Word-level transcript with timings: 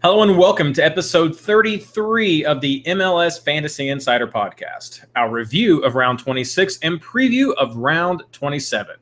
Hello 0.00 0.22
and 0.22 0.38
welcome 0.38 0.72
to 0.74 0.84
episode 0.84 1.36
33 1.36 2.44
of 2.44 2.60
the 2.60 2.84
MLS 2.86 3.42
Fantasy 3.42 3.88
Insider 3.88 4.28
Podcast, 4.28 5.04
our 5.16 5.28
review 5.28 5.80
of 5.80 5.96
round 5.96 6.20
26 6.20 6.78
and 6.84 7.02
preview 7.02 7.52
of 7.56 7.76
round 7.76 8.22
27. 8.30 8.94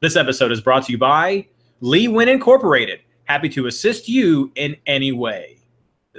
This 0.00 0.16
episode 0.16 0.50
is 0.50 0.62
brought 0.62 0.86
to 0.86 0.92
you 0.92 0.98
by 0.98 1.46
Lee 1.80 2.06
Nguyen 2.06 2.28
Incorporated. 2.28 3.00
Happy 3.24 3.50
to 3.50 3.66
assist 3.66 4.08
you 4.08 4.50
in 4.54 4.76
any 4.86 5.12
way. 5.12 5.58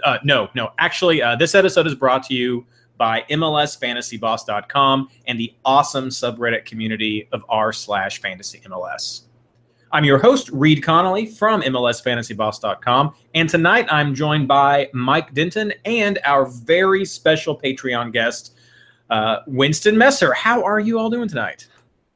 Uh, 0.04 0.20
no, 0.24 0.50
no, 0.54 0.70
actually, 0.78 1.24
uh, 1.24 1.36
this 1.36 1.56
episode 1.56 1.88
is 1.88 1.96
brought 1.96 2.22
to 2.22 2.36
you 2.36 2.64
by 2.98 3.26
MLSFantasyBoss.com 3.32 5.10
and 5.26 5.40
the 5.40 5.52
awesome 5.66 6.10
subreddit 6.10 6.66
community 6.66 7.28
of 7.32 7.44
r 7.50 7.74
slash 7.74 8.22
fantasy 8.22 8.60
MLS. 8.66 9.24
I'm 9.94 10.06
your 10.06 10.18
host, 10.18 10.50
Reed 10.54 10.82
Connolly 10.82 11.26
from 11.26 11.62
MLSFantasyBoss.com. 11.62 13.14
And 13.34 13.50
tonight 13.50 13.88
I'm 13.92 14.16
joined 14.16 14.48
by 14.48 14.90
Mike 14.94 15.34
Denton 15.34 15.74
and 15.84 16.18
our 16.24 16.46
very 16.46 17.04
special 17.04 17.60
Patreon 17.60 18.14
guest, 18.14 18.56
uh, 19.10 19.40
Winston 19.48 19.98
Messer. 19.98 20.32
How 20.34 20.64
are 20.64 20.80
you 20.80 20.98
all 20.98 21.10
doing 21.10 21.28
tonight? 21.28 21.68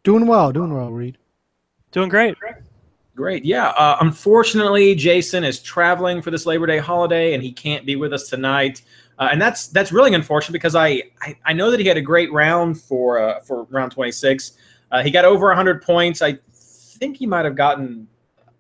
Doing 0.04 0.26
well, 0.26 0.54
doing 0.54 0.74
well, 0.74 0.90
Reed. 0.90 1.18
Doing 1.92 2.08
great. 2.08 2.38
Great. 3.14 3.44
Yeah. 3.44 3.70
Uh, 3.70 3.98
unfortunately, 4.00 4.96
Jason 4.96 5.44
is 5.44 5.60
traveling 5.60 6.22
for 6.22 6.32
this 6.32 6.46
Labor 6.46 6.68
Day 6.68 6.78
holiday 6.78 7.34
and 7.34 7.44
he 7.44 7.52
can't 7.52 7.86
be 7.86 7.98
with 7.98 8.14
us 8.14 8.30
tonight. 8.30 8.84
Uh, 9.20 9.30
and 9.32 9.42
that's 9.42 9.68
that's 9.68 9.92
really 9.92 10.14
unfortunate 10.14 10.54
because 10.54 10.76
I, 10.76 11.04
I, 11.22 11.38
I 11.46 11.54
know 11.54 11.72
that 11.72 11.80
he 11.80 11.88
had 11.88 11.98
a 11.98 12.02
great 12.02 12.32
round 12.32 12.80
for 12.80 13.20
uh, 13.20 13.40
for 13.42 13.64
round 13.66 13.92
26. 13.92 14.54
Uh, 14.92 15.04
he 15.04 15.12
got 15.12 15.26
over 15.26 15.48
100 15.48 15.82
points. 15.82 16.22
I 16.22 16.38
think 16.98 17.18
he 17.18 17.26
might 17.26 17.46
have 17.46 17.56
gotten 17.56 18.08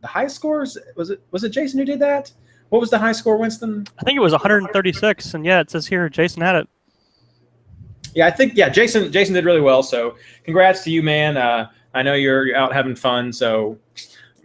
the 0.01 0.07
highest 0.07 0.35
scores. 0.35 0.77
Was 0.95 1.09
it 1.09 1.21
was 1.31 1.43
it 1.43 1.49
Jason 1.49 1.79
who 1.79 1.85
did 1.85 1.99
that? 1.99 2.31
What 2.69 2.79
was 2.79 2.89
the 2.89 2.97
high 2.97 3.11
score, 3.11 3.37
Winston? 3.37 3.85
I 3.99 4.03
think 4.03 4.17
it 4.17 4.21
was 4.21 4.31
136, 4.31 5.33
and 5.33 5.45
yeah, 5.45 5.59
it 5.59 5.69
says 5.69 5.87
here 5.87 6.09
Jason 6.09 6.41
had 6.41 6.55
it. 6.55 6.67
Yeah, 8.13 8.27
I 8.27 8.31
think 8.31 8.53
yeah, 8.55 8.69
Jason 8.69 9.11
Jason 9.11 9.33
did 9.33 9.45
really 9.45 9.61
well. 9.61 9.83
So 9.83 10.15
congrats 10.43 10.83
to 10.83 10.91
you, 10.91 11.03
man. 11.03 11.37
Uh, 11.37 11.69
I 11.93 12.01
know 12.01 12.13
you're, 12.13 12.47
you're 12.47 12.57
out 12.57 12.73
having 12.73 12.95
fun, 12.95 13.31
so 13.31 13.77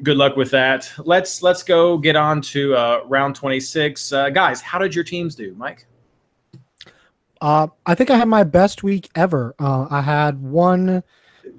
good 0.03 0.17
luck 0.17 0.37
with 0.37 0.51
that. 0.51 0.91
Let's 0.99 1.43
let's 1.43 1.63
go 1.63 1.99
get 1.99 2.17
on 2.17 2.43
to 2.43 2.75
uh, 2.75 3.01
round 3.07 3.35
26, 3.35 4.13
uh, 4.13 4.31
guys. 4.31 4.61
How 4.61 4.79
did 4.79 4.95
your 4.95 5.05
teams 5.05 5.35
do, 5.35 5.55
Mike? 5.55 5.87
Uh, 7.41 7.69
I 7.87 7.95
think 7.95 8.11
I 8.11 8.19
had 8.19 8.29
my 8.29 8.45
best 8.45 8.83
week 8.83 9.09
ever. 9.15 9.55
Uh, 9.59 9.87
I 9.91 10.03
had 10.03 10.43
one 10.43 11.03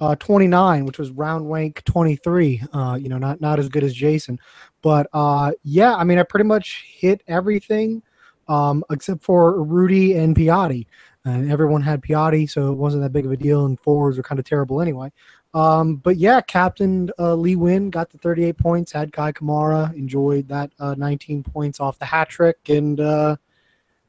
uh, 0.02 0.16
29, 0.16 0.86
which 0.86 0.98
was 0.98 1.12
round 1.12 1.50
rank 1.50 1.84
23. 1.86 2.64
Uh, 2.74 2.98
you 3.00 3.08
know, 3.08 3.18
not 3.18 3.40
not 3.40 3.60
as 3.60 3.70
good 3.70 3.84
as 3.84 3.94
Jason, 3.94 4.40
but 4.82 5.08
uh, 5.14 5.52
yeah, 5.64 5.96
I 5.96 6.04
mean, 6.04 6.20
I 6.20 6.24
pretty 6.24 6.46
much 6.46 6.84
hit 6.98 7.24
everything 7.28 8.02
um, 8.48 8.84
except 8.92 9.24
for 9.24 9.64
Rudy 9.64 10.18
and 10.18 10.36
Piatti. 10.36 10.88
And 11.24 11.52
everyone 11.52 11.84
had 11.84 12.02
Piatti, 12.02 12.50
so 12.50 12.72
it 12.72 12.76
wasn't 12.76 13.04
that 13.04 13.14
big 13.14 13.28
of 13.28 13.32
a 13.32 13.38
deal. 13.38 13.66
And 13.66 13.80
forwards 13.80 14.18
were 14.18 14.24
kind 14.24 14.40
of 14.40 14.46
terrible 14.46 14.82
anyway. 14.82 15.12
Um, 15.54 15.98
but 15.98 16.18
yeah, 16.18 16.42
Captain 16.42 17.12
uh, 17.20 17.36
Lee 17.36 17.56
Nguyen 17.56 17.92
got 17.92 18.10
the 18.10 18.18
38 18.18 18.58
points. 18.58 18.92
Had 18.92 19.14
Kei 19.14 19.32
Kamara 19.32 19.94
enjoyed 19.94 20.48
that 20.48 20.72
uh, 20.80 20.96
19 20.98 21.44
points 21.44 21.80
off 21.80 22.00
the 22.00 22.06
hat 22.06 22.30
trick, 22.30 22.58
and 22.70 23.00
uh, 23.00 23.36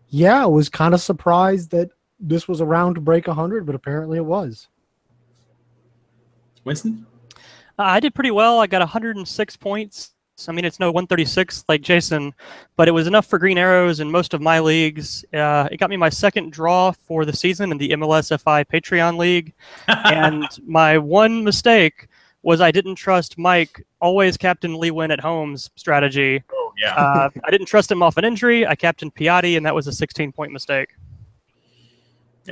yeah, 0.08 0.44
was 0.46 0.68
kind 0.68 0.94
of 0.94 1.02
surprised 1.02 1.70
that 1.72 1.90
this 2.18 2.48
was 2.48 2.60
around 2.60 2.94
to 2.94 3.00
break 3.00 3.26
100, 3.26 3.66
but 3.66 3.74
apparently 3.74 4.16
it 4.16 4.24
was. 4.24 4.68
Winston? 6.64 7.06
Uh, 7.78 7.84
I 7.84 8.00
did 8.00 8.14
pretty 8.14 8.30
well. 8.30 8.60
I 8.60 8.66
got 8.66 8.80
106 8.80 9.56
points. 9.56 10.12
I 10.48 10.52
mean, 10.52 10.64
it's 10.64 10.80
no 10.80 10.90
136 10.90 11.64
like 11.68 11.82
Jason, 11.82 12.34
but 12.76 12.88
it 12.88 12.92
was 12.92 13.06
enough 13.06 13.26
for 13.26 13.38
green 13.38 13.58
arrows 13.58 14.00
in 14.00 14.10
most 14.10 14.34
of 14.34 14.40
my 14.40 14.60
leagues. 14.60 15.24
Uh, 15.32 15.68
it 15.70 15.76
got 15.76 15.90
me 15.90 15.96
my 15.96 16.08
second 16.08 16.52
draw 16.52 16.90
for 16.90 17.24
the 17.24 17.32
season 17.32 17.70
in 17.70 17.78
the 17.78 17.90
MLSFI 17.90 18.64
Patreon 18.66 19.18
League. 19.18 19.52
and 19.88 20.46
my 20.66 20.98
one 20.98 21.44
mistake 21.44 22.08
was 22.42 22.60
I 22.60 22.70
didn't 22.70 22.96
trust 22.96 23.38
Mike, 23.38 23.86
always 24.00 24.36
captain 24.36 24.78
Lee 24.78 24.90
Nguyen 24.90 25.12
at 25.12 25.20
home's 25.20 25.70
strategy. 25.76 26.42
Oh, 26.52 26.72
yeah. 26.80 26.94
uh, 26.94 27.30
I 27.44 27.50
didn't 27.50 27.66
trust 27.66 27.90
him 27.90 28.02
off 28.02 28.16
an 28.16 28.24
injury. 28.24 28.66
I 28.66 28.74
captained 28.74 29.14
Piatti, 29.14 29.56
and 29.56 29.64
that 29.64 29.74
was 29.74 29.86
a 29.86 29.92
16 29.92 30.32
point 30.32 30.52
mistake. 30.52 30.94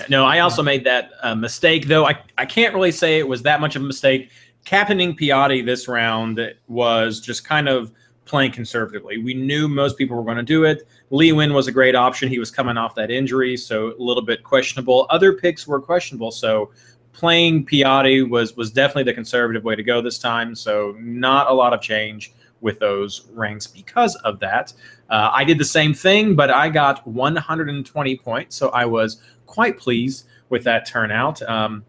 No, 0.08 0.24
I 0.24 0.38
also 0.40 0.62
made 0.62 0.84
that 0.84 1.12
uh, 1.22 1.34
mistake, 1.34 1.86
though 1.86 2.06
I, 2.06 2.18
I 2.38 2.46
can't 2.46 2.74
really 2.74 2.92
say 2.92 3.18
it 3.18 3.26
was 3.26 3.42
that 3.42 3.60
much 3.60 3.76
of 3.76 3.82
a 3.82 3.84
mistake. 3.84 4.30
Captaining 4.64 5.16
Piatti 5.16 5.64
this 5.64 5.88
round 5.88 6.40
was 6.68 7.20
just 7.20 7.44
kind 7.44 7.68
of 7.68 7.92
playing 8.24 8.52
conservatively. 8.52 9.18
We 9.18 9.34
knew 9.34 9.66
most 9.66 9.98
people 9.98 10.16
were 10.16 10.22
going 10.22 10.36
to 10.36 10.44
do 10.44 10.64
it. 10.64 10.86
Lee 11.10 11.30
Nguyen 11.30 11.52
was 11.52 11.66
a 11.66 11.72
great 11.72 11.96
option. 11.96 12.28
He 12.28 12.38
was 12.38 12.50
coming 12.50 12.76
off 12.76 12.94
that 12.94 13.10
injury, 13.10 13.56
so 13.56 13.94
a 13.98 14.02
little 14.02 14.22
bit 14.22 14.44
questionable. 14.44 15.06
Other 15.10 15.32
picks 15.32 15.66
were 15.66 15.80
questionable, 15.80 16.30
so 16.30 16.70
playing 17.12 17.66
Piatti 17.66 18.28
was 18.28 18.56
was 18.56 18.70
definitely 18.70 19.04
the 19.04 19.14
conservative 19.14 19.64
way 19.64 19.74
to 19.74 19.82
go 19.82 20.00
this 20.00 20.18
time. 20.18 20.54
So 20.54 20.94
not 21.00 21.50
a 21.50 21.52
lot 21.52 21.72
of 21.72 21.80
change 21.80 22.32
with 22.60 22.78
those 22.78 23.26
ranks 23.32 23.66
because 23.66 24.14
of 24.16 24.38
that. 24.40 24.72
Uh, 25.08 25.30
I 25.32 25.42
did 25.42 25.58
the 25.58 25.64
same 25.64 25.92
thing, 25.94 26.36
but 26.36 26.50
I 26.50 26.68
got 26.68 27.04
120 27.06 28.16
points, 28.18 28.54
so 28.54 28.68
I 28.68 28.84
was 28.84 29.20
quite 29.50 29.78
pleased 29.78 30.26
with 30.48 30.64
that 30.64 30.86
turnout. 30.86 31.42
Um, 31.42 31.84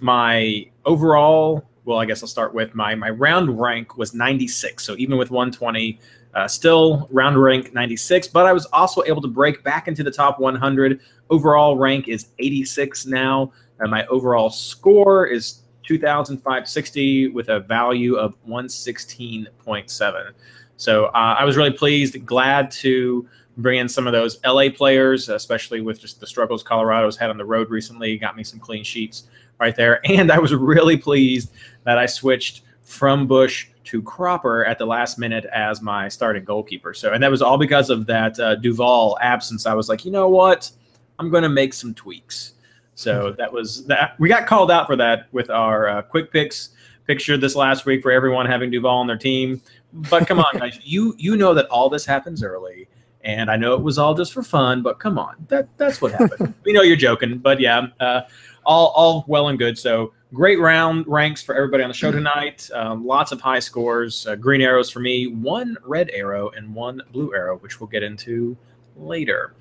my 0.00 0.66
overall, 0.84 1.66
well, 1.86 1.98
I 1.98 2.04
guess 2.04 2.22
I'll 2.22 2.28
start 2.28 2.52
with 2.54 2.74
my 2.74 2.94
my 2.94 3.10
round 3.10 3.58
rank 3.58 3.96
was 3.96 4.14
96. 4.14 4.84
So 4.84 4.94
even 4.96 5.16
with 5.16 5.30
120, 5.30 5.98
uh, 6.34 6.46
still 6.46 7.08
round 7.10 7.42
rank 7.42 7.72
96. 7.72 8.28
But 8.28 8.46
I 8.46 8.52
was 8.52 8.66
also 8.66 9.02
able 9.04 9.22
to 9.22 9.28
break 9.28 9.64
back 9.64 9.88
into 9.88 10.02
the 10.02 10.10
top 10.10 10.38
100. 10.38 11.00
Overall 11.30 11.76
rank 11.76 12.08
is 12.08 12.28
86 12.38 13.06
now, 13.06 13.50
and 13.80 13.90
my 13.90 14.06
overall 14.06 14.50
score 14.50 15.26
is 15.26 15.62
2,560 15.84 17.28
with 17.28 17.48
a 17.48 17.60
value 17.60 18.16
of 18.16 18.36
116.7. 18.46 20.30
So 20.76 21.06
uh, 21.06 21.36
I 21.38 21.44
was 21.44 21.56
really 21.56 21.70
pleased, 21.70 22.26
glad 22.26 22.70
to 22.72 23.26
bring 23.56 23.78
in 23.78 23.88
some 23.88 24.06
of 24.06 24.12
those 24.12 24.38
LA 24.44 24.68
players, 24.68 25.28
especially 25.28 25.80
with 25.80 26.00
just 26.00 26.20
the 26.20 26.26
struggles 26.26 26.62
Colorado's 26.62 27.16
had 27.16 27.30
on 27.30 27.38
the 27.38 27.44
road 27.44 27.70
recently. 27.70 28.16
Got 28.18 28.36
me 28.36 28.44
some 28.44 28.60
clean 28.60 28.84
sheets 28.84 29.24
right 29.58 29.74
there. 29.74 30.00
And 30.08 30.30
I 30.30 30.38
was 30.38 30.54
really 30.54 30.96
pleased 30.96 31.52
that 31.84 31.98
I 31.98 32.06
switched 32.06 32.62
from 32.82 33.26
Bush 33.26 33.68
to 33.84 34.02
Cropper 34.02 34.64
at 34.64 34.78
the 34.78 34.86
last 34.86 35.18
minute 35.18 35.44
as 35.46 35.80
my 35.80 36.08
starting 36.08 36.44
goalkeeper. 36.44 36.94
So, 36.94 37.12
and 37.12 37.22
that 37.22 37.30
was 37.30 37.42
all 37.42 37.58
because 37.58 37.90
of 37.90 38.06
that 38.06 38.38
uh, 38.38 38.56
Duval 38.56 39.18
absence. 39.20 39.66
I 39.66 39.74
was 39.74 39.88
like, 39.88 40.04
you 40.04 40.10
know 40.10 40.28
what? 40.28 40.70
I'm 41.18 41.30
going 41.30 41.42
to 41.42 41.48
make 41.48 41.72
some 41.72 41.94
tweaks. 41.94 42.54
So 42.94 43.34
that 43.38 43.52
was 43.52 43.84
that. 43.86 44.18
We 44.18 44.28
got 44.28 44.46
called 44.46 44.70
out 44.70 44.86
for 44.86 44.96
that 44.96 45.26
with 45.32 45.50
our 45.50 45.88
uh, 45.88 46.02
quick 46.02 46.32
picks 46.32 46.70
picture 47.06 47.36
this 47.36 47.54
last 47.54 47.86
week 47.86 48.02
for 48.02 48.10
everyone 48.10 48.46
having 48.46 48.70
Duval 48.70 48.96
on 48.96 49.06
their 49.06 49.18
team. 49.18 49.60
But 49.92 50.26
come 50.26 50.38
on, 50.38 50.46
guys, 50.58 50.78
you 50.82 51.14
you 51.18 51.36
know 51.36 51.54
that 51.54 51.66
all 51.66 51.88
this 51.88 52.06
happens 52.06 52.42
early, 52.42 52.88
and 53.26 53.50
I 53.50 53.56
know 53.56 53.74
it 53.74 53.82
was 53.82 53.98
all 53.98 54.14
just 54.14 54.32
for 54.32 54.42
fun. 54.42 54.82
But 54.82 54.98
come 54.98 55.18
on, 55.18 55.34
that 55.48 55.68
that's 55.76 56.00
what 56.00 56.12
happened. 56.12 56.54
we 56.64 56.72
know 56.72 56.82
you're 56.82 56.96
joking, 56.96 57.38
but 57.38 57.60
yeah, 57.60 57.88
uh, 58.00 58.22
all 58.64 58.92
all 58.96 59.24
well 59.26 59.48
and 59.48 59.58
good. 59.58 59.76
So 59.76 60.14
great 60.32 60.58
round 60.58 61.06
ranks 61.06 61.42
for 61.42 61.54
everybody 61.54 61.82
on 61.82 61.90
the 61.90 61.94
show 61.94 62.12
tonight. 62.12 62.70
Um, 62.72 63.04
lots 63.04 63.32
of 63.32 63.40
high 63.40 63.58
scores. 63.58 64.26
Uh, 64.26 64.36
green 64.36 64.60
arrows 64.60 64.90
for 64.90 65.00
me, 65.00 65.26
one 65.26 65.76
red 65.84 66.08
arrow 66.10 66.50
and 66.50 66.72
one 66.74 67.02
blue 67.12 67.34
arrow, 67.34 67.58
which 67.58 67.80
we'll 67.80 67.88
get 67.88 68.02
into 68.02 68.56
later. 68.96 69.54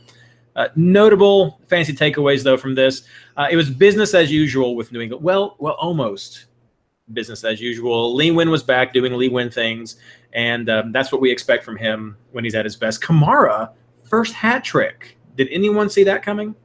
Uh, 0.56 0.70
notable 0.76 1.60
fancy 1.68 1.94
takeaways 1.94 2.42
though 2.42 2.56
from 2.56 2.76
this, 2.76 3.04
uh, 3.36 3.48
it 3.52 3.58
was 3.58 3.70
business 3.70 4.14
as 4.14 4.32
usual 4.32 4.76
with 4.76 4.92
New 4.92 5.02
England. 5.02 5.22
Well, 5.22 5.58
well, 5.60 5.74
almost 5.74 6.46
business 7.14 7.44
as 7.44 7.62
usual. 7.62 8.14
Lee 8.16 8.30
Nguyen 8.30 8.50
was 8.50 8.64
back 8.64 8.94
doing 8.94 9.14
Lee 9.14 9.30
Nguyen 9.30 9.54
things, 9.54 9.98
and 10.34 10.70
um, 10.70 10.92
that's 10.92 11.12
what 11.12 11.22
we 11.22 11.32
expect 11.32 11.64
from 11.64 11.78
him 11.78 12.18
when 12.32 12.44
he's 12.44 12.56
at 12.56 12.66
his 12.66 12.76
best. 12.76 13.02
Kamara, 13.02 13.72
first 14.04 14.34
hat 14.34 14.64
trick. 14.64 15.18
Did 15.36 15.48
anyone 15.52 15.90
see 15.90 16.04
that 16.06 16.24
coming? 16.24 16.56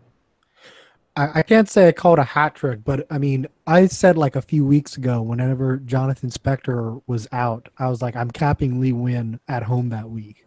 I, 1.17 1.41
I 1.41 1.43
can't 1.43 1.69
say 1.69 1.89
I 1.89 1.93
called 1.93 2.19
a 2.19 2.25
hat 2.25 2.55
trick, 2.55 2.81
but 2.85 3.07
I 3.11 3.19
mean, 3.19 3.47
I 3.67 3.87
said 3.87 4.17
like 4.17 4.37
a 4.37 4.43
few 4.43 4.65
weeks 4.65 4.97
ago, 4.97 5.21
whenever 5.23 5.79
Jonathan 5.79 6.31
Spector 6.31 7.03
was 7.07 7.27
out, 7.33 7.69
I 7.79 7.89
was 7.89 8.01
like, 8.01 8.15
I'm 8.17 8.31
capping 8.31 8.81
Lee 8.81 8.93
Nguyen 8.93 9.39
at 9.49 9.65
home 9.65 9.89
that 9.91 10.09
week. 10.09 10.47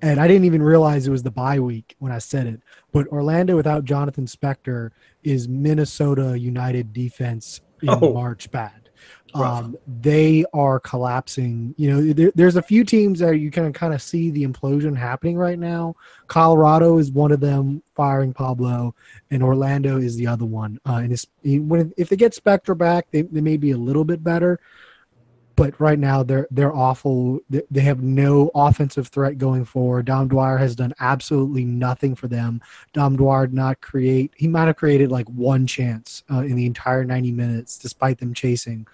and 0.00 0.20
I 0.20 0.28
didn't 0.28 0.44
even 0.44 0.62
realize 0.62 1.08
it 1.08 1.10
was 1.10 1.24
the 1.24 1.30
bye 1.32 1.58
week 1.58 1.96
when 1.98 2.12
I 2.12 2.18
said 2.18 2.46
it. 2.46 2.60
But 2.92 3.08
Orlando 3.08 3.56
without 3.56 3.84
Jonathan 3.84 4.26
Spector 4.26 4.90
is 5.24 5.48
Minnesota 5.48 6.38
United 6.38 6.92
defense 6.92 7.60
in 7.82 7.88
Oh. 7.90 8.14
March 8.14 8.48
bad. 8.52 8.77
Um, 9.34 9.76
they 10.00 10.44
are 10.54 10.80
collapsing. 10.80 11.74
You 11.76 11.90
know, 11.90 12.12
there, 12.12 12.32
there's 12.34 12.56
a 12.56 12.62
few 12.62 12.84
teams 12.84 13.18
that 13.20 13.38
you 13.38 13.50
can 13.50 13.72
kind 13.72 13.92
of 13.92 14.00
see 14.00 14.30
the 14.30 14.44
implosion 14.44 14.96
happening 14.96 15.36
right 15.36 15.58
now. 15.58 15.96
Colorado 16.28 16.98
is 16.98 17.10
one 17.12 17.32
of 17.32 17.40
them, 17.40 17.82
firing 17.94 18.32
Pablo, 18.32 18.94
and 19.30 19.42
Orlando 19.42 19.98
is 19.98 20.16
the 20.16 20.26
other 20.26 20.46
one. 20.46 20.80
Uh, 20.86 21.00
and 21.02 21.12
it's, 21.12 21.26
when 21.42 21.92
if 21.96 22.08
they 22.08 22.16
get 22.16 22.32
Spector 22.32 22.76
back, 22.76 23.06
they, 23.10 23.22
they 23.22 23.40
may 23.40 23.56
be 23.56 23.72
a 23.72 23.76
little 23.76 24.04
bit 24.04 24.24
better. 24.24 24.60
But 25.56 25.80
right 25.80 25.98
now 25.98 26.22
they're 26.22 26.46
they're 26.52 26.74
awful. 26.74 27.40
They, 27.50 27.62
they 27.68 27.80
have 27.80 28.00
no 28.00 28.48
offensive 28.54 29.08
threat 29.08 29.38
going 29.38 29.64
forward. 29.64 30.06
Dom 30.06 30.28
Dwyer 30.28 30.56
has 30.56 30.76
done 30.76 30.94
absolutely 31.00 31.64
nothing 31.64 32.14
for 32.14 32.28
them. 32.28 32.60
Dom 32.92 33.16
Dwyer 33.16 33.48
did 33.48 33.56
not 33.56 33.80
create. 33.80 34.32
He 34.36 34.46
might 34.46 34.66
have 34.66 34.76
created 34.76 35.10
like 35.10 35.26
one 35.26 35.66
chance 35.66 36.22
uh, 36.30 36.42
in 36.42 36.54
the 36.54 36.64
entire 36.64 37.04
90 37.04 37.32
minutes, 37.32 37.76
despite 37.76 38.18
them 38.18 38.34
chasing. 38.34 38.86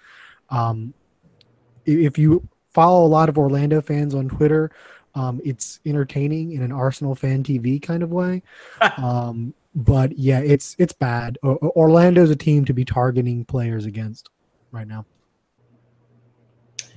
Um, 0.49 0.93
if 1.85 2.17
you 2.17 2.47
follow 2.73 3.05
a 3.05 3.07
lot 3.07 3.29
of 3.29 3.37
Orlando 3.37 3.81
fans 3.81 4.15
on 4.15 4.27
Twitter, 4.27 4.71
um, 5.13 5.39
it's 5.43 5.79
entertaining 5.85 6.51
in 6.53 6.61
an 6.61 6.71
Arsenal 6.71 7.15
fan 7.15 7.43
TV 7.43 7.81
kind 7.81 8.03
of 8.03 8.11
way. 8.11 8.43
um, 8.97 9.53
but 9.73 10.17
yeah, 10.17 10.39
it's 10.39 10.75
it's 10.79 10.93
bad. 10.93 11.37
O- 11.43 11.71
Orlando's 11.75 12.29
a 12.29 12.35
team 12.35 12.65
to 12.65 12.73
be 12.73 12.85
targeting 12.85 13.45
players 13.45 13.85
against 13.85 14.29
right 14.71 14.87
now. 14.87 15.05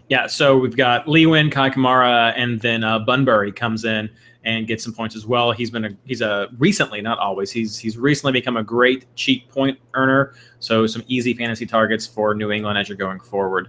Yeah, 0.09 0.27
so 0.27 0.57
we've 0.57 0.77
got 0.77 1.07
Lewin, 1.07 1.51
Kei 1.51 1.69
Kamara, 1.69 2.33
and 2.35 2.59
then 2.61 2.83
uh, 2.83 2.99
Bunbury 2.99 3.53
comes 3.53 3.85
in 3.85 4.09
and 4.45 4.67
gets 4.67 4.83
some 4.83 4.95
points 4.95 5.15
as 5.15 5.27
well. 5.27 5.53
He's 5.53 5.71
been 5.71 5.85
a 5.85 5.91
he's 6.05 6.23
a 6.23 6.49
recently, 6.57 7.03
not 7.03 7.19
always. 7.19 7.51
He's 7.51 7.79
he's 7.79 7.99
recently 7.99 8.33
become 8.33 8.57
a 8.57 8.63
great 8.63 9.05
cheap 9.17 9.51
point 9.51 9.79
earner. 9.93 10.35
So 10.61 10.87
some 10.87 11.05
easy 11.09 11.35
fantasy 11.35 11.67
targets 11.67 12.07
for 12.07 12.35
New 12.35 12.51
England 12.51 12.79
as 12.79 12.89
you're 12.89 12.97
going 12.97 13.21
forward. 13.21 13.69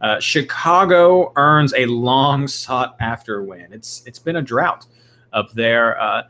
Uh, 0.00 0.20
Chicago 0.20 1.32
earns 1.34 1.74
a 1.74 1.86
long 1.86 2.46
sought 2.46 2.96
after 3.00 3.42
win. 3.42 3.72
It's 3.72 4.04
it's 4.06 4.20
been 4.20 4.36
a 4.36 4.42
drought 4.42 4.86
up 5.32 5.50
there. 5.52 6.00
Uh, 6.00 6.22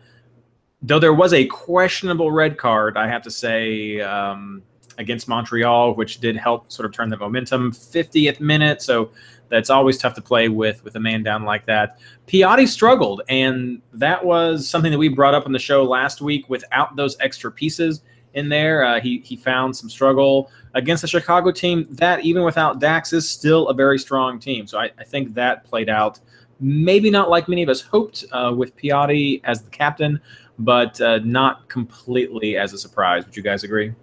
though 0.80 0.98
there 0.98 1.14
was 1.14 1.34
a 1.34 1.44
questionable 1.46 2.32
red 2.32 2.56
card, 2.56 2.96
I 2.96 3.08
have 3.08 3.22
to 3.22 3.30
say. 3.30 4.00
Um, 4.00 4.62
against 4.98 5.28
Montreal, 5.28 5.94
which 5.94 6.20
did 6.20 6.36
help 6.36 6.70
sort 6.70 6.84
of 6.84 6.92
turn 6.92 7.08
the 7.08 7.16
momentum. 7.16 7.72
50th 7.72 8.38
minute, 8.38 8.82
so 8.82 9.10
that's 9.50 9.68
always 9.68 9.98
tough 9.98 10.14
to 10.14 10.22
play 10.22 10.48
with 10.48 10.82
with 10.84 10.96
a 10.96 11.00
man 11.00 11.22
down 11.22 11.44
like 11.44 11.66
that. 11.66 11.98
Piatti 12.26 12.66
struggled, 12.66 13.22
and 13.28 13.82
that 13.92 14.24
was 14.24 14.68
something 14.68 14.90
that 14.90 14.98
we 14.98 15.08
brought 15.08 15.34
up 15.34 15.44
on 15.46 15.52
the 15.52 15.58
show 15.58 15.84
last 15.84 16.20
week. 16.22 16.48
Without 16.48 16.96
those 16.96 17.16
extra 17.20 17.50
pieces 17.50 18.02
in 18.34 18.48
there, 18.48 18.84
uh, 18.84 19.00
he 19.00 19.18
he 19.18 19.36
found 19.36 19.76
some 19.76 19.90
struggle 19.90 20.50
against 20.74 21.02
the 21.02 21.08
Chicago 21.08 21.50
team. 21.50 21.86
That 21.90 22.24
even 22.24 22.44
without 22.44 22.78
Dax 22.78 23.12
is 23.12 23.28
still 23.28 23.68
a 23.68 23.74
very 23.74 23.98
strong 23.98 24.38
team. 24.38 24.66
So 24.66 24.78
I, 24.78 24.90
I 24.98 25.04
think 25.04 25.34
that 25.34 25.64
played 25.64 25.88
out. 25.90 26.20
Maybe 26.60 27.10
not 27.10 27.30
like 27.30 27.48
many 27.48 27.62
of 27.62 27.68
us 27.70 27.80
hoped 27.80 28.24
uh, 28.32 28.52
with 28.54 28.76
Piatti 28.76 29.40
as 29.44 29.62
the 29.62 29.70
captain, 29.70 30.20
but 30.58 31.00
uh, 31.00 31.18
not 31.24 31.68
completely 31.68 32.56
as 32.58 32.72
a 32.74 32.78
surprise. 32.78 33.24
Would 33.24 33.36
you 33.36 33.42
guys 33.42 33.64
agree? 33.64 33.94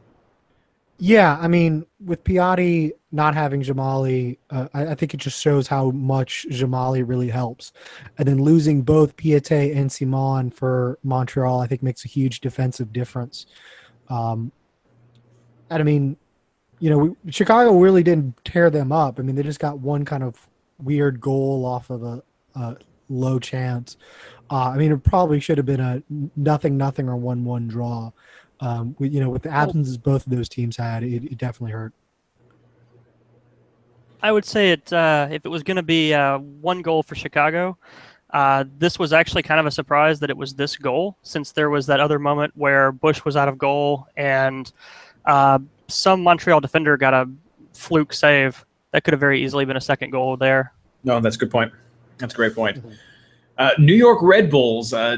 Yeah, 0.99 1.37
I 1.39 1.47
mean, 1.47 1.85
with 2.03 2.23
Piatti 2.23 2.91
not 3.11 3.35
having 3.35 3.61
Dzemaili, 3.61 4.37
uh, 4.49 4.67
I, 4.73 4.87
I 4.87 4.95
think 4.95 5.13
it 5.13 5.17
just 5.17 5.39
shows 5.39 5.67
how 5.67 5.91
much 5.91 6.45
Dzemaili 6.49 7.07
really 7.07 7.29
helps. 7.29 7.71
And 8.17 8.27
then 8.27 8.41
losing 8.41 8.81
both 8.81 9.15
Piette 9.15 9.51
and 9.51 9.89
Ciman 9.89 10.51
for 10.51 10.97
Montreal, 11.03 11.61
I 11.61 11.67
think 11.67 11.83
makes 11.83 12.03
a 12.03 12.07
huge 12.07 12.41
defensive 12.41 12.91
difference. 12.91 13.45
Um, 14.09 14.51
and 15.69 15.81
I 15.81 15.83
mean, 15.83 16.17
you 16.79 16.89
know, 16.89 16.97
we, 16.97 17.31
Chicago 17.31 17.77
really 17.77 18.03
didn't 18.03 18.43
tear 18.43 18.69
them 18.69 18.91
up. 18.91 19.19
I 19.19 19.21
mean, 19.21 19.35
they 19.35 19.43
just 19.43 19.59
got 19.59 19.79
one 19.79 20.03
kind 20.03 20.23
of 20.23 20.47
weird 20.79 21.21
goal 21.21 21.65
off 21.65 21.89
of 21.89 22.03
a, 22.03 22.23
a 22.55 22.77
low 23.09 23.37
chance. 23.39 23.97
Uh, 24.49 24.69
I 24.69 24.77
mean, 24.77 24.91
it 24.91 25.03
probably 25.03 25.39
should 25.39 25.57
have 25.57 25.65
been 25.65 25.79
a 25.79 26.01
nothing, 26.35 26.77
nothing 26.77 27.07
or 27.07 27.17
one-one 27.17 27.67
draw. 27.67 28.11
Um, 28.59 28.95
with, 28.97 29.13
you 29.13 29.19
know, 29.19 29.29
with 29.29 29.43
the 29.43 29.51
absences 29.51 29.97
both 29.97 30.25
of 30.25 30.31
those 30.31 30.49
teams 30.49 30.75
had, 30.77 31.03
it, 31.03 31.23
it 31.23 31.37
definitely 31.37 31.73
hurt. 31.73 31.93
I 34.21 34.31
would 34.31 34.45
say 34.45 34.71
it 34.71 34.91
uh, 34.91 35.27
if 35.29 35.45
it 35.45 35.49
was 35.49 35.61
going 35.61 35.77
to 35.77 35.83
be 35.83 36.13
uh, 36.13 36.39
one 36.39 36.81
goal 36.81 37.03
for 37.03 37.15
Chicago. 37.15 37.77
Uh, 38.31 38.65
this 38.77 38.99
was 38.99 39.13
actually 39.13 39.43
kind 39.43 39.59
of 39.59 39.65
a 39.65 39.71
surprise 39.71 40.19
that 40.19 40.29
it 40.29 40.35
was 40.35 40.53
this 40.55 40.75
goal, 40.75 41.15
since 41.21 41.51
there 41.51 41.69
was 41.69 41.85
that 41.85 41.99
other 41.99 42.19
moment 42.19 42.51
where 42.55 42.91
Bush 42.91 43.23
was 43.23 43.35
out 43.37 43.47
of 43.47 43.57
goal 43.57 44.07
and 44.17 44.71
uh, 45.25 45.59
some 45.87 46.23
Montreal 46.23 46.59
defender 46.59 46.97
got 46.97 47.13
a 47.13 47.29
fluke 47.73 48.11
save. 48.11 48.65
That 48.91 49.03
could 49.03 49.13
have 49.13 49.19
very 49.19 49.43
easily 49.43 49.65
been 49.65 49.77
a 49.77 49.81
second 49.81 50.09
goal 50.09 50.35
there. 50.35 50.73
No, 51.03 51.19
that's 51.19 51.35
a 51.35 51.39
good 51.39 51.51
point. 51.51 51.71
That's 52.17 52.33
a 52.33 52.37
great 52.37 52.55
point. 52.55 52.83
Uh, 53.57 53.71
New 53.77 53.93
York 53.95 54.19
Red 54.21 54.49
Bulls 54.49 54.93
uh, 54.93 55.17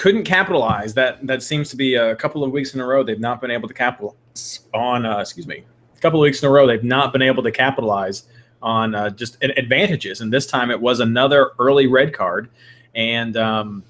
couldn't 0.00 0.24
capitalize. 0.24 0.94
That 0.94 1.26
that 1.26 1.42
seems 1.42 1.68
to 1.68 1.76
be 1.76 1.94
a 1.94 2.16
couple 2.16 2.42
of 2.42 2.50
weeks 2.52 2.72
in 2.72 2.80
a 2.80 2.86
row 2.86 3.04
they've 3.04 3.20
not 3.20 3.38
been 3.38 3.50
able 3.50 3.68
to 3.68 3.74
capitalize 3.74 4.60
on. 4.72 5.04
Uh, 5.04 5.18
excuse 5.18 5.46
me, 5.46 5.62
a 5.94 6.00
couple 6.00 6.18
of 6.18 6.22
weeks 6.22 6.42
in 6.42 6.48
a 6.48 6.50
row 6.50 6.66
they've 6.66 6.82
not 6.82 7.12
been 7.12 7.20
able 7.20 7.42
to 7.42 7.52
capitalize 7.52 8.24
on 8.62 8.94
uh, 8.94 9.10
just 9.10 9.36
advantages. 9.42 10.22
And 10.22 10.32
this 10.32 10.46
time 10.46 10.70
it 10.70 10.80
was 10.80 11.00
another 11.00 11.50
early 11.58 11.86
red 11.86 12.14
card, 12.14 12.48
and 12.94 13.36
um, 13.36 13.84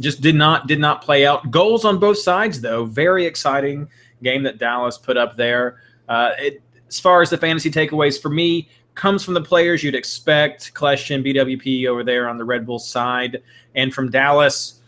just 0.00 0.20
did 0.20 0.34
not 0.34 0.66
did 0.66 0.80
not 0.80 1.00
play 1.00 1.24
out. 1.24 1.48
Goals 1.52 1.84
on 1.84 2.00
both 2.00 2.18
sides 2.18 2.60
though. 2.60 2.84
Very 2.84 3.24
exciting 3.24 3.88
game 4.24 4.42
that 4.42 4.58
Dallas 4.58 4.98
put 4.98 5.16
up 5.16 5.36
there. 5.36 5.80
Uh, 6.08 6.32
it, 6.40 6.60
as 6.88 6.98
far 6.98 7.22
as 7.22 7.30
the 7.30 7.38
fantasy 7.38 7.70
takeaways 7.70 8.20
for 8.20 8.30
me, 8.30 8.68
comes 8.96 9.24
from 9.24 9.34
the 9.34 9.40
players 9.40 9.84
you'd 9.84 9.94
expect. 9.94 10.74
Kljestan, 10.74 11.24
BWP 11.24 11.86
over 11.86 12.02
there 12.02 12.28
on 12.28 12.36
the 12.36 12.44
Red 12.44 12.66
Bull 12.66 12.80
side, 12.80 13.40
and 13.76 13.94
from 13.94 14.10
Dallas, 14.10 14.79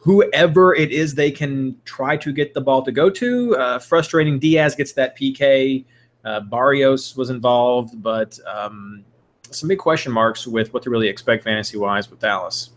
whoever 0.00 0.74
it 0.74 0.90
is 0.90 1.14
they 1.14 1.30
can 1.30 1.76
try 1.84 2.16
to 2.16 2.32
get 2.32 2.54
the 2.54 2.60
ball 2.60 2.82
to 2.82 2.90
go 2.90 3.10
to. 3.10 3.56
Uh, 3.56 3.78
frustrating. 3.78 4.38
Diaz 4.38 4.74
gets 4.74 4.92
that 4.94 5.16
PK. 5.16 5.84
Uh, 6.24 6.40
Barrios 6.40 7.16
was 7.16 7.30
involved, 7.30 8.02
but 8.02 8.38
um, 8.46 9.04
some 9.50 9.68
big 9.68 9.78
question 9.78 10.10
marks 10.10 10.46
with 10.46 10.72
what 10.72 10.82
to 10.82 10.90
really 10.90 11.08
expect 11.08 11.44
fantasy 11.44 11.76
wise 11.76 12.10
with 12.10 12.20
Dallas. 12.20 12.70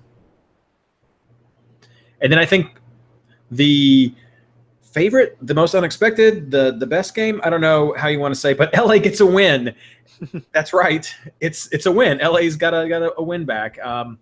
And 2.22 2.32
then 2.32 2.40
I 2.40 2.46
think 2.46 2.80
the 3.52 4.14
favorite, 4.82 5.38
the 5.42 5.54
most 5.54 5.76
unexpected, 5.76 6.52
the 6.52 6.76
the 6.78 6.88
best 6.88 7.16
game. 7.16 7.42
I 7.44 7.50
don't 7.50 7.62
know 7.62 7.94
how 7.98 8.08
you 8.08 8.20
want 8.20 8.34
to 8.34 8.40
say, 8.40 8.54
but 8.54 8.74
LA 8.78 8.98
gets 8.98 9.20
a 9.20 9.26
win. 9.26 9.74
That's 10.54 10.74
right. 10.74 11.14
It's 11.42 11.68
it's 11.72 11.86
a 11.86 11.92
win. 11.92 12.20
LA's 12.20 12.56
got 12.56 12.74
a 12.74 12.88
got 12.88 13.02
a, 13.02 13.14
a 13.18 13.24
win 13.24 13.44
back. 13.46 13.84
Um, 13.84 14.20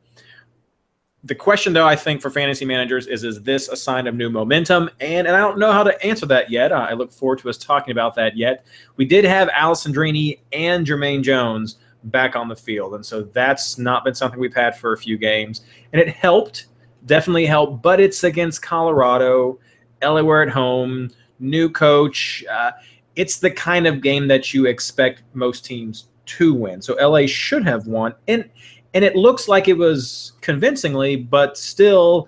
the 1.23 1.35
question, 1.35 1.73
though, 1.73 1.85
I 1.85 1.95
think 1.95 2.19
for 2.19 2.31
fantasy 2.31 2.65
managers 2.65 3.05
is: 3.05 3.23
Is 3.23 3.41
this 3.43 3.69
a 3.69 3.75
sign 3.75 4.07
of 4.07 4.15
new 4.15 4.29
momentum? 4.29 4.89
And 4.99 5.27
and 5.27 5.35
I 5.35 5.39
don't 5.39 5.59
know 5.59 5.71
how 5.71 5.83
to 5.83 6.05
answer 6.05 6.25
that 6.27 6.49
yet. 6.49 6.71
I 6.71 6.93
look 6.93 7.11
forward 7.11 7.39
to 7.39 7.49
us 7.49 7.57
talking 7.57 7.91
about 7.91 8.15
that 8.15 8.35
yet. 8.35 8.65
We 8.95 9.05
did 9.05 9.23
have 9.25 9.47
Alessandrini 9.49 10.39
and 10.51 10.85
Jermaine 10.85 11.21
Jones 11.21 11.77
back 12.05 12.35
on 12.35 12.47
the 12.47 12.55
field, 12.55 12.95
and 12.95 13.05
so 13.05 13.21
that's 13.21 13.77
not 13.77 14.03
been 14.03 14.15
something 14.15 14.39
we've 14.39 14.53
had 14.53 14.75
for 14.75 14.93
a 14.93 14.97
few 14.97 15.17
games, 15.17 15.61
and 15.93 16.01
it 16.01 16.09
helped, 16.09 16.67
definitely 17.05 17.45
helped. 17.45 17.83
But 17.83 17.99
it's 17.99 18.23
against 18.23 18.63
Colorado. 18.63 19.59
LA 20.03 20.21
were 20.21 20.41
at 20.41 20.49
home, 20.49 21.11
new 21.39 21.69
coach. 21.69 22.43
Uh, 22.51 22.71
it's 23.15 23.37
the 23.37 23.51
kind 23.51 23.85
of 23.85 24.01
game 24.01 24.27
that 24.27 24.55
you 24.55 24.65
expect 24.65 25.21
most 25.35 25.65
teams 25.65 26.07
to 26.25 26.55
win. 26.55 26.81
So 26.81 26.95
LA 26.95 27.27
should 27.27 27.63
have 27.63 27.85
won, 27.85 28.15
and 28.27 28.49
and 28.93 29.03
it 29.03 29.15
looks 29.15 29.47
like 29.47 29.67
it 29.67 29.77
was 29.77 30.33
convincingly, 30.41 31.15
but 31.15 31.57
still, 31.57 32.27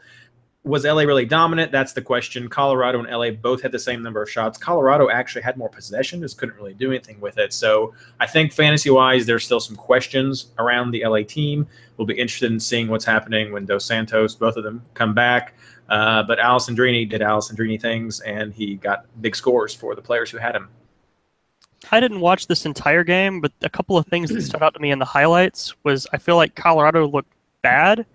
was 0.63 0.85
LA 0.85 1.01
really 1.01 1.25
dominant? 1.25 1.73
That's 1.73 1.91
the 1.91 2.01
question. 2.01 2.47
Colorado 2.47 3.03
and 3.03 3.11
LA 3.11 3.31
both 3.31 3.61
had 3.61 3.73
the 3.73 3.79
same 3.79 4.01
number 4.01 4.21
of 4.21 4.29
shots. 4.29 4.57
Colorado 4.57 5.09
actually 5.09 5.41
had 5.41 5.57
more 5.57 5.67
possession, 5.67 6.21
just 6.21 6.37
couldn't 6.37 6.55
really 6.55 6.73
do 6.73 6.89
anything 6.89 7.19
with 7.19 7.37
it. 7.37 7.51
So 7.51 7.93
I 8.21 8.27
think 8.27 8.53
fantasy 8.53 8.89
wise, 8.89 9.25
there's 9.25 9.43
still 9.43 9.59
some 9.59 9.75
questions 9.75 10.53
around 10.57 10.91
the 10.91 11.05
LA 11.05 11.23
team. 11.23 11.67
We'll 11.97 12.07
be 12.07 12.17
interested 12.17 12.51
in 12.51 12.59
seeing 12.61 12.87
what's 12.87 13.03
happening 13.03 13.51
when 13.51 13.65
Dos 13.65 13.83
Santos, 13.83 14.35
both 14.35 14.55
of 14.55 14.63
them, 14.63 14.83
come 14.93 15.13
back. 15.13 15.55
Uh, 15.89 16.23
but 16.23 16.39
Alessandrini 16.39 17.07
did 17.09 17.19
Alessandrini 17.19 17.79
things, 17.79 18.21
and 18.21 18.53
he 18.53 18.75
got 18.75 19.05
big 19.21 19.35
scores 19.35 19.73
for 19.73 19.95
the 19.95 20.01
players 20.01 20.31
who 20.31 20.37
had 20.37 20.55
him. 20.55 20.69
I 21.91 21.99
didn't 21.99 22.19
watch 22.19 22.47
this 22.47 22.65
entire 22.65 23.03
game, 23.03 23.41
but 23.41 23.51
a 23.61 23.69
couple 23.69 23.97
of 23.97 24.05
things 24.07 24.29
that 24.29 24.41
stood 24.43 24.61
out 24.61 24.73
to 24.73 24.79
me 24.79 24.91
in 24.91 24.99
the 24.99 25.05
highlights 25.05 25.73
was 25.83 26.07
I 26.13 26.17
feel 26.17 26.35
like 26.35 26.55
Colorado 26.55 27.07
looked 27.07 27.31
bad. 27.61 28.05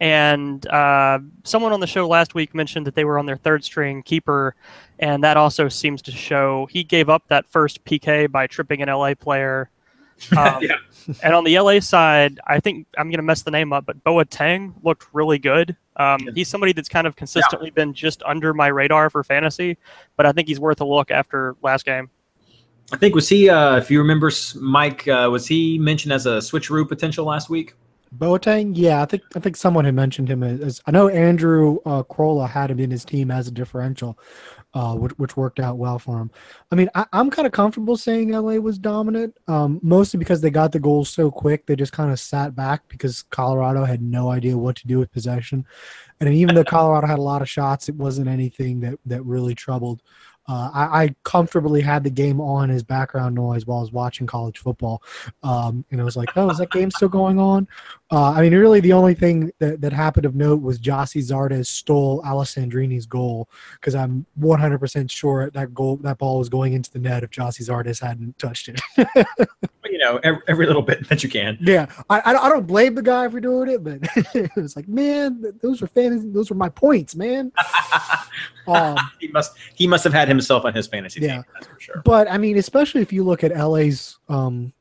And 0.00 0.66
uh, 0.66 1.20
someone 1.44 1.72
on 1.72 1.78
the 1.78 1.86
show 1.86 2.08
last 2.08 2.34
week 2.34 2.56
mentioned 2.56 2.88
that 2.88 2.96
they 2.96 3.04
were 3.04 3.20
on 3.20 3.26
their 3.26 3.36
third 3.36 3.62
string 3.62 4.02
keeper, 4.02 4.56
and 4.98 5.22
that 5.22 5.36
also 5.36 5.68
seems 5.68 6.02
to 6.02 6.10
show 6.10 6.66
he 6.70 6.82
gave 6.82 7.08
up 7.08 7.22
that 7.28 7.46
first 7.46 7.84
PK 7.84 8.28
by 8.30 8.48
tripping 8.48 8.82
an 8.82 8.88
LA 8.88 9.14
player. 9.14 9.70
Um, 10.36 10.62
Yeah. 10.62 10.76
And 11.24 11.34
on 11.34 11.42
the 11.42 11.58
LA 11.58 11.80
side, 11.80 12.38
I 12.46 12.60
think 12.60 12.86
I'm 12.96 13.08
going 13.08 13.16
to 13.18 13.24
mess 13.24 13.42
the 13.42 13.50
name 13.50 13.72
up, 13.72 13.86
but 13.86 14.04
Boateng 14.04 14.72
looked 14.84 15.06
really 15.12 15.38
good. 15.38 15.76
Um, 15.96 16.28
He's 16.32 16.46
somebody 16.46 16.72
that's 16.72 16.88
kind 16.88 17.08
of 17.08 17.16
consistently 17.16 17.70
been 17.70 17.92
just 17.92 18.22
under 18.22 18.54
my 18.54 18.68
radar 18.68 19.10
for 19.10 19.24
fantasy, 19.24 19.78
but 20.16 20.26
I 20.26 20.30
think 20.30 20.46
he's 20.46 20.60
worth 20.60 20.80
a 20.80 20.84
look 20.84 21.10
after 21.10 21.56
last 21.60 21.84
game. 21.84 22.08
I 22.90 22.96
think 22.96 23.14
was 23.14 23.28
he, 23.28 23.48
uh, 23.48 23.76
if 23.76 23.90
you 23.90 23.98
remember, 23.98 24.30
Mike, 24.56 25.06
uh, 25.08 25.28
was 25.30 25.46
he 25.46 25.78
mentioned 25.78 26.12
as 26.12 26.26
a 26.26 26.38
switcheroo 26.38 26.88
potential 26.88 27.24
last 27.24 27.48
week? 27.48 27.74
Boateng, 28.16 28.72
yeah, 28.74 29.00
I 29.00 29.06
think 29.06 29.22
I 29.34 29.40
think 29.40 29.56
someone 29.56 29.86
had 29.86 29.94
mentioned 29.94 30.28
him 30.28 30.42
as, 30.42 30.82
I 30.86 30.90
know 30.90 31.08
Andrew 31.08 31.78
uh, 31.86 32.02
Krolla 32.02 32.48
had 32.48 32.70
him 32.70 32.78
in 32.78 32.90
his 32.90 33.06
team 33.06 33.30
as 33.30 33.48
a 33.48 33.50
differential, 33.50 34.18
uh, 34.74 34.94
which, 34.96 35.12
which 35.12 35.36
worked 35.38 35.58
out 35.58 35.78
well 35.78 35.98
for 35.98 36.20
him. 36.20 36.30
I 36.70 36.74
mean, 36.74 36.90
I, 36.94 37.06
I'm 37.14 37.30
kind 37.30 37.46
of 37.46 37.52
comfortable 37.52 37.96
saying 37.96 38.28
LA 38.28 38.56
was 38.56 38.78
dominant, 38.78 39.38
um, 39.48 39.80
mostly 39.82 40.18
because 40.18 40.42
they 40.42 40.50
got 40.50 40.72
the 40.72 40.78
goals 40.78 41.08
so 41.08 41.30
quick. 41.30 41.64
They 41.64 41.74
just 41.74 41.94
kind 41.94 42.12
of 42.12 42.20
sat 42.20 42.54
back 42.54 42.82
because 42.88 43.22
Colorado 43.30 43.82
had 43.82 44.02
no 44.02 44.30
idea 44.30 44.58
what 44.58 44.76
to 44.76 44.86
do 44.86 44.98
with 44.98 45.10
possession, 45.10 45.64
and 46.20 46.34
even 46.34 46.54
though 46.54 46.64
Colorado 46.64 47.06
had 47.06 47.18
a 47.18 47.22
lot 47.22 47.40
of 47.40 47.48
shots, 47.48 47.88
it 47.88 47.94
wasn't 47.94 48.28
anything 48.28 48.80
that 48.80 48.98
that 49.06 49.24
really 49.24 49.54
troubled. 49.54 50.02
Uh, 50.48 50.70
I, 50.74 51.04
I 51.04 51.14
comfortably 51.22 51.80
had 51.80 52.02
the 52.02 52.10
game 52.10 52.40
on 52.40 52.70
as 52.70 52.82
background 52.82 53.34
noise 53.34 53.64
while 53.66 53.78
I 53.78 53.82
was 53.82 53.92
watching 53.92 54.26
college 54.26 54.58
football, 54.58 55.02
um, 55.42 55.84
and 55.90 56.00
I 56.00 56.04
was 56.04 56.16
like, 56.16 56.30
"Oh, 56.36 56.50
is 56.50 56.58
that 56.58 56.70
game 56.70 56.90
still 56.90 57.08
going 57.08 57.38
on?" 57.38 57.68
Uh, 58.10 58.32
I 58.32 58.42
mean, 58.42 58.54
really, 58.54 58.80
the 58.80 58.92
only 58.92 59.14
thing 59.14 59.52
that, 59.58 59.80
that 59.80 59.92
happened 59.92 60.26
of 60.26 60.34
note 60.34 60.60
was 60.60 60.78
Gyasi 60.78 61.22
Zardes 61.22 61.66
stole 61.66 62.20
Alessandrini's 62.22 63.06
goal 63.06 63.48
because 63.74 63.94
I'm 63.94 64.26
100% 64.38 65.10
sure 65.10 65.48
that 65.50 65.72
goal 65.72 65.96
that 65.98 66.18
ball 66.18 66.38
was 66.38 66.50
going 66.50 66.74
into 66.74 66.90
the 66.90 66.98
net 66.98 67.22
if 67.22 67.30
Gyasi 67.30 67.62
Zardes 67.68 68.02
hadn't 68.02 68.38
touched 68.38 68.68
it. 68.68 68.80
You 69.90 69.98
know, 69.98 70.18
every, 70.22 70.40
every 70.48 70.66
little 70.66 70.80
bit 70.80 71.06
that 71.10 71.22
you 71.22 71.28
can. 71.28 71.58
yeah, 71.60 71.84
I, 72.08 72.20
I, 72.20 72.34
I 72.34 72.48
don't 72.48 72.66
blame 72.66 72.94
the 72.94 73.02
guy 73.02 73.28
for 73.28 73.40
doing 73.40 73.68
it, 73.68 73.84
but 73.84 73.98
it 74.34 74.50
was 74.56 74.74
like, 74.74 74.88
man, 74.88 75.44
those 75.60 75.82
were 75.82 75.86
fantasy, 75.86 76.30
those 76.30 76.48
were 76.48 76.56
my 76.56 76.70
points, 76.70 77.14
man. 77.14 77.52
Um, 78.66 78.96
he 79.18 79.26
must 79.26 79.56
he 79.74 79.88
must 79.88 80.04
have 80.04 80.12
had 80.12 80.28
himself 80.36 80.64
on 80.64 80.74
his 80.74 80.86
fantasy 80.86 81.20
Yeah. 81.20 81.34
team. 81.36 81.44
That's 81.54 81.66
for 81.66 81.80
sure. 81.80 82.02
But 82.04 82.30
I 82.30 82.38
mean, 82.38 82.56
especially 82.58 83.02
if 83.02 83.12
you 83.12 83.24
look 83.24 83.44
at 83.44 83.56
LA's 83.56 84.18
um, 84.28 84.72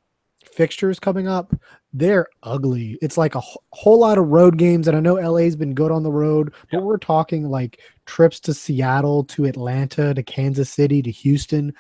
fixtures 0.45 0.99
coming 0.99 1.27
up, 1.27 1.53
they're 1.93 2.27
ugly. 2.43 2.97
It's 3.01 3.17
like 3.17 3.35
a 3.35 3.41
wh- 3.41 3.57
whole 3.71 3.99
lot 3.99 4.17
of 4.17 4.27
road 4.27 4.57
games, 4.57 4.87
and 4.87 4.95
I 4.95 4.99
know 5.01 5.15
LA's 5.15 5.55
been 5.55 5.73
good 5.73 5.91
on 5.91 6.03
the 6.03 6.11
road, 6.11 6.53
but 6.71 6.83
we're 6.83 6.97
talking 6.97 7.49
like 7.49 7.79
trips 8.05 8.39
to 8.41 8.53
Seattle, 8.53 9.23
to 9.25 9.45
Atlanta, 9.45 10.13
to 10.13 10.23
Kansas 10.23 10.69
City, 10.69 11.01
to 11.01 11.11
Houston. 11.11 11.73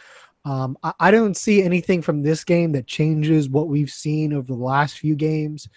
Um, 0.43 0.77
I, 0.83 0.93
I 0.99 1.11
don't 1.11 1.37
see 1.37 1.63
anything 1.63 2.01
from 2.01 2.23
this 2.23 2.43
game 2.43 2.71
that 2.73 2.87
changes 2.87 3.49
what 3.49 3.67
we've 3.69 3.89
seen 3.91 4.33
over 4.33 4.47
the 4.47 4.53
last 4.59 4.97
few 4.97 5.15
games. 5.15 5.69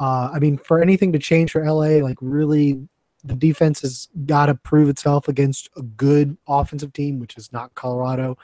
Uh, 0.00 0.30
I 0.32 0.38
mean, 0.38 0.56
for 0.58 0.80
anything 0.80 1.12
to 1.12 1.18
change 1.18 1.52
for 1.52 1.64
LA, 1.64 2.02
like 2.02 2.16
really, 2.20 2.88
the 3.24 3.34
defense 3.34 3.80
has 3.82 4.08
got 4.26 4.46
to 4.46 4.54
prove 4.54 4.88
itself 4.88 5.28
against 5.28 5.68
a 5.76 5.82
good 5.82 6.36
offensive 6.48 6.92
team, 6.92 7.18
which 7.18 7.36
is 7.36 7.52
not 7.52 7.74
Colorado 7.74 8.36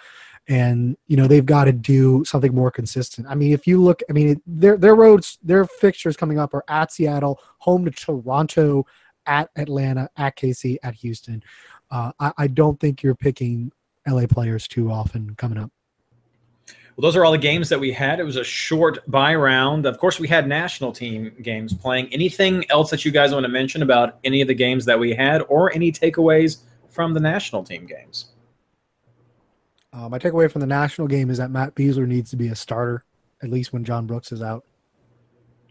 and 0.49 0.97
you 1.07 1.17
know 1.17 1.27
they've 1.27 1.47
got 1.47 1.65
to 1.65 1.73
do 1.73 2.25
something 2.25 2.55
more 2.55 2.71
consistent. 2.71 3.27
I 3.29 3.35
mean, 3.35 3.53
if 3.53 3.67
you 3.67 3.83
look, 3.83 4.03
I 4.09 4.13
mean, 4.13 4.41
their 4.47 4.77
their 4.77 4.95
roads, 4.95 5.39
their 5.43 5.67
fixtures 5.67 6.17
coming 6.17 6.39
up 6.39 6.55
are 6.55 6.65
at 6.69 6.91
Seattle, 6.91 7.41
home 7.59 7.85
to 7.85 7.91
Toronto, 7.91 8.87
at 9.27 9.51
Atlanta, 9.57 10.09
at 10.17 10.37
KC, 10.37 10.79
at 10.83 10.95
Houston. 10.95 11.43
Uh, 11.91 12.13
I, 12.19 12.33
I 12.39 12.47
don't 12.47 12.81
think 12.81 13.03
you're 13.03 13.15
picking 13.15 13.71
LA 14.07 14.27
players 14.27 14.67
too 14.67 14.91
often 14.91 15.35
coming 15.37 15.59
up. 15.59 15.71
Well, 16.99 17.05
those 17.05 17.15
are 17.15 17.25
all 17.25 17.31
the 17.31 17.39
games 17.39 17.69
that 17.69 17.79
we 17.79 17.93
had. 17.93 18.19
It 18.19 18.25
was 18.25 18.35
a 18.35 18.43
short 18.43 19.09
buy 19.09 19.33
round. 19.37 19.87
Of 19.87 19.99
course, 19.99 20.19
we 20.19 20.27
had 20.27 20.49
national 20.49 20.91
team 20.91 21.33
games 21.43 21.73
playing. 21.73 22.13
Anything 22.13 22.65
else 22.71 22.91
that 22.91 23.05
you 23.05 23.13
guys 23.13 23.33
want 23.33 23.45
to 23.45 23.49
mention 23.49 23.83
about 23.83 24.19
any 24.25 24.41
of 24.41 24.49
the 24.49 24.55
games 24.55 24.85
that 24.87 24.99
we 24.99 25.15
had, 25.15 25.43
or 25.43 25.73
any 25.73 25.93
takeaways 25.93 26.63
from 26.89 27.15
the 27.15 27.21
national 27.21 27.63
team 27.63 27.87
games? 27.87 28.33
Uh, 29.93 30.09
my 30.09 30.19
takeaway 30.19 30.51
from 30.51 30.59
the 30.59 30.67
national 30.67 31.07
game 31.07 31.31
is 31.31 31.39
that 31.39 31.53
Matt 31.53 31.77
Besler 31.77 32.05
needs 32.05 32.31
to 32.31 32.37
be 32.37 32.49
a 32.49 32.57
starter, 32.57 33.05
at 33.45 33.49
least 33.49 33.73
when 33.73 33.85
John 33.85 34.09
Brooks 34.09 34.33
is 34.33 34.43
out. 34.43 34.65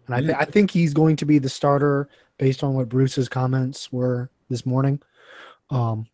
And 0.05 0.15
I, 0.15 0.21
th- 0.21 0.37
I 0.39 0.45
think 0.45 0.71
he's 0.71 0.93
going 0.93 1.17
to 1.17 1.25
be 1.25 1.39
the 1.39 1.49
starter 1.49 2.07
based 2.37 2.63
on 2.63 2.73
what 2.73 2.87
Bruce's 2.87 3.27
comments 3.27 3.91
were 3.91 4.29
this 4.49 4.65
morning. 4.65 5.01
Um, 5.71 6.07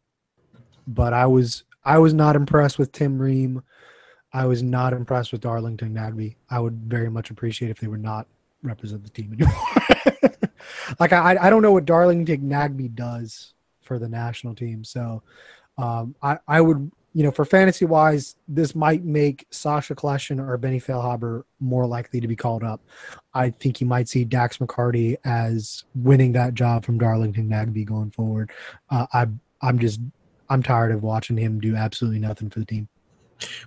but 0.87 1.13
I 1.13 1.27
was 1.27 1.65
I 1.85 1.99
was 1.99 2.15
not 2.15 2.35
impressed 2.35 2.79
with 2.79 2.91
Tim 2.91 3.21
Ream. 3.21 3.61
I 4.33 4.45
was 4.45 4.63
not 4.63 4.93
impressed 4.93 5.31
with 5.31 5.41
Darlington 5.41 5.93
Nagbe. 5.93 6.35
I 6.49 6.59
would 6.59 6.73
very 6.87 7.09
much 7.09 7.29
appreciate 7.29 7.69
if 7.69 7.79
they 7.79 7.87
would 7.87 8.01
not 8.01 8.27
represent 8.63 9.03
the 9.03 9.09
team 9.09 9.33
anymore. 9.33 10.49
like 10.99 11.13
I 11.13 11.37
I 11.39 11.49
don't 11.49 11.61
know 11.61 11.71
what 11.71 11.85
Darlington 11.85 12.49
Nagbe 12.49 12.93
does 12.95 13.53
for 13.81 13.99
the 13.99 14.09
national 14.09 14.55
team. 14.55 14.83
So 14.83 15.21
um, 15.77 16.15
I 16.21 16.39
I 16.47 16.61
would 16.61 16.91
you 17.13 17.23
know 17.23 17.31
for 17.31 17.45
fantasy 17.45 17.85
wise 17.85 18.35
this 18.47 18.73
might 18.73 19.03
make 19.03 19.45
Sacha 19.51 19.93
Kljestan 19.93 20.39
or 20.39 20.57
Benny 20.57 20.79
Feilhaber 20.79 21.43
more 21.59 21.85
likely 21.85 22.19
to 22.19 22.27
be 22.27 22.35
called 22.35 22.63
up. 22.63 22.81
I 23.33 23.51
think 23.51 23.81
you 23.81 23.87
might 23.87 24.09
see 24.09 24.23
Dax 24.23 24.57
McCarty 24.57 25.17
as 25.25 25.83
winning 25.93 26.31
that 26.31 26.55
job 26.55 26.85
from 26.85 26.97
Darlington 26.97 27.49
Nagbe 27.49 27.85
going 27.85 28.11
forward. 28.11 28.51
Uh, 28.89 29.05
I 29.13 29.27
I'm 29.61 29.77
just 29.77 29.99
I'm 30.49 30.63
tired 30.63 30.91
of 30.91 31.03
watching 31.03 31.37
him 31.37 31.59
do 31.59 31.75
absolutely 31.75 32.19
nothing 32.19 32.49
for 32.49 32.59
the 32.59 32.65
team. 32.65 32.89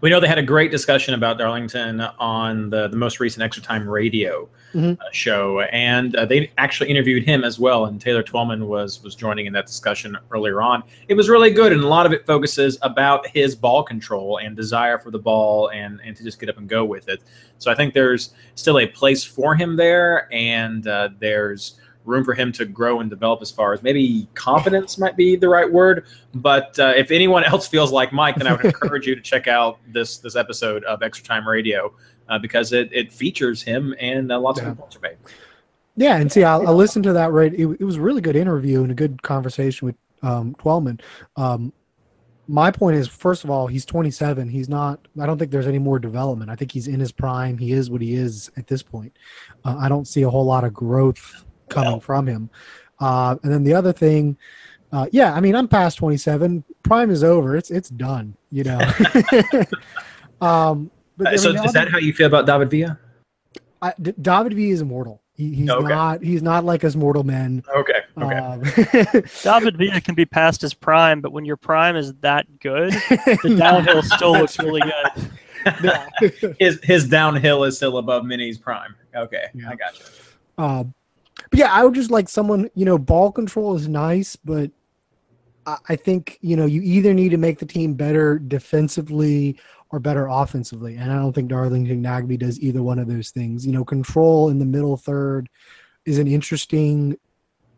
We 0.01 0.11
know 0.11 0.21
they 0.21 0.29
had 0.29 0.39
a 0.39 0.43
great 0.43 0.71
discussion 0.71 1.15
about 1.15 1.39
Darlington 1.39 2.01
on 2.19 2.71
the, 2.71 2.89
the 2.89 2.97
most 2.97 3.21
recent 3.21 3.43
Extra 3.43 3.63
Time 3.63 3.89
Radio 3.89 4.49
Mhm. 4.75 4.99
uh, 5.01 5.05
show, 5.13 5.61
and 5.61 6.15
uh, 6.17 6.27
they 6.27 6.51
actually 6.59 6.91
interviewed 6.91 7.23
him 7.25 7.45
as 7.45 7.59
well. 7.59 7.87
And 7.87 7.99
Taylor 8.01 8.23
Twellman 8.23 8.67
was 8.67 9.03
was 9.03 9.15
joining 9.15 9.47
in 9.47 9.53
that 9.55 9.65
discussion 9.67 10.19
earlier 10.31 10.61
on. 10.61 10.83
It 11.09 11.15
was 11.15 11.29
really 11.31 11.51
good, 11.51 11.73
and 11.73 11.83
a 11.83 11.87
lot 11.89 12.05
of 12.05 12.13
it 12.13 12.27
focuses 12.27 12.77
about 12.83 13.27
his 13.29 13.55
ball 13.55 13.83
control 13.83 14.39
and 14.39 14.55
desire 14.57 14.99
for 14.99 15.11
the 15.11 15.19
ball, 15.19 15.71
and 15.71 16.01
and 16.05 16.15
to 16.17 16.23
just 16.25 16.39
get 16.41 16.49
up 16.51 16.59
and 16.59 16.69
go 16.69 16.85
with 16.85 17.09
it. 17.09 17.23
So 17.59 17.71
I 17.71 17.75
think 17.75 17.95
there's 17.95 18.35
still 18.55 18.79
a 18.79 18.87
place 18.87 19.25
for 19.25 19.55
him 19.55 19.77
there, 19.77 20.29
and 20.33 20.87
uh, 20.87 21.09
there's 21.21 21.81
room 22.07 22.25
for 22.25 22.33
him 22.35 22.53
to 22.53 22.65
grow 22.65 23.01
and 23.01 23.11
develop 23.11 23.43
as 23.43 23.51
far 23.51 23.73
as 23.73 23.83
maybe 23.83 24.27
confidence 24.35 24.97
might 24.97 25.17
be 25.17 25.37
the 25.37 25.49
right 25.49 25.71
word 25.71 26.07
but 26.35 26.79
uh, 26.79 26.93
if 26.97 27.11
anyone 27.11 27.45
else 27.53 27.67
feels 27.67 27.91
like 27.93 28.13
Mike, 28.13 28.37
then 28.37 28.47
I 28.47 28.53
would 28.53 28.65
encourage 28.65 29.07
you 29.07 29.15
to 29.15 29.21
check 29.21 29.49
out 29.49 29.79
this 29.89 30.19
this 30.19 30.37
episode 30.37 30.85
of 30.85 31.03
Extra 31.03 31.27
Time 31.27 31.49
Radio 31.49 31.95
uh, 32.29 32.39
because 32.39 32.73
it, 32.73 32.91
it 32.93 33.13
features 33.13 33.63
him 33.63 33.95
and 33.99 34.31
uh, 34.31 34.39
lots 34.39 34.61
Yeah. 34.61 34.71
of 34.73 35.03
made. 35.03 35.17
Yeah, 35.97 36.17
and 36.17 36.31
see, 36.31 36.45
I, 36.45 36.57
I 36.59 36.71
listened 36.73 37.05
to 37.05 37.15
that. 37.15 37.33
Right, 37.33 37.55
it, 37.55 37.67
it 37.81 37.85
was 37.85 37.97
a 37.97 38.01
really 38.03 38.21
good 38.21 38.37
interview 38.37 38.83
and 38.83 38.91
a 38.93 38.95
good 38.95 39.23
conversation 39.23 39.87
with 39.87 39.95
um, 40.23 40.55
Twellman. 40.59 41.01
Um, 41.37 41.73
my 42.49 42.71
point 42.71 42.97
is, 42.97 43.09
first 43.09 43.45
of 43.45 43.51
all, 43.51 43.67
he's 43.67 43.87
27. 43.87 44.49
He's 44.49 44.69
not. 44.69 45.01
I 45.19 45.25
don't 45.25 45.39
think 45.39 45.51
there's 45.51 45.67
any 45.67 45.79
more 45.79 45.99
development. 45.99 46.51
I 46.51 46.55
think 46.55 46.71
he's 46.71 46.87
in 46.87 47.01
his 47.01 47.13
prime. 47.13 47.57
He 47.57 47.73
is 47.73 47.89
what 47.89 48.03
he 48.03 48.15
is 48.15 48.51
at 48.59 48.67
this 48.67 48.83
point. 48.83 49.17
Uh, 49.65 49.77
I 49.79 49.89
don't 49.89 50.07
see 50.07 50.23
a 50.23 50.29
whole 50.31 50.45
lot 50.45 50.65
of 50.65 50.75
growth 50.75 51.46
coming 51.69 51.93
Well. 51.93 52.01
from 52.01 52.27
him. 52.27 52.51
Uh, 53.01 53.37
and 53.43 53.53
then 53.53 53.63
the 53.65 53.75
other 53.75 53.93
thing, 53.93 54.37
uh, 54.93 55.07
yeah, 55.13 55.35
I 55.35 55.41
mean, 55.41 55.55
I'm 55.55 55.69
past 55.69 55.99
27. 55.99 56.65
Prime 56.83 57.11
is 57.11 57.23
over. 57.25 57.57
It's 57.57 57.71
it's 57.71 57.89
done. 57.91 58.37
You 58.51 58.65
know. 58.65 58.79
um, 60.41 60.91
but 61.17 61.35
Uh, 61.35 61.37
so 61.39 61.53
mean, 61.53 61.65
is 61.65 61.73
that 61.73 61.89
how 61.91 61.99
you 61.99 62.13
feel 62.13 62.27
about 62.27 62.47
David 62.47 62.71
Villa? 62.71 62.99
I, 63.83 63.93
D- 64.01 64.15
David 64.21 64.55
V 64.55 64.71
is 64.71 64.81
immortal. 64.81 65.23
He, 65.35 65.53
he's 65.55 65.69
Okay. 65.71 65.89
not. 65.89 66.23
He's 66.23 66.43
not 66.43 66.65
like 66.65 66.83
us 66.85 66.95
mortal 66.97 67.23
men. 67.25 67.63
Okay, 67.77 68.01
okay. 68.17 68.37
Um, 68.37 68.63
David 69.43 69.77
Villa 69.79 70.01
can 70.01 70.15
be 70.15 70.25
past 70.25 70.63
his 70.63 70.73
prime, 70.73 71.21
but 71.21 71.33
when 71.33 71.45
your 71.45 71.57
prime 71.59 71.95
is 71.97 72.15
that 72.21 72.47
good, 72.61 72.93
the 72.93 73.55
downhill 73.59 74.03
still 74.03 74.33
looks 74.33 74.59
really 74.59 74.81
good. 74.81 76.55
his 76.59 76.79
his 76.83 77.09
downhill 77.09 77.65
is 77.65 77.77
still 77.77 77.99
above 77.99 78.25
Minnie's 78.25 78.57
prime. 78.57 78.95
Okay, 79.15 79.45
Yeah. 79.55 79.71
I 79.71 79.75
got 79.75 79.99
you. 79.99 80.05
Um, 80.65 80.95
but 81.51 81.59
yeah, 81.59 81.73
I 81.73 81.85
would 81.85 81.95
just 81.95 82.11
like 82.11 82.29
someone. 82.29 82.71
You 82.75 82.85
know, 82.85 82.99
ball 82.99 83.31
control 83.31 83.75
is 83.75 83.89
nice, 83.89 84.37
but 84.37 84.71
I, 85.67 85.77
I 85.91 85.97
think 85.97 86.39
you 86.41 86.57
know 86.57 86.67
you 86.67 86.83
either 86.83 87.15
need 87.15 87.31
to 87.31 87.37
make 87.37 87.59
the 87.59 87.67
team 87.67 87.95
better 87.95 88.39
defensively 88.39 89.59
or 89.91 90.01
better 90.01 90.27
offensively, 90.27 90.97
and 90.97 91.13
I 91.13 91.17
don't 91.17 91.33
think 91.33 91.49
Darlington 91.49 92.03
Nagbe 92.03 92.39
does 92.39 92.61
either 92.61 92.83
one 92.83 92.99
of 92.99 93.09
those 93.09 93.31
things. 93.31 93.67
You 93.67 93.73
know, 93.73 93.85
control 93.85 94.49
in 94.49 94.59
the 94.59 94.65
middle 94.65 94.97
third 94.97 95.49
is 96.05 96.19
an 96.19 96.27
interesting 96.27 97.19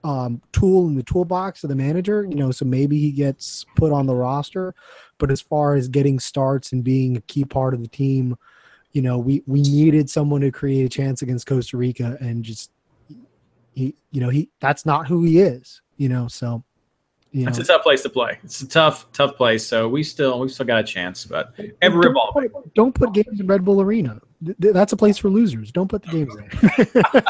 um, 0.05 0.41
tool 0.53 0.87
in 0.87 0.95
the 0.95 1.03
toolbox 1.03 1.65
of 1.65 1.71
the 1.71 1.77
manager. 1.77 2.27
You 2.29 2.37
know, 2.37 2.51
so 2.51 2.65
maybe 2.65 2.99
he 2.99 3.11
gets 3.11 3.67
put 3.77 3.93
on 3.93 4.07
the 4.07 4.15
roster, 4.15 4.75
but 5.19 5.31
as 5.31 5.41
far 5.41 5.75
as 5.75 5.89
getting 5.89 6.19
starts 6.19 6.73
and 6.73 6.85
being 6.85 7.17
a 7.17 7.23
key 7.23 7.45
part 7.45 7.75
of 7.75 7.83
the 7.83 7.89
team, 7.89 8.37
you 8.93 9.03
know, 9.03 9.19
we 9.19 9.43
we 9.47 9.63
needed 9.63 10.09
someone 10.09 10.41
to 10.43 10.51
create 10.51 10.85
a 10.85 10.89
chance 10.89 11.23
against 11.23 11.47
Costa 11.47 11.77
Rica, 11.77 12.17
and 12.21 12.43
just 12.45 12.71
he, 13.79 13.95
you 14.11 14.21
know, 14.21 14.29
he 14.29 14.51
that's 14.61 14.85
not 14.85 15.07
who 15.07 15.23
he 15.23 15.39
is. 15.39 15.81
You 15.97 16.09
know, 16.09 16.29
so 16.29 16.65
you 17.31 17.45
know, 17.45 17.51
It's 17.51 17.59
a 17.59 17.65
tough 17.65 17.83
place 17.83 18.03
to 18.03 18.09
play. 18.09 18.39
It's 18.43 18.61
a 18.61 18.69
tough, 18.69 19.11
tough 19.13 19.37
place. 19.37 19.67
So 19.67 19.89
we 19.89 20.03
still 20.03 20.41
we 20.41 20.49
still 20.49 20.67
got 20.67 20.81
a 20.81 20.85
chance, 20.85 21.25
but 21.25 21.55
every 21.81 22.03
don't 22.03 22.15
ball. 22.15 22.33
put, 22.33 22.75
don't 22.75 22.95
put 22.95 23.13
games 23.13 23.41
in 23.41 23.47
Red 23.47 23.65
Bull 23.65 23.81
Arena. 23.81 24.21
th- 24.45 24.57
th- 24.61 24.75
that's 24.75 24.93
a 24.93 24.97
place 24.97 25.17
for 25.17 25.31
losers. 25.31 25.71
Don't 25.71 25.89
put 25.89 26.03
the 26.03 26.09
games 26.09 26.35
there. 26.37 27.23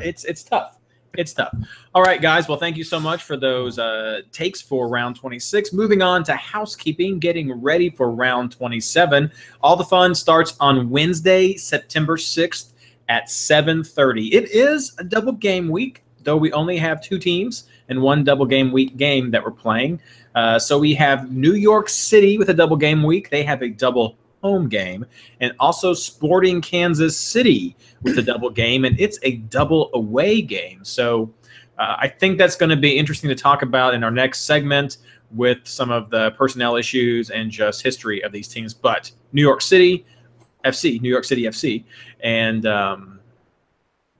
it's 0.02 0.24
it's 0.24 0.42
tough. 0.42 0.78
It's 1.18 1.32
tough. 1.32 1.54
All 1.94 2.02
right, 2.02 2.20
guys. 2.20 2.46
Well, 2.46 2.58
thank 2.58 2.76
you 2.76 2.84
so 2.84 3.00
much 3.00 3.22
for 3.22 3.36
those 3.36 3.78
uh, 3.78 4.20
takes 4.32 4.60
for 4.60 4.86
round 4.88 5.16
26. 5.16 5.72
Moving 5.72 6.02
on 6.02 6.24
to 6.24 6.36
housekeeping, 6.36 7.18
getting 7.18 7.52
ready 7.60 7.88
for 7.88 8.10
round 8.10 8.52
27. 8.52 9.32
All 9.62 9.76
the 9.76 9.84
fun 9.84 10.14
starts 10.14 10.56
on 10.60 10.90
Wednesday, 10.90 11.56
September 11.56 12.18
6th 12.18 12.72
at 13.08 13.28
7:30. 13.28 14.32
It 14.32 14.50
is 14.50 14.94
a 14.98 15.04
double 15.04 15.32
game 15.32 15.68
week, 15.68 16.02
though 16.22 16.36
we 16.36 16.52
only 16.52 16.76
have 16.76 17.02
two 17.02 17.18
teams 17.18 17.64
and 17.88 18.00
one 18.00 18.24
double 18.24 18.46
game 18.46 18.72
week 18.72 18.96
game 18.96 19.30
that 19.30 19.44
we're 19.44 19.50
playing. 19.50 20.00
Uh, 20.34 20.58
so 20.58 20.78
we 20.78 20.94
have 20.94 21.30
New 21.30 21.54
York 21.54 21.88
City 21.88 22.38
with 22.38 22.50
a 22.50 22.54
double 22.54 22.76
game 22.76 23.02
week. 23.02 23.30
They 23.30 23.42
have 23.42 23.62
a 23.62 23.68
double 23.68 24.16
home 24.42 24.68
game, 24.68 25.04
and 25.40 25.52
also 25.58 25.94
Sporting 25.94 26.60
Kansas 26.60 27.16
City 27.16 27.74
with 28.02 28.18
a 28.18 28.22
double 28.22 28.50
game, 28.50 28.84
and 28.84 28.98
it's 29.00 29.18
a 29.22 29.36
double 29.36 29.90
away 29.94 30.42
game. 30.42 30.84
So 30.84 31.32
uh, 31.78 31.96
I 31.98 32.08
think 32.08 32.38
that's 32.38 32.56
going 32.56 32.70
to 32.70 32.76
be 32.76 32.96
interesting 32.96 33.28
to 33.28 33.34
talk 33.34 33.62
about 33.62 33.94
in 33.94 34.04
our 34.04 34.10
next 34.10 34.42
segment 34.42 34.98
with 35.32 35.58
some 35.64 35.90
of 35.90 36.10
the 36.10 36.30
personnel 36.32 36.76
issues 36.76 37.30
and 37.30 37.50
just 37.50 37.82
history 37.82 38.22
of 38.22 38.32
these 38.32 38.48
teams. 38.48 38.72
But 38.72 39.10
New 39.32 39.42
York 39.42 39.60
City 39.60 40.04
FC, 40.66 41.00
New 41.00 41.08
York 41.08 41.24
City 41.24 41.42
FC, 41.42 41.84
and 42.20 42.66
um, 42.66 43.20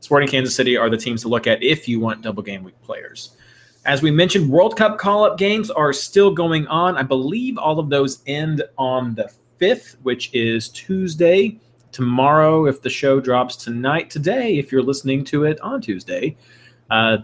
Sporting 0.00 0.28
Kansas 0.28 0.54
City 0.54 0.76
are 0.76 0.88
the 0.88 0.96
teams 0.96 1.22
to 1.22 1.28
look 1.28 1.46
at 1.46 1.62
if 1.62 1.88
you 1.88 2.00
want 2.00 2.22
double 2.22 2.42
game 2.42 2.62
week 2.62 2.80
players. 2.82 3.36
As 3.84 4.02
we 4.02 4.10
mentioned, 4.10 4.50
World 4.50 4.76
Cup 4.76 4.98
call 4.98 5.24
up 5.24 5.38
games 5.38 5.70
are 5.70 5.92
still 5.92 6.32
going 6.32 6.66
on. 6.66 6.96
I 6.96 7.02
believe 7.02 7.56
all 7.56 7.78
of 7.78 7.88
those 7.88 8.22
end 8.26 8.62
on 8.76 9.14
the 9.14 9.30
5th, 9.60 9.96
which 10.02 10.30
is 10.34 10.68
Tuesday. 10.70 11.58
Tomorrow, 11.92 12.66
if 12.66 12.82
the 12.82 12.90
show 12.90 13.20
drops 13.20 13.56
tonight, 13.56 14.10
today, 14.10 14.58
if 14.58 14.72
you're 14.72 14.82
listening 14.82 15.24
to 15.26 15.44
it 15.44 15.60
on 15.60 15.80
Tuesday. 15.80 16.36
Uh, 16.90 17.18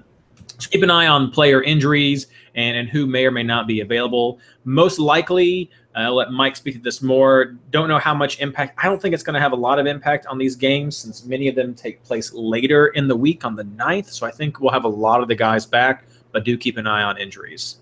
keep 0.59 0.83
an 0.83 0.91
eye 0.91 1.09
on 1.09 1.31
player 1.31 1.63
injuries 1.63 2.29
and, 2.55 2.77
and 2.77 2.89
who 2.89 3.07
may 3.07 3.27
or 3.27 3.31
may 3.31 3.43
not 3.43 3.67
be 3.67 3.81
available. 3.81 4.39
Most 4.65 4.99
likely, 4.99 5.71
uh, 5.97 6.11
let 6.11 6.31
Mike 6.31 6.57
speak 6.57 6.75
to 6.75 6.81
this 6.81 7.03
more. 7.03 7.57
Don't 7.71 7.89
know 7.89 7.99
how 7.99 8.15
much 8.15 8.41
impact. 8.41 8.79
I 8.83 8.89
don't 8.89 9.01
think 9.01 9.15
it's 9.15 9.23
going 9.23 9.35
to 9.35 9.41
have 9.41 9.53
a 9.53 9.57
lot 9.57 9.79
of 9.79 9.87
impact 9.87 10.27
on 10.27 10.39
these 10.39 10.57
games 10.57 10.97
since 10.97 11.25
many 11.25 11.49
of 11.49 11.55
them 11.55 11.75
take 11.75 12.03
place 12.03 12.33
later 12.33 12.89
in 12.89 13.09
the 13.09 13.17
week 13.17 13.45
on 13.45 13.57
the 13.57 13.65
9th. 13.65 14.11
So 14.11 14.27
I 14.27 14.31
think 14.31 14.61
we'll 14.61 14.73
have 14.73 14.85
a 14.85 14.89
lot 14.89 15.21
of 15.21 15.29
the 15.29 15.35
guys 15.35 15.67
back 15.67 16.05
but 16.33 16.45
do 16.45 16.57
keep 16.57 16.79
an 16.79 16.87
eye 16.87 17.03
on 17.03 17.19
injuries. 17.19 17.77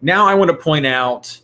Now, 0.00 0.26
I 0.26 0.34
want 0.34 0.50
to 0.50 0.56
point 0.56 0.86
out 0.86 1.38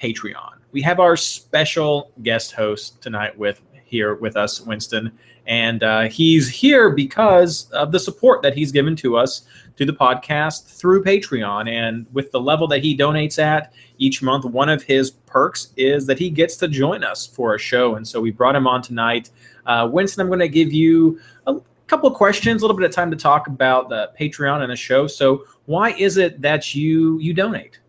Patreon. 0.00 0.54
We 0.72 0.80
have 0.82 1.00
our 1.00 1.16
special 1.16 2.12
guest 2.22 2.52
host 2.52 3.02
tonight 3.02 3.36
with 3.36 3.60
here 3.84 4.14
with 4.14 4.36
us, 4.36 4.60
Winston, 4.60 5.10
and 5.46 5.82
uh, 5.82 6.02
he's 6.02 6.48
here 6.48 6.90
because 6.90 7.68
of 7.72 7.90
the 7.90 7.98
support 7.98 8.40
that 8.42 8.54
he's 8.54 8.70
given 8.70 8.94
to 8.96 9.16
us 9.16 9.42
through 9.80 9.86
the 9.86 9.94
podcast 9.94 10.66
through 10.66 11.02
Patreon. 11.02 11.66
And 11.66 12.06
with 12.12 12.30
the 12.32 12.40
level 12.40 12.68
that 12.68 12.82
he 12.82 12.94
donates 12.94 13.38
at 13.38 13.72
each 13.96 14.20
month, 14.20 14.44
one 14.44 14.68
of 14.68 14.82
his 14.82 15.10
perks 15.10 15.72
is 15.78 16.04
that 16.04 16.18
he 16.18 16.28
gets 16.28 16.58
to 16.58 16.68
join 16.68 17.02
us 17.02 17.26
for 17.26 17.54
a 17.54 17.58
show. 17.58 17.94
And 17.94 18.06
so 18.06 18.20
we 18.20 18.30
brought 18.30 18.54
him 18.54 18.66
on 18.66 18.82
tonight. 18.82 19.30
Uh, 19.64 19.88
Winston, 19.90 20.20
I'm 20.20 20.26
going 20.26 20.40
to 20.40 20.50
give 20.50 20.70
you 20.70 21.18
a 21.46 21.56
couple 21.86 22.10
of 22.10 22.14
questions, 22.14 22.60
a 22.60 22.66
little 22.66 22.76
bit 22.76 22.84
of 22.84 22.94
time 22.94 23.10
to 23.10 23.16
talk 23.16 23.46
about 23.46 23.88
the 23.88 24.10
Patreon 24.20 24.60
and 24.60 24.70
the 24.70 24.76
show. 24.76 25.06
So, 25.06 25.46
why 25.64 25.92
is 25.92 26.18
it 26.18 26.42
that 26.42 26.74
you 26.74 27.18
you 27.18 27.32
donate? 27.32 27.80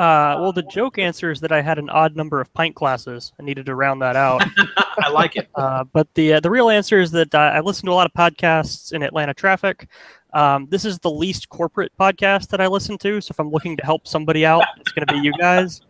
Uh, 0.00 0.34
well, 0.40 0.50
the 0.50 0.62
joke 0.62 0.98
answer 0.98 1.30
is 1.30 1.40
that 1.40 1.52
I 1.52 1.60
had 1.60 1.78
an 1.78 1.90
odd 1.90 2.16
number 2.16 2.40
of 2.40 2.50
pint 2.54 2.74
glasses. 2.74 3.34
I 3.38 3.42
needed 3.42 3.66
to 3.66 3.74
round 3.74 4.00
that 4.00 4.16
out. 4.16 4.42
I 4.98 5.10
like 5.10 5.36
it. 5.36 5.50
Uh, 5.54 5.84
but 5.84 6.08
the 6.14 6.34
uh, 6.34 6.40
the 6.40 6.48
real 6.48 6.70
answer 6.70 7.00
is 7.00 7.10
that 7.10 7.34
uh, 7.34 7.38
I 7.38 7.60
listen 7.60 7.84
to 7.84 7.92
a 7.92 7.94
lot 7.94 8.06
of 8.06 8.14
podcasts 8.14 8.94
in 8.94 9.02
Atlanta 9.02 9.34
traffic. 9.34 9.88
Um, 10.32 10.66
this 10.70 10.84
is 10.84 10.98
the 10.98 11.10
least 11.10 11.48
corporate 11.48 11.92
podcast 11.98 12.48
that 12.48 12.60
I 12.60 12.66
listen 12.66 12.98
to. 12.98 13.20
So 13.20 13.32
if 13.32 13.40
I'm 13.40 13.50
looking 13.50 13.76
to 13.76 13.84
help 13.84 14.06
somebody 14.06 14.46
out, 14.46 14.64
it's 14.78 14.92
going 14.92 15.06
to 15.06 15.12
be 15.12 15.20
you 15.20 15.32
guys. 15.32 15.80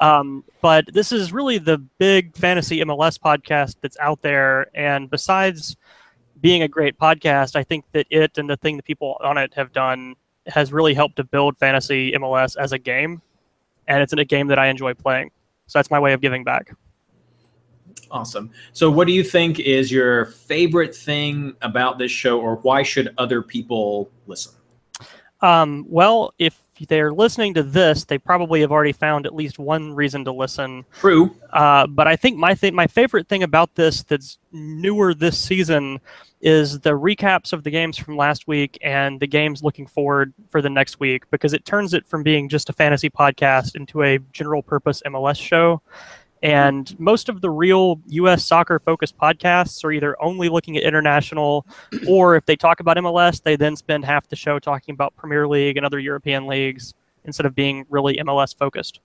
Um, 0.00 0.44
but 0.60 0.84
this 0.92 1.12
is 1.12 1.32
really 1.32 1.58
the 1.58 1.78
big 1.98 2.36
fantasy 2.36 2.80
MLS 2.80 3.18
podcast 3.18 3.76
that's 3.80 3.98
out 3.98 4.22
there. 4.22 4.70
And 4.76 5.10
besides 5.10 5.76
being 6.40 6.62
a 6.62 6.68
great 6.68 6.98
podcast, 6.98 7.56
I 7.56 7.64
think 7.64 7.84
that 7.92 8.06
it 8.10 8.38
and 8.38 8.48
the 8.48 8.56
thing 8.56 8.76
that 8.76 8.84
people 8.84 9.16
on 9.20 9.38
it 9.38 9.52
have 9.54 9.72
done 9.72 10.14
has 10.46 10.72
really 10.72 10.94
helped 10.94 11.16
to 11.16 11.24
build 11.24 11.58
fantasy 11.58 12.12
MLS 12.12 12.56
as 12.56 12.72
a 12.72 12.78
game, 12.78 13.20
and 13.88 14.02
it's 14.02 14.12
a 14.12 14.24
game 14.24 14.46
that 14.48 14.58
I 14.58 14.68
enjoy 14.68 14.94
playing. 14.94 15.30
So 15.66 15.78
that's 15.78 15.90
my 15.90 15.98
way 15.98 16.12
of 16.12 16.20
giving 16.20 16.44
back. 16.44 16.72
Awesome. 18.10 18.50
So, 18.72 18.90
what 18.90 19.06
do 19.06 19.12
you 19.12 19.22
think 19.22 19.60
is 19.60 19.90
your 19.90 20.26
favorite 20.26 20.94
thing 20.94 21.54
about 21.62 21.98
this 21.98 22.10
show, 22.10 22.40
or 22.40 22.56
why 22.56 22.82
should 22.82 23.14
other 23.18 23.42
people 23.42 24.10
listen? 24.26 24.52
Um, 25.42 25.86
well, 25.88 26.34
if 26.38 26.60
they're 26.88 27.12
listening 27.12 27.54
to 27.54 27.62
this, 27.62 28.04
they 28.04 28.18
probably 28.18 28.60
have 28.60 28.72
already 28.72 28.92
found 28.92 29.26
at 29.26 29.34
least 29.34 29.58
one 29.58 29.92
reason 29.94 30.24
to 30.24 30.32
listen. 30.32 30.84
True. 30.92 31.34
Uh, 31.52 31.86
but 31.86 32.06
I 32.06 32.16
think 32.16 32.36
my 32.36 32.54
th- 32.54 32.72
my 32.72 32.86
favorite 32.86 33.28
thing 33.28 33.42
about 33.42 33.74
this 33.74 34.02
that's 34.02 34.38
newer 34.52 35.14
this 35.14 35.38
season 35.38 36.00
is 36.40 36.80
the 36.80 36.90
recaps 36.90 37.52
of 37.52 37.64
the 37.64 37.70
games 37.70 37.98
from 37.98 38.16
last 38.16 38.48
week 38.48 38.78
and 38.80 39.20
the 39.20 39.26
games 39.26 39.62
looking 39.62 39.86
forward 39.86 40.32
for 40.48 40.62
the 40.62 40.70
next 40.70 40.98
week 40.98 41.30
because 41.30 41.52
it 41.52 41.66
turns 41.66 41.92
it 41.92 42.06
from 42.06 42.22
being 42.22 42.48
just 42.48 42.70
a 42.70 42.72
fantasy 42.72 43.10
podcast 43.10 43.74
into 43.76 44.02
a 44.02 44.18
general 44.32 44.62
purpose 44.62 45.02
MLS 45.06 45.36
show. 45.36 45.82
And 46.42 46.98
most 46.98 47.28
of 47.28 47.42
the 47.42 47.50
real 47.50 48.00
U.S. 48.08 48.44
soccer 48.44 48.78
focused 48.78 49.16
podcasts 49.18 49.84
are 49.84 49.92
either 49.92 50.20
only 50.22 50.48
looking 50.48 50.76
at 50.76 50.84
international, 50.84 51.66
or 52.08 52.36
if 52.36 52.46
they 52.46 52.56
talk 52.56 52.80
about 52.80 52.96
MLS, 52.96 53.42
they 53.42 53.56
then 53.56 53.76
spend 53.76 54.04
half 54.04 54.28
the 54.28 54.36
show 54.36 54.58
talking 54.58 54.94
about 54.94 55.14
Premier 55.16 55.46
League 55.46 55.76
and 55.76 55.84
other 55.84 55.98
European 55.98 56.46
leagues 56.46 56.94
instead 57.24 57.44
of 57.44 57.54
being 57.54 57.84
really 57.90 58.16
MLS 58.16 58.56
focused. 58.56 59.00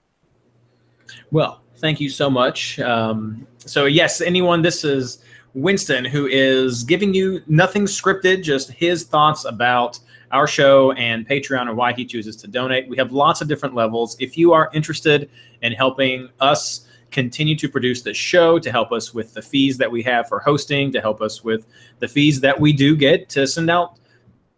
Well, 1.30 1.60
thank 1.76 2.00
you 2.00 2.08
so 2.08 2.30
much. 2.30 2.78
Um, 2.80 3.46
so, 3.58 3.84
yes, 3.84 4.20
anyone, 4.20 4.62
this 4.62 4.82
is 4.82 5.18
Winston, 5.54 6.04
who 6.04 6.26
is 6.26 6.84
giving 6.84 7.14
you 7.14 7.42
nothing 7.46 7.84
scripted, 7.84 8.42
just 8.42 8.70
his 8.70 9.04
thoughts 9.04 9.44
about 9.44 9.98
our 10.32 10.46
show 10.46 10.92
and 10.92 11.26
Patreon 11.28 11.62
and 11.62 11.76
why 11.76 11.92
he 11.92 12.04
chooses 12.04 12.36
to 12.36 12.48
donate. 12.48 12.88
We 12.88 12.96
have 12.96 13.12
lots 13.12 13.40
of 13.40 13.48
different 13.48 13.74
levels. 13.74 14.16
If 14.18 14.36
you 14.36 14.52
are 14.52 14.70
interested 14.74 15.30
in 15.62 15.72
helping 15.72 16.28
us, 16.40 16.86
continue 17.10 17.56
to 17.56 17.68
produce 17.68 18.02
this 18.02 18.16
show 18.16 18.58
to 18.58 18.70
help 18.70 18.92
us 18.92 19.14
with 19.14 19.32
the 19.34 19.42
fees 19.42 19.78
that 19.78 19.90
we 19.90 20.02
have 20.02 20.28
for 20.28 20.40
hosting, 20.40 20.92
to 20.92 21.00
help 21.00 21.20
us 21.22 21.42
with 21.42 21.66
the 21.98 22.08
fees 22.08 22.40
that 22.40 22.58
we 22.58 22.72
do 22.72 22.96
get 22.96 23.28
to 23.30 23.46
send 23.46 23.70
out 23.70 23.98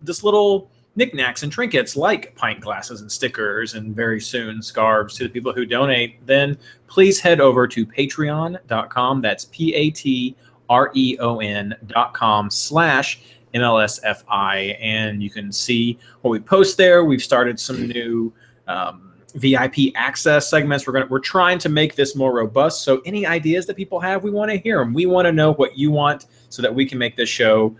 this 0.01 0.23
little 0.23 0.71
knickknacks 0.99 1.45
and 1.45 1.53
trinkets 1.53 1.97
like 1.97 2.35
pint 2.35 2.61
glasses 2.61 3.01
and 3.01 3.11
stickers 3.11 3.75
and 3.75 3.95
very 3.95 4.21
soon 4.21 4.61
scarves 4.61 5.15
to 5.15 5.25
the 5.25 5.31
people 5.31 5.53
who 5.53 5.65
donate, 5.65 6.25
then 6.27 6.59
please 6.89 7.21
head 7.21 7.41
over 7.41 7.69
to 7.69 7.87
patreon.com. 7.87 9.23
That's 9.23 9.45
P 9.47 9.75
A 9.75 9.91
T 9.91 10.37
R 10.69 10.91
E 10.95 11.17
O 11.21 11.39
N 11.39 11.75
dot 11.87 12.13
com 12.15 12.51
slash 12.51 13.21
MLSFI. 13.55 14.77
And 14.81 15.23
you 15.23 15.31
can 15.31 15.53
see 15.53 15.99
what 16.23 16.31
we 16.31 16.41
post 16.41 16.77
there. 16.77 17.05
We've 17.05 17.23
started 17.23 17.59
some 17.61 17.87
new 17.87 18.33
um, 18.67 19.08
VIP 19.35 19.95
access 19.95 20.49
segments. 20.49 20.87
We're 20.87 20.95
gonna 20.95 21.07
we're 21.07 21.19
trying 21.19 21.59
to 21.61 21.69
make 21.69 21.95
this 21.95 22.17
more 22.17 22.35
robust. 22.35 22.83
So 22.83 23.01
any 23.05 23.27
ideas 23.27 23.67
that 23.67 23.77
people 23.77 24.01
have, 24.01 24.25
we 24.25 24.31
want 24.31 24.51
to 24.51 24.57
hear 24.57 24.79
them. 24.79 24.95
We 24.95 25.07
want 25.07 25.27
to 25.27 25.33
know 25.33 25.53
what 25.53 25.77
you 25.77 25.91
want 25.91 26.27
so 26.49 26.63
that 26.63 26.75
we 26.75 26.87
can 26.87 26.99
make 26.99 27.17
this 27.17 27.29
show 27.29 27.77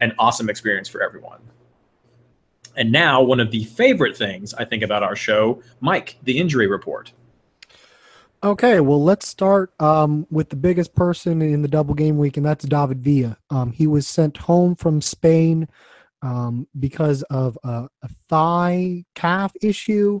an 0.00 0.12
awesome 0.18 0.48
experience 0.48 0.88
for 0.88 1.02
everyone. 1.02 1.40
And 2.76 2.92
now, 2.92 3.22
one 3.22 3.40
of 3.40 3.50
the 3.50 3.64
favorite 3.64 4.16
things 4.16 4.54
I 4.54 4.64
think 4.64 4.84
about 4.84 5.02
our 5.02 5.16
show, 5.16 5.62
Mike, 5.80 6.16
the 6.22 6.38
injury 6.38 6.68
report. 6.68 7.12
Okay, 8.44 8.78
well, 8.78 9.02
let's 9.02 9.26
start 9.26 9.72
um, 9.80 10.24
with 10.30 10.48
the 10.48 10.56
biggest 10.56 10.94
person 10.94 11.42
in 11.42 11.60
the 11.60 11.66
double 11.66 11.94
game 11.94 12.18
week, 12.18 12.36
and 12.36 12.46
that's 12.46 12.64
David 12.64 13.02
Villa. 13.02 13.36
Um, 13.50 13.72
he 13.72 13.88
was 13.88 14.06
sent 14.06 14.36
home 14.36 14.76
from 14.76 15.00
Spain 15.00 15.66
um, 16.22 16.68
because 16.78 17.22
of 17.24 17.58
a, 17.64 17.88
a, 18.02 18.08
thigh 18.28 19.04
calf 19.16 19.52
issue. 19.60 20.20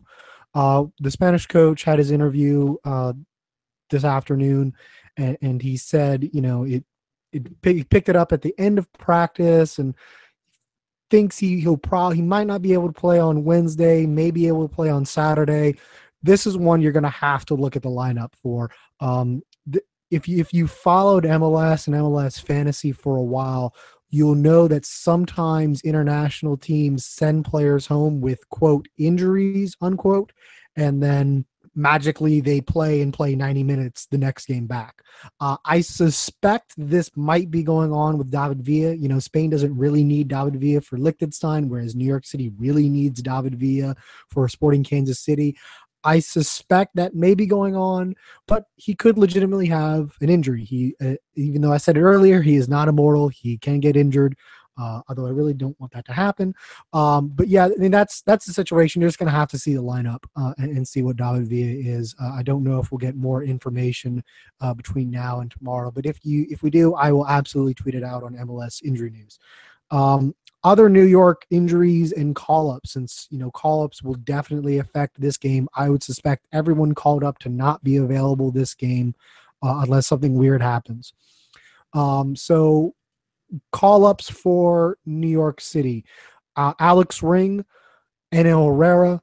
Uh, 0.58 0.84
the 1.00 1.10
Spanish 1.10 1.46
coach 1.46 1.84
had 1.84 1.98
his 1.98 2.10
interview 2.10 2.76
uh, 2.84 3.12
this 3.90 4.04
afternoon, 4.04 4.74
and, 5.16 5.38
and, 5.40 5.62
he 5.62 5.76
said, 5.76 6.28
you 6.32 6.40
know, 6.40 6.64
it, 6.64 6.84
it 7.32 7.88
picked 7.90 8.08
it 8.08 8.16
up 8.16 8.32
at 8.32 8.42
the 8.42 8.54
end 8.58 8.78
of 8.78 8.92
practice 8.94 9.78
and 9.78 9.94
thinks 11.10 11.38
he 11.38 11.60
he'll 11.60 11.76
probably 11.76 12.16
he 12.16 12.22
might 12.22 12.46
not 12.46 12.60
be 12.60 12.72
able 12.72 12.88
to 12.88 13.00
play 13.00 13.18
on 13.18 13.44
Wednesday, 13.44 14.04
maybe 14.04 14.48
able 14.48 14.66
to 14.66 14.74
play 14.74 14.90
on 14.90 15.04
Saturday 15.04 15.76
this 16.22 16.46
is 16.46 16.56
one 16.56 16.80
you're 16.80 16.92
going 16.92 17.02
to 17.02 17.08
have 17.08 17.44
to 17.46 17.54
look 17.54 17.76
at 17.76 17.82
the 17.82 17.88
lineup 17.88 18.34
for. 18.42 18.70
Um, 19.00 19.42
if 20.10 20.26
you 20.26 20.38
if 20.38 20.54
you 20.54 20.66
followed 20.66 21.24
MLS 21.24 21.86
and 21.86 21.96
MLS 21.96 22.40
fantasy 22.40 22.92
for 22.92 23.16
a 23.16 23.22
while, 23.22 23.74
you'll 24.10 24.34
know 24.34 24.68
that 24.68 24.84
sometimes 24.84 25.82
international 25.82 26.56
teams 26.56 27.04
send 27.04 27.44
players 27.44 27.86
home 27.86 28.20
with 28.20 28.48
quote 28.48 28.88
injuries 28.96 29.76
unquote, 29.80 30.32
and 30.76 31.02
then 31.02 31.44
magically 31.78 32.40
they 32.40 32.60
play 32.60 33.00
and 33.00 33.14
play 33.14 33.36
90 33.36 33.62
minutes 33.62 34.06
the 34.06 34.18
next 34.18 34.46
game 34.46 34.66
back. 34.66 35.02
Uh, 35.40 35.56
I 35.64 35.80
suspect 35.80 36.74
this 36.76 37.10
might 37.16 37.50
be 37.50 37.62
going 37.62 37.92
on 37.92 38.18
with 38.18 38.30
David 38.30 38.62
Villa. 38.62 38.94
You 38.94 39.08
know, 39.08 39.20
Spain 39.20 39.48
doesn't 39.48 39.76
really 39.76 40.02
need 40.04 40.28
David 40.28 40.60
Villa 40.60 40.80
for 40.80 40.98
Liechtenstein, 40.98 41.68
whereas 41.68 41.94
New 41.94 42.06
York 42.06 42.26
City 42.26 42.50
really 42.58 42.88
needs 42.88 43.22
David 43.22 43.54
Villa 43.54 43.94
for 44.28 44.48
Sporting 44.48 44.84
Kansas 44.84 45.20
City. 45.20 45.56
I 46.04 46.20
suspect 46.20 46.96
that 46.96 47.14
may 47.14 47.34
be 47.34 47.46
going 47.46 47.76
on, 47.76 48.14
but 48.46 48.64
he 48.76 48.94
could 48.94 49.18
legitimately 49.18 49.66
have 49.66 50.16
an 50.20 50.28
injury. 50.28 50.64
He, 50.64 50.94
uh, 51.04 51.14
even 51.34 51.60
though 51.60 51.72
I 51.72 51.78
said 51.78 51.96
it 51.96 52.02
earlier, 52.02 52.40
he 52.40 52.56
is 52.56 52.68
not 52.68 52.88
immortal. 52.88 53.28
He 53.28 53.58
can 53.58 53.80
get 53.80 53.96
injured. 53.96 54.36
Uh, 54.80 55.02
although 55.08 55.26
I 55.26 55.30
really 55.30 55.54
don't 55.54 55.78
want 55.80 55.92
that 55.92 56.04
to 56.04 56.12
happen. 56.12 56.54
Um, 56.92 57.32
but 57.34 57.48
yeah, 57.48 57.64
I 57.64 57.76
mean 57.78 57.90
that's 57.90 58.22
that's 58.22 58.46
the 58.46 58.52
situation. 58.52 59.00
You're 59.00 59.08
just 59.08 59.18
going 59.18 59.30
to 59.30 59.36
have 59.36 59.48
to 59.48 59.58
see 59.58 59.74
the 59.74 59.82
lineup 59.82 60.20
uh, 60.36 60.54
and, 60.56 60.76
and, 60.76 60.86
see 60.86 61.02
what 61.02 61.16
David 61.16 61.48
Villa 61.48 61.96
is. 61.96 62.14
Uh, 62.22 62.30
I 62.32 62.44
don't 62.44 62.62
know 62.62 62.78
if 62.78 62.92
we'll 62.92 62.98
get 62.98 63.16
more 63.16 63.42
information 63.42 64.22
uh, 64.60 64.72
between 64.74 65.10
now 65.10 65.40
and 65.40 65.50
tomorrow. 65.50 65.90
But 65.90 66.06
if 66.06 66.24
you 66.24 66.46
if 66.48 66.62
we 66.62 66.70
do, 66.70 66.94
I 66.94 67.10
will 67.10 67.26
absolutely 67.26 67.74
tweet 67.74 67.96
it 67.96 68.04
out 68.04 68.22
on 68.22 68.34
MLS 68.34 68.80
Injury 68.84 69.10
News. 69.10 69.40
Um, 69.90 70.34
other 70.64 70.88
New 70.88 71.04
York 71.04 71.46
injuries 71.50 72.12
and 72.12 72.34
call 72.34 72.70
ups, 72.70 72.92
since 72.92 73.28
you 73.30 73.38
know 73.38 73.50
call 73.50 73.84
ups 73.84 74.02
will 74.02 74.14
definitely 74.14 74.78
affect 74.78 75.20
this 75.20 75.36
game. 75.36 75.68
I 75.74 75.88
would 75.88 76.02
suspect 76.02 76.46
everyone 76.52 76.94
called 76.94 77.24
up 77.24 77.38
to 77.40 77.48
not 77.48 77.82
be 77.84 77.96
available 77.96 78.50
this 78.50 78.74
game 78.74 79.14
uh, 79.62 79.80
unless 79.84 80.06
something 80.06 80.34
weird 80.34 80.60
happens. 80.60 81.12
Um, 81.94 82.34
so 82.36 82.94
call 83.72 84.04
ups 84.04 84.28
for 84.28 84.98
New 85.06 85.28
York 85.28 85.60
City 85.60 86.04
uh, 86.58 86.74
Alex 86.80 87.22
Ring, 87.22 87.64
Yangel 88.34 88.66
Herrera, 88.66 89.22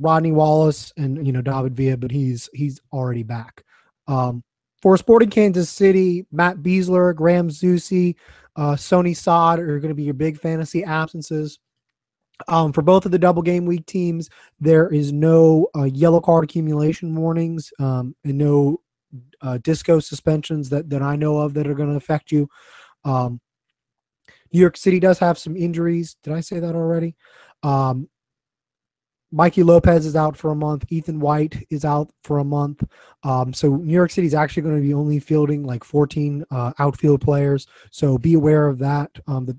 Rodney 0.00 0.32
Wallace, 0.32 0.92
and 0.96 1.24
you 1.24 1.32
know 1.32 1.42
David 1.42 1.76
Villa, 1.76 1.96
but 1.98 2.10
he's 2.10 2.48
he's 2.54 2.80
already 2.92 3.22
back. 3.22 3.62
Um, 4.08 4.42
for 4.82 4.96
Sporting 4.96 5.30
Kansas 5.30 5.70
City, 5.70 6.26
Matt 6.32 6.58
Besler, 6.58 7.14
Graham 7.14 7.48
Zusi, 7.48 8.16
uh, 8.56 8.72
Soony 8.72 9.16
Saad 9.16 9.60
are 9.60 9.78
going 9.78 9.90
to 9.90 9.94
be 9.94 10.02
your 10.02 10.14
big 10.14 10.38
fantasy 10.38 10.84
absences. 10.84 11.58
Um, 12.48 12.72
for 12.72 12.82
both 12.82 13.06
of 13.06 13.12
the 13.12 13.18
double 13.18 13.42
game 13.42 13.64
week 13.64 13.86
teams, 13.86 14.28
there 14.58 14.88
is 14.88 15.12
no 15.12 15.68
uh, 15.76 15.84
yellow 15.84 16.20
card 16.20 16.44
accumulation 16.44 17.14
warnings 17.14 17.72
um, 17.78 18.16
and 18.24 18.36
no 18.36 18.80
uh, 19.40 19.58
disco 19.58 20.00
suspensions 20.00 20.68
that, 20.70 20.90
that 20.90 21.02
I 21.02 21.14
know 21.14 21.38
of 21.38 21.54
that 21.54 21.68
are 21.68 21.74
going 21.74 21.90
to 21.90 21.96
affect 21.96 22.32
you. 22.32 22.48
Um, 23.04 23.40
New 24.52 24.60
York 24.60 24.76
City 24.76 24.98
does 24.98 25.18
have 25.20 25.38
some 25.38 25.56
injuries. 25.56 26.16
Did 26.24 26.32
I 26.32 26.40
say 26.40 26.58
that 26.58 26.74
already? 26.74 27.14
Um, 27.62 28.08
Mikey 29.32 29.62
Lopez 29.62 30.04
is 30.04 30.14
out 30.14 30.36
for 30.36 30.50
a 30.50 30.54
month. 30.54 30.84
Ethan 30.90 31.18
White 31.18 31.66
is 31.70 31.86
out 31.86 32.10
for 32.22 32.38
a 32.38 32.44
month. 32.44 32.84
Um, 33.24 33.54
so 33.54 33.76
New 33.76 33.92
York 33.92 34.10
City 34.10 34.26
is 34.26 34.34
actually 34.34 34.62
going 34.62 34.76
to 34.76 34.82
be 34.82 34.92
only 34.92 35.18
fielding 35.18 35.64
like 35.64 35.84
14 35.84 36.44
uh, 36.50 36.72
outfield 36.78 37.22
players. 37.22 37.66
So 37.90 38.18
be 38.18 38.34
aware 38.34 38.68
of 38.68 38.78
that. 38.80 39.10
Um, 39.26 39.46
the, 39.46 39.58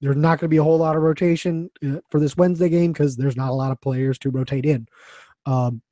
there's 0.00 0.16
not 0.16 0.38
going 0.38 0.46
to 0.46 0.48
be 0.48 0.58
a 0.58 0.62
whole 0.62 0.78
lot 0.78 0.94
of 0.94 1.02
rotation 1.02 1.68
uh, 1.84 1.96
for 2.10 2.20
this 2.20 2.36
Wednesday 2.36 2.68
game 2.68 2.92
because 2.92 3.16
there's 3.16 3.36
not 3.36 3.50
a 3.50 3.54
lot 3.54 3.72
of 3.72 3.80
players 3.80 4.18
to 4.20 4.30
rotate 4.30 4.64
in. 4.64 4.86
Um, 5.44 5.82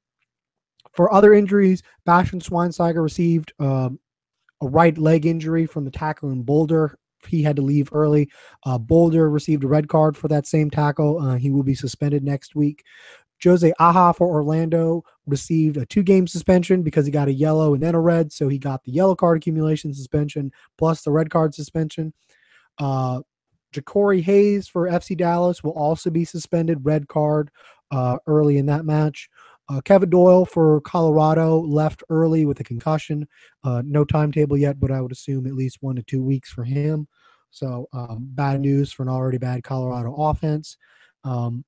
for 0.93 1.13
other 1.13 1.35
injuries, 1.35 1.83
Bastian 2.05 2.41
Schweinsteiger 2.41 3.03
received 3.03 3.53
um, 3.59 3.99
a 4.63 4.69
right 4.69 4.97
leg 4.97 5.27
injury 5.27 5.67
from 5.67 5.85
the 5.85 5.91
tackle 5.91 6.31
in 6.31 6.43
Boulder 6.43 6.97
he 7.27 7.43
had 7.43 7.57
to 7.57 7.63
leave 7.63 7.89
early. 7.93 8.31
Uh, 8.65 8.79
Boulder 8.79 9.31
received 9.31 9.65
a 9.65 9.69
red 9.69 9.89
card 9.89 10.17
for 10.17 10.29
that 10.29 10.47
same 10.47 10.71
tackle. 10.71 11.19
Uh, 11.19 11.37
he 11.37 11.51
will 11.51 11.63
be 11.63 11.75
suspended 11.75 12.25
next 12.25 12.55
week. 12.55 12.85
Jose 13.43 13.73
Aja 13.79 14.15
for 14.15 14.29
Orlando 14.29 15.05
received 15.27 15.77
a 15.77 15.87
two 15.87 16.03
game 16.03 16.27
suspension 16.27 16.83
because 16.83 17.05
he 17.05 17.13
got 17.13 17.29
a 17.29 17.33
yellow 17.33 17.75
and 17.75 17.83
then 17.83 17.95
a 17.95 18.01
red. 18.01 18.33
So 18.33 18.49
he 18.49 18.59
got 18.59 18.83
the 18.85 18.93
yellow 18.93 19.15
card 19.15 19.37
accumulation 19.37 19.93
suspension 19.93 20.53
plus 20.79 21.03
the 21.03 21.11
red 21.11 21.31
card 21.31 21.55
suspension. 21.55 22.15
Uh, 22.79 23.21
Jacori 23.75 24.23
Hayes 24.23 24.69
for 24.69 24.89
FC 24.89 25.17
Dallas 25.17 25.63
will 25.63 25.73
also 25.73 26.09
be 26.09 26.25
suspended, 26.25 26.85
red 26.85 27.09
card 27.09 27.51
uh, 27.91 28.17
early 28.27 28.59
in 28.59 28.67
that 28.67 28.85
match. 28.85 29.29
Uh, 29.69 29.81
Kevin 29.81 30.11
Doyle 30.11 30.45
for 30.45 30.81
Colorado 30.83 31.59
left 31.61 32.03
early 32.09 32.47
with 32.47 32.61
a 32.61 32.65
concussion. 32.65 33.27
Uh, 33.65 33.83
no 33.85 34.05
timetable 34.05 34.57
yet, 34.57 34.79
but 34.79 34.91
I 34.91 35.01
would 35.01 35.13
assume 35.13 35.47
at 35.47 35.55
least 35.55 35.79
one 35.81 35.97
to 35.97 36.03
two 36.03 36.23
weeks 36.23 36.51
for 36.51 36.65
him. 36.65 37.09
So 37.51 37.89
um, 37.93 38.19
bad 38.21 38.61
news 38.61 38.93
for 38.93 39.03
an 39.03 39.09
already 39.09 39.39
bad 39.39 39.65
Colorado 39.65 40.15
offense. 40.15 40.77
Um, 41.25 41.65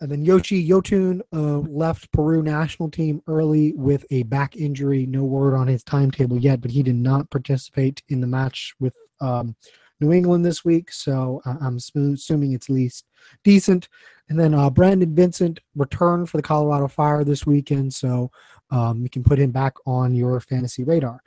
and 0.00 0.10
then 0.10 0.24
Yoshi 0.24 0.66
Yotun 0.66 1.20
uh, 1.32 1.58
left 1.68 2.10
Peru 2.12 2.42
national 2.42 2.90
team 2.90 3.22
early 3.26 3.72
with 3.74 4.06
a 4.10 4.22
back 4.22 4.56
injury. 4.56 5.04
No 5.06 5.24
word 5.24 5.54
on 5.54 5.66
his 5.66 5.84
timetable 5.84 6.38
yet, 6.38 6.60
but 6.60 6.70
he 6.70 6.82
did 6.82 6.96
not 6.96 7.30
participate 7.30 8.02
in 8.08 8.20
the 8.20 8.26
match 8.26 8.72
with 8.80 8.96
um, 9.20 9.54
New 10.00 10.12
England 10.12 10.44
this 10.44 10.64
week. 10.64 10.92
So 10.92 11.40
I'm 11.44 11.76
assuming 11.76 12.52
it's 12.52 12.68
at 12.68 12.74
least 12.74 13.06
decent. 13.44 13.88
And 14.28 14.38
then 14.38 14.54
uh, 14.54 14.70
Brandon 14.70 15.14
Vincent 15.14 15.60
returned 15.74 16.30
for 16.30 16.38
the 16.38 16.42
Colorado 16.42 16.88
Fire 16.88 17.22
this 17.24 17.44
weekend, 17.44 17.92
so 17.92 18.30
um, 18.70 19.02
you 19.02 19.10
can 19.10 19.22
put 19.22 19.38
him 19.38 19.50
back 19.50 19.74
on 19.84 20.14
your 20.14 20.40
fantasy 20.40 20.84
radar. 20.84 21.22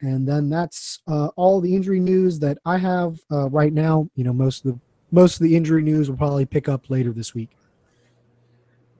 And 0.00 0.26
then 0.26 0.48
that's 0.48 1.00
uh, 1.06 1.28
all 1.36 1.60
the 1.60 1.74
injury 1.74 2.00
news 2.00 2.38
that 2.40 2.58
I 2.64 2.78
have 2.78 3.18
uh, 3.30 3.48
right 3.50 3.72
now. 3.72 4.08
You 4.16 4.24
know, 4.24 4.32
most 4.32 4.64
of 4.64 4.72
the 4.72 4.80
most 5.12 5.36
of 5.36 5.42
the 5.42 5.56
injury 5.56 5.82
news 5.82 6.08
will 6.08 6.16
probably 6.16 6.46
pick 6.46 6.68
up 6.68 6.88
later 6.88 7.12
this 7.12 7.34
week. 7.34 7.50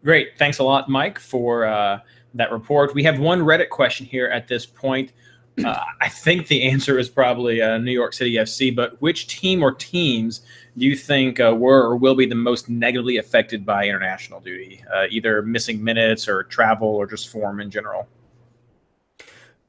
Great, 0.04 0.38
thanks 0.38 0.58
a 0.58 0.64
lot, 0.64 0.88
Mike, 0.88 1.18
for 1.18 1.64
uh, 1.64 2.00
that 2.34 2.52
report. 2.52 2.94
We 2.94 3.02
have 3.04 3.18
one 3.18 3.40
Reddit 3.40 3.68
question 3.68 4.06
here 4.06 4.28
at 4.28 4.48
this 4.48 4.64
point. 4.64 5.12
Uh, 5.64 5.84
I 6.00 6.08
think 6.08 6.46
the 6.46 6.62
answer 6.64 6.98
is 6.98 7.08
probably 7.08 7.62
uh, 7.62 7.78
New 7.78 7.92
York 7.92 8.12
City 8.12 8.34
FC, 8.34 8.74
but 8.74 9.00
which 9.00 9.26
team 9.26 9.62
or 9.62 9.72
teams 9.72 10.42
do 10.76 10.86
you 10.86 10.96
think 10.96 11.40
uh, 11.40 11.54
were 11.56 11.82
or 11.82 11.96
will 11.96 12.14
be 12.14 12.26
the 12.26 12.34
most 12.34 12.68
negatively 12.68 13.18
affected 13.18 13.66
by 13.66 13.84
international 13.84 14.40
duty, 14.40 14.82
uh, 14.94 15.06
either 15.10 15.42
missing 15.42 15.82
minutes 15.82 16.28
or 16.28 16.44
travel 16.44 16.88
or 16.88 17.06
just 17.06 17.28
form 17.28 17.60
in 17.60 17.70
general? 17.70 18.08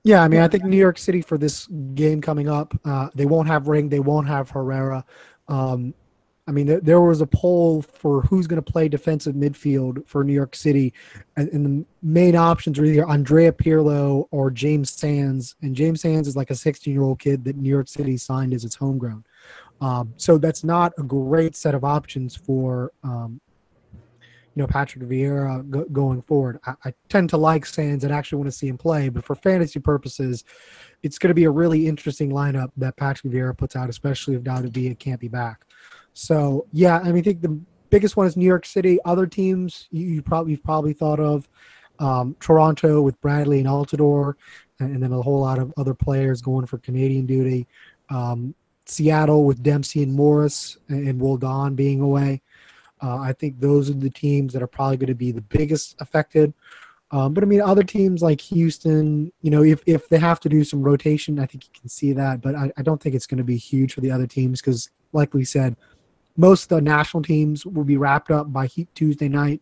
Yeah, 0.04 0.24
I 0.24 0.28
mean, 0.28 0.42
I 0.42 0.48
think 0.48 0.64
New 0.64 0.78
York 0.78 0.98
City 0.98 1.22
for 1.22 1.38
this 1.38 1.68
game 1.68 2.22
coming 2.22 2.50
up, 2.50 2.74
uh, 2.86 3.10
they 3.14 3.26
won't 3.26 3.48
have 3.48 3.68
Ring, 3.68 3.90
they 3.90 4.00
won't 4.00 4.28
have 4.28 4.50
Herrera. 4.50 5.06
Um, 5.48 5.94
I 6.52 6.54
mean, 6.54 6.82
there 6.84 7.00
was 7.00 7.22
a 7.22 7.26
poll 7.26 7.82
for 7.82 8.24
who's 8.24 8.46
going 8.46 8.62
to 8.62 8.72
play 8.72 8.90
defensive 8.90 9.36
midfield 9.36 10.06
for 10.06 10.22
New 10.22 10.34
York 10.34 10.54
City, 10.54 10.94
and, 11.38 11.48
and, 11.48 11.66
the 11.66 11.86
main 12.04 12.36
options 12.36 12.78
are 12.78 12.84
either 12.84 13.08
Andrea 13.08 13.54
Pirlo 13.54 14.28
or 14.32 14.52
James 14.52 14.92
Sands. 14.92 15.56
And 15.62 15.74
James 15.74 16.02
Sands 16.02 16.28
is 16.28 16.36
like 16.36 16.50
a 16.50 16.56
16 16.56 16.94
year 16.94 17.04
old 17.04 17.20
kid 17.20 17.46
that 17.46 17.56
New 17.56 17.70
York 17.70 17.88
City 17.88 18.18
signed 18.18 18.54
as 18.54 18.66
its 18.66 18.76
homegrown. 18.76 19.24
Um, 19.80 20.14
so 20.18 20.38
that's 20.38 20.66
not 20.66 20.92
a 20.98 21.04
great 21.04 21.56
set 21.56 21.74
of 21.74 21.86
options 21.86 22.36
for 22.36 22.92
um, 23.02 23.40
you 23.94 24.62
know 24.62 24.68
Patrick 24.68 25.08
Vieira 25.08 25.70
go, 25.70 25.86
going 25.86 26.22
forward. 26.22 26.60
I, 26.66 26.74
I, 26.84 26.94
tend 27.08 27.30
to 27.30 27.38
like 27.38 27.66
Sands 27.66 28.04
and 28.04 28.12
actually 28.12 28.40
want 28.40 28.52
to 28.52 28.58
see 28.58 28.68
him 28.68 28.78
play, 28.78 29.08
but 29.08 29.24
for 29.24 29.36
fantasy 29.36 29.80
purposes, 29.80 30.44
it's 31.02 31.18
going 31.18 31.30
to 31.30 31.34
be 31.34 31.46
a 31.46 31.50
really 31.50 31.88
interesting 31.88 32.30
lineup 32.30 32.72
that 32.76 32.98
Patrick 32.98 33.32
Vieira 33.32 33.58
puts 33.58 33.78
out, 33.78 33.90
especially 33.90 34.36
if 34.36 34.44
David 34.44 34.74
Villa 34.74 34.96
can't 34.96 35.22
be 35.22 35.30
back. 35.30 35.66
So 36.14 36.68
yeah, 36.72 37.00
I 37.00 37.12
mean, 37.12 37.18
I 37.18 37.22
think 37.22 37.42
the 37.42 37.60
biggest 37.90 38.18
one 38.18 38.28
is 38.28 38.38
New 38.38 38.46
York 38.46 38.66
City. 38.66 39.00
Other 39.06 39.28
teams 39.28 39.88
you, 39.92 40.08
you 40.08 40.22
probably 40.22 40.52
you've 40.52 40.64
probably 40.64 40.94
thought 40.94 41.20
of 41.20 41.48
um, 42.00 42.36
Toronto 42.40 43.02
with 43.02 43.20
Bradley 43.22 43.60
and 43.60 43.68
Altidore, 43.68 44.34
and, 44.80 44.94
and, 44.94 45.04
then 45.04 45.14
a 45.14 45.22
whole 45.22 45.40
lot 45.40 45.60
of 45.60 45.72
other 45.78 45.94
players 45.94 46.42
going 46.42 46.66
for 46.66 46.80
Canadian 46.80 47.28
duty. 47.28 47.68
Um, 48.10 48.56
Seattle 48.88 49.46
with 49.46 49.62
Dempsey 49.62 50.02
and 50.02 50.14
Morris 50.14 50.78
and 50.90 51.22
Roldan 51.22 51.76
being 51.76 52.02
away. 52.02 52.42
Uh, 53.02 53.18
I 53.18 53.34
think 53.34 53.60
those 53.60 53.90
are 53.90 53.94
the 53.94 54.10
teams 54.10 54.54
that 54.54 54.62
are 54.62 54.68
probably 54.68 54.98
going 54.98 55.08
to 55.08 55.16
be 55.16 55.32
the 55.32 55.42
biggest 55.42 55.96
affected. 56.00 56.54
Um, 57.12 57.34
but 57.34 57.44
I 57.44 57.48
mean, 57.48 57.62
other 57.62 57.84
teams 57.84 58.22
like 58.22 58.40
Houston, 58.42 59.32
you 59.42 59.52
know, 59.52 59.64
if, 59.64 59.82
if 59.86 60.08
they 60.08 60.18
have 60.18 60.40
to 60.42 60.50
do 60.50 60.64
some 60.64 60.82
rotation, 60.82 61.40
I 61.40 61.46
think 61.46 61.66
you 61.66 61.72
can 61.80 61.90
see 61.90 62.14
that. 62.14 62.42
But 62.42 62.56
I, 62.56 62.72
I 62.78 62.82
don't 62.82 63.02
think 63.02 63.16
it's 63.16 63.28
going 63.28 63.40
to 63.40 63.44
be 63.44 63.58
huge 63.58 63.94
for 63.94 64.02
the 64.02 64.12
other 64.12 64.28
teams 64.28 64.62
because, 64.62 64.90
like 65.12 65.34
we 65.34 65.44
said, 65.44 65.76
most 66.38 66.64
of 66.64 66.70
the 66.70 66.82
national 66.82 67.24
teams 67.24 67.66
will 67.66 67.84
be 67.84 67.98
wrapped 67.98 68.32
up 68.32 68.52
by 68.52 68.68
heat 68.68 68.90
Tuesday 68.96 69.30
night. 69.30 69.62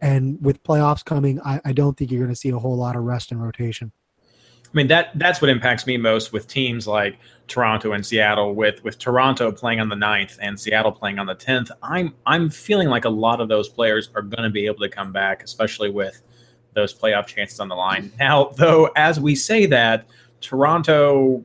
And 0.00 0.42
with 0.44 0.62
playoffs 0.62 1.04
coming, 1.04 1.40
I, 1.42 1.60
I 1.64 1.72
don't 1.72 1.96
think 1.96 2.10
you're 2.10 2.20
going 2.20 2.34
to 2.34 2.36
see 2.36 2.50
a 2.50 2.58
whole 2.58 2.76
lot 2.76 2.96
of 2.96 3.04
rest 3.04 3.32
and 3.32 3.42
rotation. 3.42 3.92
I 4.74 4.76
mean 4.76 4.88
that 4.88 5.16
that's 5.16 5.40
what 5.40 5.50
impacts 5.50 5.86
me 5.86 5.96
most 5.96 6.32
with 6.32 6.48
teams 6.48 6.88
like 6.88 7.16
Toronto 7.46 7.92
and 7.92 8.04
Seattle. 8.04 8.56
With 8.56 8.82
with 8.82 8.98
Toronto 8.98 9.52
playing 9.52 9.78
on 9.78 9.88
the 9.88 9.94
9th 9.94 10.36
and 10.42 10.58
Seattle 10.58 10.90
playing 10.90 11.20
on 11.20 11.26
the 11.26 11.34
tenth, 11.36 11.70
I'm 11.80 12.12
I'm 12.26 12.50
feeling 12.50 12.88
like 12.88 13.04
a 13.04 13.10
lot 13.10 13.40
of 13.40 13.48
those 13.48 13.68
players 13.68 14.10
are 14.16 14.22
going 14.22 14.42
to 14.42 14.50
be 14.50 14.66
able 14.66 14.80
to 14.80 14.88
come 14.88 15.12
back, 15.12 15.44
especially 15.44 15.90
with 15.90 16.20
those 16.74 16.92
playoff 16.92 17.26
chances 17.26 17.60
on 17.60 17.68
the 17.68 17.76
line. 17.76 18.12
Now, 18.18 18.46
though, 18.56 18.90
as 18.96 19.20
we 19.20 19.36
say 19.36 19.66
that, 19.66 20.06
Toronto, 20.40 21.44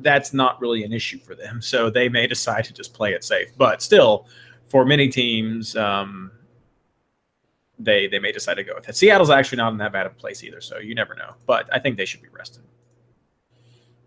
that's 0.00 0.32
not 0.32 0.60
really 0.60 0.84
an 0.84 0.92
issue 0.92 1.18
for 1.18 1.34
them, 1.34 1.60
so 1.60 1.90
they 1.90 2.08
may 2.08 2.26
decide 2.26 2.64
to 2.64 2.72
just 2.72 2.94
play 2.94 3.12
it 3.12 3.24
safe. 3.24 3.48
But 3.56 3.82
still, 3.82 4.26
for 4.68 4.84
many 4.84 5.08
teams, 5.08 5.76
um, 5.76 6.30
they 7.78 8.06
they 8.06 8.18
may 8.18 8.32
decide 8.32 8.54
to 8.54 8.64
go 8.64 8.74
with 8.74 8.88
it. 8.88 8.96
Seattle's 8.96 9.30
actually 9.30 9.58
not 9.58 9.72
in 9.72 9.78
that 9.78 9.92
bad 9.92 10.06
of 10.06 10.12
a 10.12 10.16
place 10.16 10.42
either, 10.42 10.60
so 10.60 10.78
you 10.78 10.94
never 10.94 11.14
know. 11.14 11.34
But 11.46 11.68
I 11.72 11.78
think 11.78 11.96
they 11.96 12.04
should 12.04 12.22
be 12.22 12.28
rested. 12.28 12.62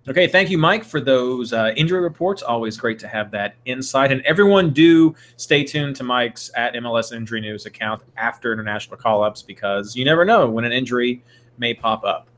Okay, 0.07 0.27
thank 0.27 0.51
you, 0.51 0.59
Mike, 0.59 0.83
for 0.83 1.01
those 1.01 1.51
uh, 1.51 1.73
injury 1.75 1.99
reports. 1.99 2.43
Always 2.43 2.77
great 2.77 2.99
to 2.99 3.07
have 3.07 3.31
that 3.31 3.55
insight. 3.65 4.11
And 4.11 4.21
everyone, 4.21 4.69
do 4.69 5.15
stay 5.37 5.63
tuned 5.63 5.95
to 5.95 6.03
Mike's 6.03 6.51
at 6.55 6.75
MLS 6.75 7.11
Injury 7.11 7.41
News 7.41 7.65
account 7.65 8.03
after 8.15 8.53
international 8.53 8.97
call 8.97 9.23
ups 9.23 9.41
because 9.41 9.95
you 9.95 10.05
never 10.05 10.23
know 10.23 10.47
when 10.47 10.63
an 10.63 10.71
injury 10.71 11.23
may 11.57 11.73
pop 11.73 12.03
up. 12.03 12.29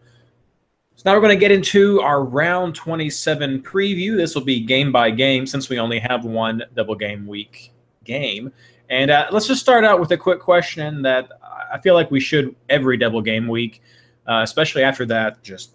So 0.97 1.03
now 1.05 1.15
we're 1.15 1.21
going 1.21 1.37
to 1.37 1.39
get 1.39 1.51
into 1.51 2.01
our 2.01 2.23
round 2.23 2.73
27 2.73 3.61
preview. 3.61 4.17
This 4.17 4.33
will 4.33 4.43
be 4.43 4.59
game 4.59 4.91
by 4.91 5.11
game 5.11 5.45
since 5.45 5.69
we 5.69 5.77
only 5.77 5.99
have 5.99 6.25
one 6.25 6.63
double 6.75 6.95
game 6.95 7.27
week 7.27 7.71
game. 8.03 8.51
And 8.89 9.11
uh, 9.11 9.27
let's 9.31 9.45
just 9.45 9.61
start 9.61 9.83
out 9.83 9.99
with 9.99 10.09
a 10.09 10.17
quick 10.17 10.39
question 10.39 11.03
that 11.03 11.29
I 11.71 11.77
feel 11.81 11.93
like 11.93 12.09
we 12.09 12.19
should 12.19 12.55
every 12.67 12.97
double 12.97 13.21
game 13.21 13.47
week, 13.47 13.83
uh, 14.27 14.41
especially 14.43 14.81
after 14.81 15.05
that 15.05 15.43
just 15.43 15.73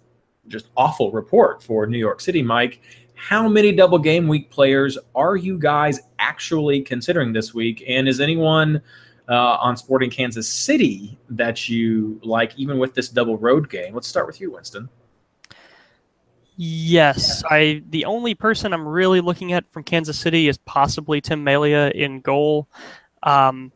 just 0.49 0.67
awful 0.75 1.09
report 1.13 1.63
for 1.63 1.87
New 1.87 1.97
York 1.97 2.19
City, 2.19 2.41
Mike. 2.41 2.81
How 3.15 3.47
many 3.47 3.71
double 3.71 3.99
game 3.99 4.27
week 4.27 4.49
players 4.49 4.97
are 5.15 5.37
you 5.37 5.57
guys 5.57 6.01
actually 6.19 6.81
considering 6.81 7.31
this 7.31 7.53
week? 7.53 7.81
And 7.87 8.09
is 8.09 8.19
anyone 8.19 8.81
uh, 9.29 9.55
on 9.61 9.77
Sporting 9.77 10.09
Kansas 10.09 10.49
City 10.49 11.17
that 11.29 11.69
you 11.69 12.19
like, 12.25 12.59
even 12.59 12.77
with 12.77 12.93
this 12.93 13.07
double 13.07 13.37
road 13.37 13.69
game? 13.69 13.93
Let's 13.93 14.09
start 14.09 14.27
with 14.27 14.41
you, 14.41 14.51
Winston. 14.51 14.89
Yes, 16.55 17.43
I. 17.49 17.81
The 17.89 18.05
only 18.05 18.35
person 18.35 18.73
I'm 18.73 18.87
really 18.87 19.21
looking 19.21 19.53
at 19.53 19.69
from 19.71 19.83
Kansas 19.83 20.19
City 20.19 20.47
is 20.47 20.57
possibly 20.59 21.19
Tim 21.19 21.43
Melia 21.43 21.89
in 21.89 22.21
goal. 22.21 22.67
Um, 23.23 23.71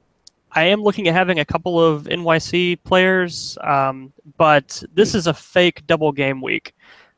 I 0.52 0.64
am 0.66 0.82
looking 0.82 1.08
at 1.08 1.14
having 1.14 1.40
a 1.40 1.46
couple 1.46 1.80
of 1.84 2.04
NYC 2.04 2.84
players, 2.84 3.58
um, 3.64 4.14
but 4.38 4.84
this 4.94 5.16
is 5.16 5.28
a 5.28 5.34
fake 5.34 5.86
double 5.88 6.12
game 6.12 6.42
week. 6.42 6.74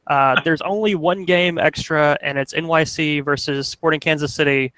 Uh, 0.07 0.39
there's 0.43 0.61
only 0.61 0.95
one 0.95 1.25
game 1.25 1.57
extra, 1.57 2.17
and 2.21 2.37
it's 2.37 2.53
NYC 2.53 3.23
versus 3.23 3.67
Sporting 3.67 3.99
Kansas 3.99 4.33
City. 4.33 4.73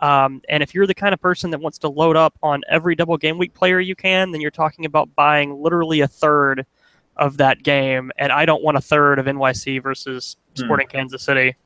Um, 0.00 0.42
and 0.48 0.62
if 0.62 0.74
you're 0.74 0.86
the 0.86 0.94
kind 0.94 1.14
of 1.14 1.20
person 1.20 1.50
that 1.50 1.60
wants 1.60 1.78
to 1.78 1.88
load 1.88 2.16
up 2.16 2.36
on 2.42 2.62
every 2.68 2.94
double 2.94 3.16
game 3.16 3.38
week 3.38 3.54
player 3.54 3.80
you 3.80 3.94
can, 3.94 4.32
then 4.32 4.40
you're 4.40 4.50
talking 4.50 4.84
about 4.84 5.14
buying 5.14 5.62
literally 5.62 6.00
a 6.00 6.08
third 6.08 6.66
of 7.16 7.36
that 7.38 7.62
game. 7.62 8.10
And 8.18 8.32
I 8.32 8.44
don't 8.44 8.62
want 8.62 8.76
a 8.76 8.80
third 8.80 9.18
of 9.18 9.26
NYC 9.26 9.82
versus 9.82 10.36
Sporting 10.54 10.86
hmm. 10.86 10.96
Kansas 10.96 11.22
City. 11.22 11.56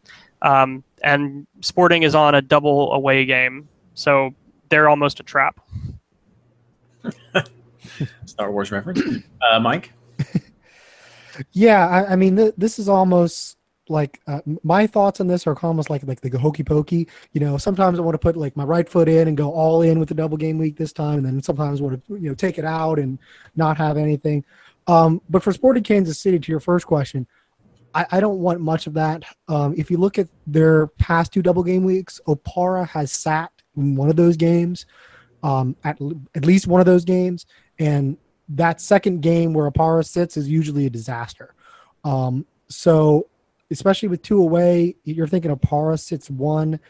Um, 0.42 0.84
and 1.02 1.46
Sporting 1.60 2.02
is 2.02 2.14
on 2.14 2.34
a 2.34 2.42
double 2.42 2.92
away 2.92 3.24
game, 3.24 3.68
so 3.94 4.34
they're 4.68 4.88
almost 4.88 5.20
a 5.20 5.22
trap. 5.22 5.60
Star 8.26 8.52
Wars 8.52 8.70
reference. 8.70 9.24
Uh, 9.42 9.58
Mike? 9.60 9.92
yeah, 11.52 11.88
I, 11.88 12.12
I 12.12 12.16
mean, 12.16 12.36
th- 12.36 12.54
this 12.56 12.78
is 12.78 12.88
almost 12.88 13.56
like 13.90 14.20
uh, 14.26 14.40
my 14.62 14.86
thoughts 14.86 15.20
on 15.20 15.26
this 15.26 15.46
are 15.46 15.56
almost 15.62 15.90
like 15.90 16.02
like 16.04 16.20
the 16.20 16.38
hokey 16.38 16.62
pokey. 16.62 17.08
You 17.32 17.40
know, 17.40 17.56
sometimes 17.58 17.98
I 17.98 18.02
want 18.02 18.14
to 18.14 18.18
put 18.18 18.36
like 18.36 18.56
my 18.56 18.64
right 18.64 18.88
foot 18.88 19.08
in 19.08 19.28
and 19.28 19.36
go 19.36 19.50
all 19.50 19.82
in 19.82 19.98
with 19.98 20.08
the 20.08 20.14
double 20.14 20.36
game 20.36 20.58
week 20.58 20.76
this 20.76 20.92
time, 20.92 21.18
and 21.18 21.26
then 21.26 21.42
sometimes 21.42 21.80
I 21.80 21.84
want 21.84 22.06
to 22.06 22.14
you 22.14 22.28
know 22.28 22.34
take 22.34 22.58
it 22.58 22.64
out 22.64 22.98
and 22.98 23.18
not 23.56 23.76
have 23.78 23.96
anything. 23.96 24.44
Um, 24.88 25.20
but 25.28 25.42
for 25.42 25.52
Sporting 25.52 25.84
Kansas 25.84 26.18
City, 26.18 26.38
to 26.38 26.50
your 26.50 26.60
first 26.60 26.86
question, 26.86 27.26
I, 27.94 28.06
I 28.12 28.20
don't 28.20 28.38
want 28.38 28.60
much 28.60 28.86
of 28.86 28.94
that. 28.94 29.22
Um, 29.46 29.74
if 29.76 29.90
you 29.90 29.98
look 29.98 30.18
at 30.18 30.28
their 30.46 30.88
past 30.88 31.32
two 31.32 31.42
double 31.42 31.62
game 31.62 31.84
weeks, 31.84 32.20
Opara 32.26 32.88
has 32.88 33.12
sat 33.12 33.52
in 33.76 33.94
one 33.94 34.08
of 34.08 34.16
those 34.16 34.36
games 34.36 34.86
um, 35.42 35.76
at 35.84 35.98
at 36.34 36.44
least 36.44 36.66
one 36.66 36.80
of 36.80 36.86
those 36.86 37.04
games, 37.04 37.46
and 37.78 38.16
that 38.48 38.80
second 38.80 39.20
game 39.20 39.52
where 39.52 39.70
Opara 39.70 40.04
sits 40.04 40.36
is 40.36 40.48
usually 40.48 40.86
a 40.86 40.90
disaster. 40.90 41.54
Um, 42.04 42.46
so, 42.68 43.28
especially 43.70 44.08
with 44.08 44.22
two 44.22 44.40
away, 44.40 44.96
you're 45.04 45.26
thinking 45.28 45.54
Opara 45.54 45.98
sits 45.98 46.30
one. 46.30 46.80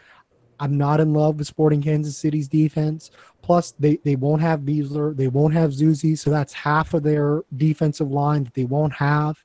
I'm 0.60 0.76
not 0.76 1.00
in 1.00 1.12
love 1.12 1.38
with 1.38 1.46
Sporting 1.46 1.82
Kansas 1.82 2.16
City's 2.16 2.48
defense. 2.48 3.10
Plus, 3.42 3.72
they, 3.78 3.96
they 4.04 4.16
won't 4.16 4.42
have 4.42 4.60
Besler, 4.60 5.16
they 5.16 5.28
won't 5.28 5.54
have 5.54 5.70
Zusi, 5.70 6.18
so 6.18 6.30
that's 6.30 6.52
half 6.52 6.94
of 6.94 7.02
their 7.02 7.42
defensive 7.56 8.10
line 8.10 8.44
that 8.44 8.54
they 8.54 8.64
won't 8.64 8.92
have. 8.92 9.42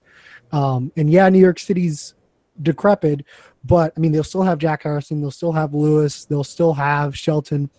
Um, 0.52 0.92
and 0.98 1.10
yeah, 1.10 1.30
New 1.30 1.40
York 1.40 1.60
City's 1.60 2.16
decrepit, 2.62 3.26
but 3.64 3.94
I 3.96 4.00
mean 4.00 4.12
they'll 4.12 4.24
still 4.24 4.44
have 4.44 4.60
Jack 4.60 4.84
Harrison, 4.84 5.22
they'll 5.22 5.32
still 5.32 5.54
have 5.54 5.74
Lewis, 5.74 6.26
they'll 6.26 6.44
still 6.44 6.74
have 6.74 7.18
Shelton 7.18 7.70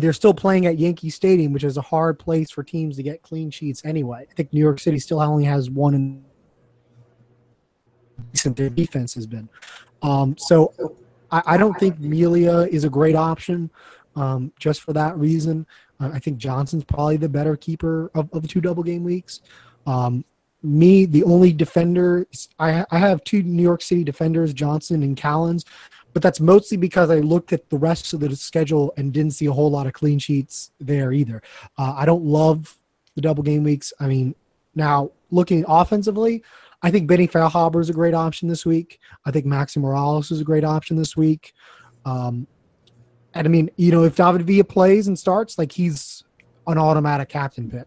they're 0.00 0.12
still 0.12 0.32
playing 0.32 0.66
at 0.66 0.78
Yankee 0.78 1.10
Stadium, 1.10 1.52
which 1.52 1.64
is 1.64 1.76
a 1.76 1.82
hard 1.82 2.18
place 2.18 2.50
for 2.50 2.62
teams 2.62 2.96
to 2.96 3.02
get 3.02 3.22
clean 3.22 3.50
sheets 3.50 3.84
anyway. 3.84 4.26
I 4.30 4.34
think 4.34 4.52
New 4.52 4.60
York 4.60 4.80
City 4.80 4.98
still 4.98 5.20
only 5.20 5.44
has 5.44 5.68
one 5.68 5.94
in 5.94 6.24
their 8.54 8.70
defense 8.70 9.14
has 9.14 9.26
been. 9.26 9.48
Um, 10.00 10.36
so 10.38 10.72
I, 11.32 11.42
I, 11.46 11.56
don't 11.56 11.78
think 11.78 11.98
Melia 11.98 12.60
is 12.70 12.84
a 12.84 12.90
great 12.90 13.16
option 13.16 13.70
um, 14.14 14.52
just 14.58 14.82
for 14.82 14.92
that 14.92 15.16
reason. 15.16 15.66
Uh, 16.00 16.10
I 16.12 16.18
think 16.18 16.38
Johnson's 16.38 16.84
probably 16.84 17.16
the 17.16 17.28
better 17.28 17.56
keeper 17.56 18.10
of, 18.14 18.32
of 18.32 18.42
the 18.42 18.48
two 18.48 18.60
double 18.60 18.82
game 18.82 19.02
weeks. 19.02 19.40
Um, 19.86 20.24
me, 20.62 21.06
the 21.06 21.24
only 21.24 21.52
defender, 21.52 22.26
I, 22.58 22.84
I 22.90 22.98
have 22.98 23.24
two 23.24 23.42
New 23.42 23.62
York 23.62 23.82
City 23.82 24.04
defenders, 24.04 24.54
Johnson 24.54 25.02
and 25.02 25.16
Callens 25.16 25.64
but 26.12 26.22
that's 26.22 26.40
mostly 26.40 26.76
because 26.76 27.10
I 27.10 27.20
looked 27.20 27.52
at 27.52 27.68
the 27.70 27.78
rest 27.78 28.12
of 28.12 28.20
the 28.20 28.34
schedule 28.36 28.92
and 28.96 29.12
didn't 29.12 29.32
see 29.32 29.46
a 29.46 29.52
whole 29.52 29.70
lot 29.70 29.86
of 29.86 29.92
clean 29.92 30.18
sheets 30.18 30.70
there 30.80 31.12
either. 31.12 31.42
Uh, 31.78 31.94
I 31.96 32.04
don't 32.04 32.24
love 32.24 32.78
the 33.14 33.20
double 33.20 33.42
game 33.42 33.64
weeks. 33.64 33.92
I 33.98 34.06
mean, 34.06 34.34
now 34.74 35.10
looking 35.30 35.64
offensively, 35.66 36.42
I 36.82 36.90
think 36.90 37.06
Benny 37.06 37.28
Feilhaber 37.28 37.80
is 37.80 37.90
a 37.90 37.92
great 37.92 38.14
option 38.14 38.48
this 38.48 38.66
week. 38.66 38.98
I 39.24 39.30
think 39.30 39.46
Maxi 39.46 39.76
Morales 39.76 40.30
is 40.30 40.40
a 40.40 40.44
great 40.44 40.64
option 40.64 40.96
this 40.96 41.16
week. 41.16 41.52
Um, 42.04 42.46
and 43.34 43.46
I 43.46 43.50
mean, 43.50 43.70
you 43.76 43.92
know, 43.92 44.02
if 44.04 44.16
David 44.16 44.42
Villa 44.42 44.64
plays 44.64 45.06
and 45.06 45.18
starts, 45.18 45.58
like 45.58 45.72
he's 45.72 46.24
an 46.66 46.78
automatic 46.78 47.28
captain 47.28 47.70
pick. 47.70 47.86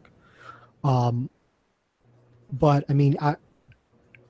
Um, 0.83 1.29
but 2.51 2.85
I 2.89 2.93
mean, 2.93 3.17
I, 3.19 3.35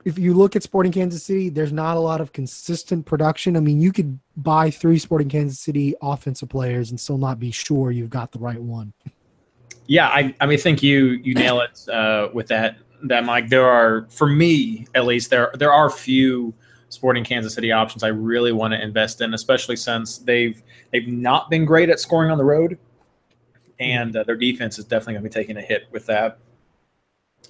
if 0.04 0.20
you 0.20 0.34
look 0.34 0.56
at 0.56 0.64
Sporting 0.64 0.92
Kansas 0.92 1.24
City, 1.24 1.50
there's 1.50 1.72
not 1.72 1.98
a 1.98 2.00
lot 2.00 2.22
of 2.22 2.32
consistent 2.32 3.06
production. 3.06 3.58
I 3.58 3.60
mean, 3.60 3.82
you 3.82 3.92
could 3.92 4.20
buy 4.38 4.70
three 4.70 5.00
Sporting 5.00 5.30
Kansas 5.30 5.60
City 5.60 5.96
offensive 6.02 6.50
players 6.50 6.92
and 6.92 7.00
still 7.00 7.18
not 7.18 7.40
be 7.40 7.52
sure 7.52 7.92
you've 7.92 8.10
got 8.10 8.32
the 8.32 8.40
right 8.40 8.62
one. 8.62 8.94
Yeah, 9.88 10.08
I, 10.08 10.36
I 10.40 10.48
mean, 10.48 10.58
think 10.58 10.82
you 10.82 11.20
you 11.24 11.36
nail 11.36 11.62
it 11.62 11.88
uh, 11.90 12.30
with 12.34 12.48
that 12.48 12.78
that 13.04 13.26
Mike. 13.26 13.50
There 13.50 13.68
are, 13.68 14.08
for 14.10 14.28
me 14.28 14.88
at 14.96 15.06
least, 15.06 15.30
there 15.30 15.52
there 15.56 15.72
are 15.74 15.90
few 15.90 16.54
Sporting 16.90 17.24
Kansas 17.24 17.54
City 17.54 17.72
options 17.72 18.04
I 18.04 18.10
really 18.10 18.52
want 18.52 18.74
to 18.74 18.82
invest 18.82 19.22
in, 19.22 19.34
especially 19.34 19.76
since 19.76 20.20
they've 20.20 20.62
they've 20.92 21.08
not 21.08 21.50
been 21.50 21.66
great 21.66 21.90
at 21.90 22.00
scoring 22.00 22.32
on 22.32 22.38
the 22.38 22.44
road, 22.44 22.78
and 23.80 24.16
uh, 24.16 24.24
their 24.24 24.38
defense 24.38 24.80
is 24.80 24.86
definitely 24.86 25.14
going 25.14 25.24
to 25.24 25.30
be 25.30 25.34
taking 25.34 25.58
a 25.58 25.62
hit 25.62 25.88
with 25.92 26.06
that 26.08 26.40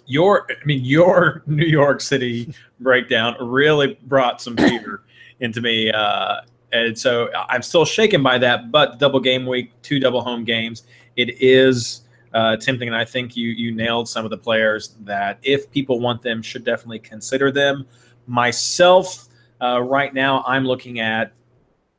your 0.06 0.48
I 0.50 0.66
mean 0.66 0.84
your 0.84 1.44
New 1.48 1.66
York 1.66 2.02
City 2.02 2.54
breakdown 2.80 3.36
really 3.40 3.98
brought 4.04 4.42
some 4.42 4.56
fear 4.58 5.02
into 5.40 5.62
me. 5.62 5.92
Uh, 5.92 6.42
and 6.72 6.98
so 6.98 7.30
I'm 7.50 7.62
still 7.62 7.86
shaken 7.86 8.22
by 8.22 8.38
that. 8.40 8.72
But 8.72 9.00
double 9.00 9.20
game 9.20 9.46
week, 9.46 9.72
two 9.82 10.00
double 10.00 10.22
home 10.22 10.44
games, 10.44 10.84
it 11.16 11.42
is 11.42 12.02
uh, 12.36 12.58
tempting. 12.58 12.88
And 12.88 12.95
I 12.95 13.06
think 13.06 13.36
you 13.36 13.50
you 13.50 13.71
nailed 13.71 14.08
some 14.08 14.26
of 14.26 14.30
the 14.30 14.38
players 14.38 14.95
that 15.06 15.39
if 15.41 15.71
people 15.71 16.00
want 16.00 16.21
them, 16.21 16.43
should 16.43 16.63
definitely 16.63 17.00
consider 17.00 17.52
them. 17.52 17.88
Myself, 18.28 19.30
uh, 19.62 19.82
right 19.82 20.13
now, 20.13 20.43
I'm 20.45 20.65
looking 20.65 21.00
at 21.00 21.32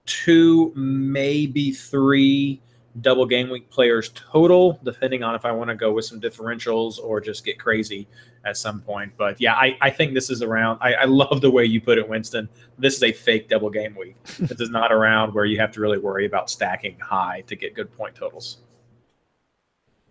two, 0.04 0.72
maybe 0.76 1.72
three 1.72 2.60
double 3.00 3.26
game 3.26 3.50
week 3.50 3.68
players 3.70 4.10
total, 4.14 4.78
depending 4.84 5.22
on 5.22 5.34
if 5.34 5.44
I 5.44 5.52
want 5.52 5.68
to 5.68 5.74
go 5.74 5.92
with 5.92 6.04
some 6.04 6.20
differentials 6.20 6.98
or 6.98 7.20
just 7.20 7.44
get 7.44 7.58
crazy 7.58 8.06
at 8.44 8.56
some 8.56 8.80
point. 8.80 9.12
But 9.16 9.40
yeah, 9.40 9.54
I, 9.54 9.76
I 9.80 9.90
think 9.90 10.14
this 10.14 10.30
is 10.30 10.42
around. 10.42 10.78
I, 10.80 10.94
I 10.94 11.04
love 11.04 11.40
the 11.40 11.50
way 11.50 11.64
you 11.64 11.80
put 11.80 11.98
it, 11.98 12.08
Winston. 12.08 12.48
This 12.78 12.96
is 12.96 13.02
a 13.02 13.12
fake 13.12 13.48
double 13.48 13.70
game 13.70 13.96
week. 13.98 14.16
this 14.38 14.60
is 14.60 14.70
not 14.70 14.92
around 14.92 15.34
where 15.34 15.44
you 15.44 15.58
have 15.58 15.72
to 15.72 15.80
really 15.80 15.98
worry 15.98 16.26
about 16.26 16.48
stacking 16.50 16.98
high 16.98 17.42
to 17.46 17.56
get 17.56 17.74
good 17.74 17.94
point 17.96 18.14
totals. 18.14 18.58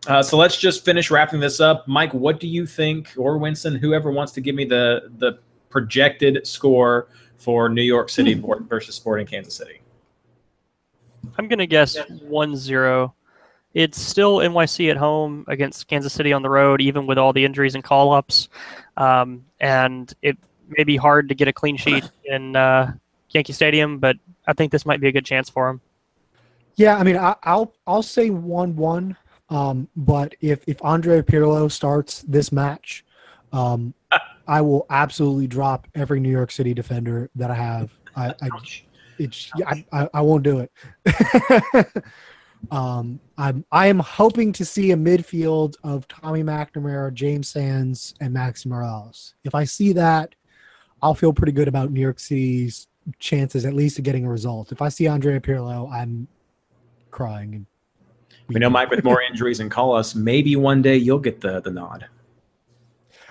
Uh, 0.08 0.22
so 0.22 0.38
let's 0.38 0.58
just 0.58 0.86
finish 0.86 1.10
wrapping 1.10 1.40
this 1.40 1.60
up. 1.60 1.88
Mike, 1.88 2.14
what 2.14 2.40
do 2.40 2.48
you 2.48 2.66
think, 2.66 3.12
or 3.18 3.38
Winston, 3.38 3.76
whoever 3.76 4.12
wants 4.12 4.32
to 4.34 4.42
give 4.42 4.56
me 4.56 4.66
the 4.66 5.12
the 5.18 5.40
projected 5.70 6.46
score 6.46 7.08
for 7.38 7.70
New 7.70 7.82
York 7.82 8.10
City 8.10 8.34
versus 8.68 8.96
Sporting 8.96 9.26
Kansas 9.26 9.56
City? 9.56 9.82
I'm 11.38 11.48
going 11.48 11.60
to 11.60 11.68
guess 11.68 11.98
1 12.10 12.56
0. 12.56 13.14
It's 13.74 14.00
still 14.00 14.38
NYC 14.38 14.90
at 14.90 14.96
home 14.96 15.44
against 15.48 15.88
Kansas 15.88 16.14
City 16.14 16.32
on 16.32 16.42
the 16.42 16.50
road, 16.50 16.82
even 16.82 17.08
with 17.08 17.18
all 17.18 17.34
the 17.34 17.44
injuries 17.44 17.76
and 17.76 17.84
call 17.84 18.14
ups. 18.14 18.48
Um, 18.96 19.46
and 19.60 20.14
it 20.22 20.38
may 20.70 20.86
be 20.86 20.96
hard 20.96 21.28
to 21.30 21.36
get 21.36 21.48
a 21.48 21.54
clean 21.54 21.76
sheet 21.76 22.10
in 22.24 22.56
uh, 22.56 22.94
Yankee 23.30 23.54
Stadium, 23.54 24.00
but 24.00 24.16
I 24.48 24.54
think 24.54 24.72
this 24.72 24.86
might 24.86 25.02
be 25.02 25.10
a 25.10 25.12
good 25.12 25.26
chance 25.26 25.50
for 25.50 25.68
them. 25.68 25.82
Yeah, 26.76 26.98
I 26.98 27.04
mean, 27.04 27.18
I, 27.18 27.36
will 27.46 27.74
I'll 27.88 28.04
say 28.04 28.30
one 28.30 28.76
one, 28.76 29.18
Um, 29.50 29.88
but 29.96 30.36
if 30.42 30.64
if 30.68 30.84
Andre 30.84 31.22
Pirlo 31.22 31.72
starts 31.72 32.24
this 32.24 32.52
match, 32.52 33.06
um, 33.54 33.94
I 34.48 34.62
will 34.62 34.86
absolutely 34.90 35.48
drop 35.48 35.88
every 35.96 36.20
New 36.20 36.32
York 36.32 36.52
City 36.52 36.74
defender 36.74 37.30
that 37.36 37.52
I 37.52 37.56
have. 37.56 37.92
I, 38.16 38.34
I 38.42 38.50
it's 39.18 39.52
I, 39.66 39.86
I, 39.92 40.10
I 40.16 40.22
won't 40.22 40.44
do 40.44 40.60
it. 40.60 41.92
um, 42.72 43.20
I'm 43.38 43.66
I 43.72 43.88
am 43.88 44.00
hoping 44.00 44.52
to 44.54 44.66
see 44.66 44.92
a 44.92 44.98
midfield 44.98 45.76
of 45.84 46.08
Tommy 46.08 46.44
McNamara, 46.44 47.14
James 47.14 47.48
Sands, 47.48 48.14
and 48.20 48.36
Maxi 48.36 48.66
Morales. 48.66 49.36
If 49.44 49.56
I 49.56 49.64
see 49.64 49.94
that, 49.94 50.36
I'll 51.02 51.16
feel 51.16 51.34
pretty 51.34 51.52
good 51.52 51.68
about 51.68 51.92
New 51.92 52.02
York 52.02 52.20
City's 52.20 52.88
chances 53.20 53.66
at 53.66 53.74
least 53.74 54.00
of 54.00 54.04
getting 54.04 54.26
a 54.26 54.30
result. 54.30 54.72
If 54.72 54.82
I 54.82 54.90
see 54.90 55.08
Andrea 55.08 55.40
Pirlo, 55.40 55.92
I'm 55.92 56.28
crying. 57.12 57.54
And 57.54 57.66
We 58.48 58.60
know 58.60 58.70
Mike 58.70 58.90
with 58.90 59.04
more 59.04 59.22
injuries 59.22 59.60
and 59.60 59.72
call 59.72 59.96
us. 59.96 60.16
Maybe 60.16 60.56
one 60.56 60.82
day 60.82 60.98
you'll 60.98 61.20
get 61.20 61.42
the 61.42 61.62
the 61.62 61.72
nod. 61.72 62.08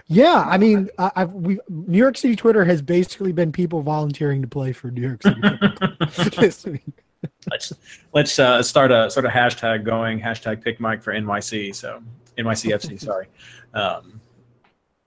Yeah, 0.07 0.45
I 0.47 0.59
mean, 0.59 0.91
I've 0.99 1.33
we 1.33 1.59
New 1.69 1.99
York 1.99 2.17
City 2.19 2.37
Twitter 2.37 2.65
has 2.65 2.83
basically 2.83 3.33
been 3.33 3.53
people 3.53 3.81
volunteering 3.81 4.43
to 4.43 4.49
play 4.49 4.73
for 4.73 4.91
New 4.91 5.01
York 5.01 5.23
City 5.23 6.83
let's 7.51 7.73
let's 8.13 8.39
uh, 8.39 8.63
start 8.63 8.91
a 8.93 9.11
sort 9.11 9.27
of 9.27 9.33
hashtag 9.33 9.85
going 9.85 10.21
hashtag 10.21 10.63
pick 10.63 10.81
Mike 10.81 11.03
for 11.03 11.13
NYC. 11.13 11.75
So 11.75 12.03
NYCFC, 12.39 13.01
sorry. 13.01 13.27
Um, 13.73 14.21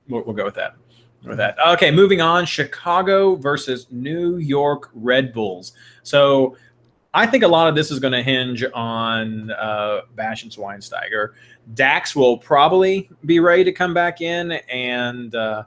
we'll, 0.08 0.24
we'll 0.24 0.36
go 0.36 0.46
with 0.46 0.56
that. 0.56 0.76
With 1.24 1.38
that, 1.38 1.58
okay. 1.68 1.92
Moving 1.92 2.22
on, 2.22 2.46
Chicago 2.46 3.36
versus 3.36 3.88
New 3.92 4.38
York 4.38 4.90
Red 4.94 5.34
Bulls. 5.34 5.74
So 6.04 6.56
I 7.18 7.26
think 7.26 7.44
a 7.44 7.48
lot 7.48 7.68
of 7.68 7.74
this 7.74 7.90
is 7.90 7.98
going 7.98 8.14
to 8.14 8.22
hinge 8.22 8.64
on 8.76 9.50
uh, 9.50 10.02
Bastian 10.14 10.52
Schweinsteiger. 10.52 11.30
Dax 11.74 12.16
will 12.16 12.38
probably 12.38 13.10
be 13.26 13.40
ready 13.40 13.64
to 13.64 13.72
come 13.72 13.92
back 13.92 14.22
in, 14.22 14.52
and 14.52 15.34
uh, 15.34 15.64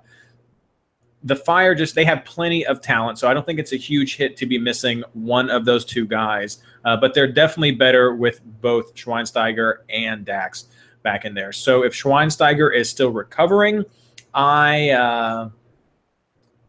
the 1.24 1.34
Fire 1.34 1.74
just 1.74 1.96
they 1.96 2.04
have 2.04 2.24
plenty 2.24 2.64
of 2.64 2.80
talent, 2.80 3.18
so 3.18 3.28
I 3.28 3.34
don't 3.34 3.44
think 3.44 3.58
it's 3.58 3.72
a 3.72 3.76
huge 3.76 4.14
hit 4.16 4.36
to 4.36 4.46
be 4.46 4.58
missing 4.58 5.02
one 5.12 5.50
of 5.50 5.64
those 5.64 5.84
two 5.84 6.06
guys. 6.06 6.62
Uh, 6.84 6.96
but 6.96 7.14
they're 7.14 7.32
definitely 7.32 7.72
better 7.72 8.14
with 8.14 8.40
both 8.60 8.94
Schweinsteiger 8.94 9.78
and 9.92 10.24
Dax 10.24 10.66
back 11.02 11.24
in 11.24 11.34
there. 11.34 11.50
So 11.50 11.82
if 11.82 11.92
Schweinsteiger 11.94 12.72
is 12.72 12.88
still 12.88 13.10
recovering, 13.10 13.84
I 14.32 14.90
uh, 14.90 15.48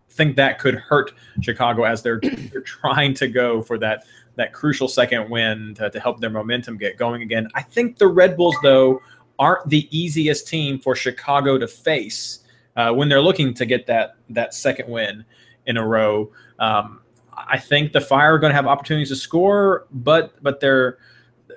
think 0.10 0.38
that 0.38 0.58
could 0.58 0.74
hurt 0.74 1.14
Chicago 1.42 1.84
as 1.84 2.02
they're 2.02 2.20
they're 2.52 2.62
trying 2.62 3.14
to 3.14 3.28
go 3.28 3.62
for 3.62 3.78
that 3.78 4.06
that 4.42 4.54
crucial 4.54 4.88
second 4.88 5.30
win 5.30 5.76
to, 5.76 5.90
to 5.90 6.00
help 6.00 6.20
their 6.20 6.32
momentum 6.32 6.78
get 6.78 6.98
going 6.98 7.22
again. 7.22 7.48
I 7.54 7.62
think 7.62 7.98
the 7.98 8.08
Red 8.08 8.36
Bulls 8.36 8.56
though 8.64 9.00
aren't 9.38 9.70
the 9.70 9.88
easiest 9.96 10.48
team 10.48 10.80
for 10.80 10.96
Chicago 10.96 11.58
to 11.58 11.68
face 11.68 12.40
uh, 12.76 12.92
when 12.92 13.08
they're 13.08 13.22
looking 13.22 13.54
to 13.54 13.66
get 13.66 13.86
that 13.88 14.16
that 14.30 14.54
second 14.54 14.90
win 14.90 15.24
in 15.68 15.78
a 15.78 15.86
row. 15.86 16.32
Um, 16.60 17.02
I 17.38 17.58
think 17.58 17.94
the 17.94 18.02
Fire 18.02 18.36
are 18.36 18.40
going 18.40 18.52
to 18.52 18.56
have 18.56 18.68
opportunities 18.68 19.10
to 19.10 19.16
score, 19.16 19.86
but 19.92 20.42
but 20.42 20.60
they're 20.60 20.98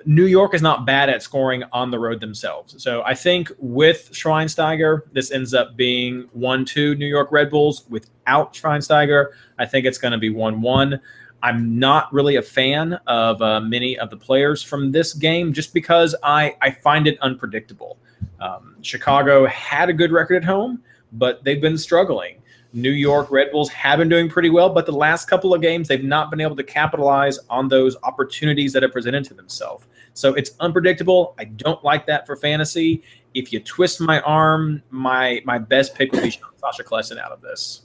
New 0.05 0.25
York 0.25 0.53
is 0.53 0.61
not 0.61 0.85
bad 0.85 1.09
at 1.09 1.23
scoring 1.23 1.63
on 1.71 1.89
the 1.89 1.97
road 1.97 2.19
themselves. 2.19 2.81
So 2.81 3.01
I 3.03 3.15
think 3.15 3.51
with 3.57 4.09
Schweinsteiger, 4.11 5.01
this 5.13 5.31
ends 5.31 5.53
up 5.53 5.75
being 5.75 6.29
1 6.33 6.65
2 6.65 6.95
New 6.95 7.07
York 7.07 7.31
Red 7.31 7.49
Bulls. 7.49 7.85
Without 7.89 8.53
Schweinsteiger, 8.53 9.29
I 9.57 9.65
think 9.65 9.85
it's 9.85 9.97
going 9.97 10.11
to 10.11 10.17
be 10.17 10.29
1 10.29 10.61
1. 10.61 10.99
I'm 11.45 11.77
not 11.77 12.11
really 12.11 12.37
a 12.37 12.41
fan 12.41 12.93
of 13.05 13.39
uh, 13.39 13.59
many 13.59 13.99
of 13.99 14.09
the 14.09 14.17
players 14.17 14.63
from 14.63 14.91
this 14.91 15.13
game 15.13 15.53
just 15.53 15.75
because 15.75 16.15
I, 16.23 16.55
I 16.59 16.71
find 16.71 17.05
it 17.05 17.19
unpredictable. 17.21 17.99
Um, 18.39 18.77
Chicago 18.81 19.45
had 19.45 19.87
a 19.87 19.93
good 19.93 20.11
record 20.11 20.37
at 20.37 20.43
home, 20.43 20.81
but 21.13 21.43
they've 21.43 21.61
been 21.61 21.77
struggling. 21.77 22.41
New 22.73 22.89
York 22.89 23.29
Red 23.29 23.51
Bulls 23.51 23.69
have 23.69 23.99
been 23.99 24.09
doing 24.09 24.27
pretty 24.27 24.49
well, 24.49 24.69
but 24.69 24.87
the 24.87 24.91
last 24.91 25.29
couple 25.29 25.53
of 25.53 25.61
games, 25.61 25.87
they've 25.87 26.03
not 26.03 26.31
been 26.31 26.41
able 26.41 26.55
to 26.55 26.63
capitalize 26.63 27.37
on 27.47 27.67
those 27.67 27.95
opportunities 28.01 28.73
that 28.73 28.81
have 28.81 28.91
presented 28.91 29.23
to 29.25 29.35
themselves. 29.35 29.85
So 30.15 30.33
it's 30.33 30.49
unpredictable. 30.59 31.35
I 31.37 31.43
don't 31.43 31.83
like 31.83 32.07
that 32.07 32.25
for 32.25 32.35
fantasy. 32.35 33.03
If 33.35 33.53
you 33.53 33.59
twist 33.59 34.01
my 34.01 34.19
arm, 34.21 34.81
my 34.89 35.43
my 35.45 35.59
best 35.59 35.93
pick 35.93 36.11
would 36.11 36.23
be 36.23 36.31
Sacha 36.31 36.83
Kljestan 36.83 37.19
out 37.19 37.31
of 37.31 37.41
this. 37.41 37.83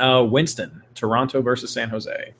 Uh, 0.00 0.26
Winston, 0.28 0.82
Toronto 0.96 1.40
versus 1.40 1.70
San 1.70 1.88
Jose. 1.90 2.34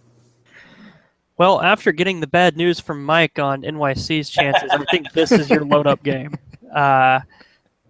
Well, 1.39 1.61
after 1.61 1.93
getting 1.93 2.21
the 2.21 2.27
bad 2.27 2.57
news 2.57 2.81
from 2.81 3.05
Mike 3.05 3.39
on 3.39 3.63
NYC's 3.63 4.31
chances, 4.31 4.71
I 4.71 4.83
think 4.91 5.13
this 5.13 5.33
is 5.33 5.51
your 5.51 5.65
load 5.65 5.87
up 5.87 6.03
game. 6.03 6.35
Uh, 6.75 7.21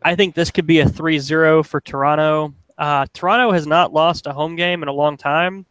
I 0.03 0.15
think 0.17 0.35
this 0.35 0.51
could 0.51 0.67
be 0.67 0.81
a 0.81 0.89
3 0.89 1.19
0 1.19 1.63
for 1.63 1.81
Toronto. 1.81 2.55
Uh, 2.77 3.07
Toronto 3.13 3.53
has 3.53 3.67
not 3.67 3.93
lost 3.93 4.27
a 4.27 4.33
home 4.33 4.57
game 4.57 4.83
in 4.83 4.89
a 4.89 4.93
long 4.93 5.17
time. 5.17 5.65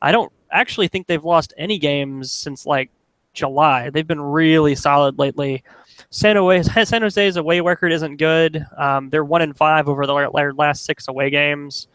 I 0.00 0.12
don't 0.12 0.32
actually 0.50 0.88
think 0.88 1.06
they've 1.06 1.24
lost 1.24 1.52
any 1.56 1.78
games 1.78 2.32
since 2.32 2.66
like 2.66 2.90
July. 3.32 3.90
They've 3.90 4.06
been 4.06 4.20
really 4.20 4.74
solid 4.74 5.18
lately. 5.18 5.62
San, 6.10 6.36
Jose, 6.36 6.84
San 6.84 7.02
Jose's 7.02 7.36
away 7.36 7.60
record 7.60 7.92
isn't 7.92 8.16
good. 8.16 8.64
Um, 8.76 9.10
they're 9.10 9.24
one 9.24 9.42
in 9.42 9.52
five 9.52 9.88
over 9.88 10.06
the, 10.06 10.30
their 10.34 10.52
last 10.52 10.84
six 10.84 11.08
away 11.08 11.30
games. 11.30 11.88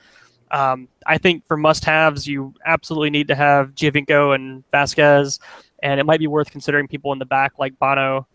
Um, 0.53 0.87
I 1.07 1.17
think 1.17 1.45
for 1.47 1.57
must-haves, 1.57 2.27
you 2.27 2.53
absolutely 2.63 3.09
need 3.09 3.27
to 3.29 3.35
have 3.35 3.73
Giovinco 3.73 4.35
and 4.35 4.63
Vazquez, 4.71 5.39
and 5.81 5.99
it 5.99 6.05
might 6.05 6.19
be 6.19 6.27
worth 6.27 6.51
considering 6.51 6.87
people 6.87 7.11
in 7.11 7.17
the 7.19 7.25
back 7.25 7.53
like 7.57 7.77
Bono 7.79 8.27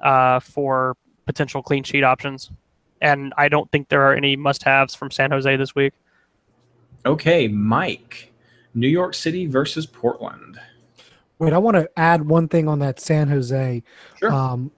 uh, 0.00 0.38
for 0.38 0.96
potential 1.26 1.62
clean 1.62 1.82
sheet 1.82 2.04
options. 2.04 2.50
And 3.00 3.34
I 3.36 3.48
don't 3.48 3.70
think 3.72 3.88
there 3.88 4.02
are 4.02 4.14
any 4.14 4.36
must-haves 4.36 4.94
from 4.94 5.10
San 5.10 5.32
Jose 5.32 5.56
this 5.56 5.74
week. 5.74 5.92
Okay, 7.04 7.48
Mike, 7.48 8.32
New 8.72 8.88
York 8.88 9.14
City 9.14 9.46
versus 9.46 9.84
Portland. 9.84 10.58
Wait, 11.40 11.52
I 11.52 11.58
want 11.58 11.76
to 11.76 11.90
add 11.96 12.26
one 12.26 12.46
thing 12.46 12.68
on 12.68 12.78
that 12.78 13.00
San 13.00 13.28
Jose. 13.28 13.82
Sure. 14.20 14.32
Um, 14.32 14.70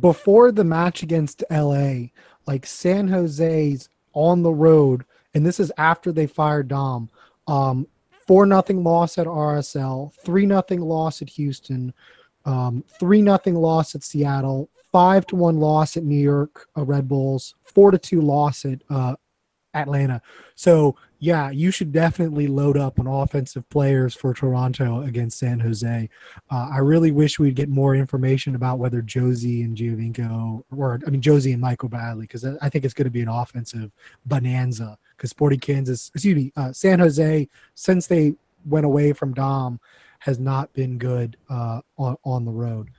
before 0.00 0.52
the 0.52 0.64
match 0.64 1.02
against 1.02 1.42
LA, 1.50 2.10
like 2.46 2.66
San 2.66 3.08
Jose's 3.08 3.88
on 4.12 4.42
the 4.42 4.52
road, 4.52 5.04
and 5.38 5.46
this 5.46 5.60
is 5.60 5.70
after 5.78 6.10
they 6.10 6.26
fired 6.26 6.66
Dom. 6.66 7.08
Um, 7.46 7.86
four 8.26 8.44
nothing 8.44 8.82
loss 8.82 9.18
at 9.18 9.28
RSL, 9.28 10.12
three 10.12 10.44
nothing 10.44 10.80
loss 10.80 11.22
at 11.22 11.30
Houston, 11.30 11.94
um, 12.44 12.82
three 12.98 13.22
nothing 13.22 13.54
loss 13.54 13.94
at 13.94 14.02
Seattle, 14.02 14.68
five 14.90 15.28
to 15.28 15.36
one 15.36 15.60
loss 15.60 15.96
at 15.96 16.02
New 16.02 16.18
York 16.18 16.66
uh, 16.76 16.82
Red 16.82 17.06
Bulls, 17.06 17.54
four 17.62 17.92
to 17.92 17.98
two 17.98 18.20
loss 18.20 18.64
at 18.64 18.82
uh, 18.90 19.14
Atlanta. 19.74 20.20
So 20.56 20.96
yeah, 21.20 21.50
you 21.50 21.70
should 21.70 21.92
definitely 21.92 22.46
load 22.46 22.76
up 22.76 22.98
on 22.98 23.06
offensive 23.06 23.68
players 23.70 24.14
for 24.14 24.34
Toronto 24.34 25.02
against 25.02 25.38
San 25.38 25.60
Jose. 25.60 26.08
Uh, 26.50 26.70
I 26.72 26.78
really 26.78 27.10
wish 27.10 27.38
we'd 27.38 27.54
get 27.54 27.68
more 27.68 27.94
information 27.94 28.54
about 28.54 28.78
whether 28.78 29.02
Jozy 29.02 29.64
and 29.64 29.76
Giovinco, 29.76 30.62
or 30.76 31.00
I 31.06 31.10
mean 31.10 31.20
Jozy 31.20 31.52
and 31.52 31.60
Michael 31.60 31.88
Bradley, 31.88 32.22
because 32.22 32.44
I 32.44 32.68
think 32.68 32.84
it's 32.84 32.94
going 32.94 33.06
to 33.06 33.10
be 33.10 33.22
an 33.22 33.28
offensive 33.28 33.90
bonanza. 34.26 34.98
Because 35.18 35.30
Sporting 35.30 35.58
Kansas, 35.60 36.10
excuse 36.14 36.36
me, 36.36 36.52
uh, 36.56 36.72
San 36.72 37.00
Jose, 37.00 37.48
since 37.74 38.06
they 38.06 38.34
went 38.64 38.86
away 38.86 39.12
from 39.12 39.34
Dom, 39.34 39.80
has 40.20 40.38
not 40.38 40.72
been 40.72 40.96
good 40.96 41.36
uh, 41.50 41.80
on 41.98 42.16
on 42.24 42.44
the 42.44 42.52
road. 42.52 42.90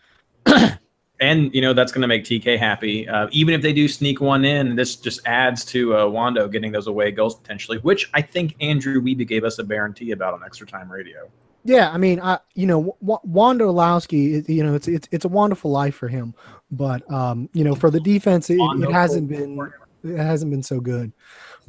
and 1.20 1.54
you 1.54 1.62
know 1.62 1.74
that's 1.74 1.92
going 1.92 2.02
to 2.02 2.08
make 2.08 2.24
TK 2.24 2.58
happy. 2.58 3.08
Uh, 3.08 3.28
even 3.32 3.54
if 3.54 3.62
they 3.62 3.74
do 3.74 3.88
sneak 3.88 4.22
one 4.22 4.46
in, 4.46 4.76
this 4.76 4.96
just 4.96 5.26
adds 5.26 5.66
to 5.66 5.96
uh, 5.96 6.08
Wondo 6.08 6.48
getting 6.48 6.72
those 6.72 6.88
away 6.88 7.12
goals 7.12 7.36
potentially, 7.36 7.78
which 7.80 8.10
I 8.14 8.22
think 8.22 8.56
Andrew 8.62 9.02
Wiebe 9.02 9.28
gave 9.28 9.44
us 9.44 9.60
a 9.60 9.64
guarantee 9.64 10.12
about 10.12 10.34
on 10.34 10.44
Extra 10.44 10.68
Time 10.68 10.92
Radio. 10.92 11.30
Yeah, 11.66 11.92
I 11.92 11.98
mean, 11.98 12.22
I 12.22 12.40
you 12.56 12.66
know, 12.66 12.96
w- 13.02 13.20
Wondolowski, 13.28 14.48
you 14.48 14.64
know, 14.64 14.76
it's 14.76 14.88
it's 14.88 15.08
it's 15.12 15.26
a 15.26 15.30
wonderful 15.30 15.72
life 15.72 15.96
for 15.96 16.08
him, 16.08 16.34
but 16.72 17.10
um, 17.12 17.50
you 17.54 17.64
know, 17.64 17.76
for 17.76 17.92
the 17.92 18.00
defense, 18.00 18.50
it, 18.50 18.60
it 18.60 18.92
hasn't 18.92 19.28
been 19.28 19.58
it 20.04 20.18
hasn't 20.18 20.52
been 20.52 20.64
so 20.64 20.80
good. 20.80 21.12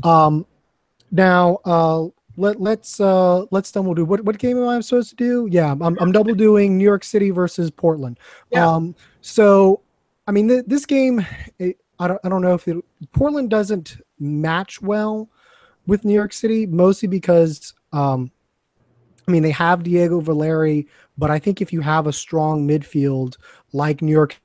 Um, 0.03 0.47
now 1.11 1.59
uh, 1.65 2.07
let 2.37 2.61
let's 2.61 3.01
uh 3.01 3.45
let's 3.51 3.71
double 3.73 3.95
do 3.95 4.05
what 4.05 4.25
what 4.25 4.39
game 4.39 4.57
am 4.57 4.69
I 4.69 4.81
supposed 4.81 5.11
to 5.11 5.17
do? 5.17 5.49
Yeah, 5.51 5.73
I'm 5.73 5.99
I'm 6.01 6.13
double 6.13 6.35
doing 6.35 6.79
New 6.79 6.85
York 6.85 7.05
City 7.05 7.31
versus 7.31 7.71
Portland. 7.71 8.19
Yeah. 8.51 8.67
Um, 8.67 8.95
so 9.21 9.83
I 10.27 10.33
mean, 10.33 10.49
th- 10.49 10.65
this 10.67 10.87
game, 10.87 11.27
it, 11.59 11.79
I 11.99 12.09
don't 12.09 12.21
I 12.25 12.29
don't 12.29 12.43
know 12.43 12.55
if 12.55 12.67
it, 12.69 12.77
Portland 13.13 13.51
doesn't 13.51 13.99
match 14.19 14.81
well 14.81 15.29
with 15.87 16.05
New 16.05 16.15
York 16.15 16.33
City, 16.33 16.67
mostly 16.67 17.09
because 17.09 17.75
um, 17.93 18.31
I 19.27 19.33
mean 19.33 19.43
they 19.43 19.51
have 19.51 19.83
Diego 19.83 20.21
Valeri, 20.21 20.87
but 21.19 21.31
I 21.31 21.39
think 21.39 21.61
if 21.61 21.73
you 21.73 21.81
have 21.81 22.07
a 22.07 22.13
strong 22.13 22.67
midfield 22.67 23.37
like 23.73 24.03
New 24.03 24.13
York 24.13 24.41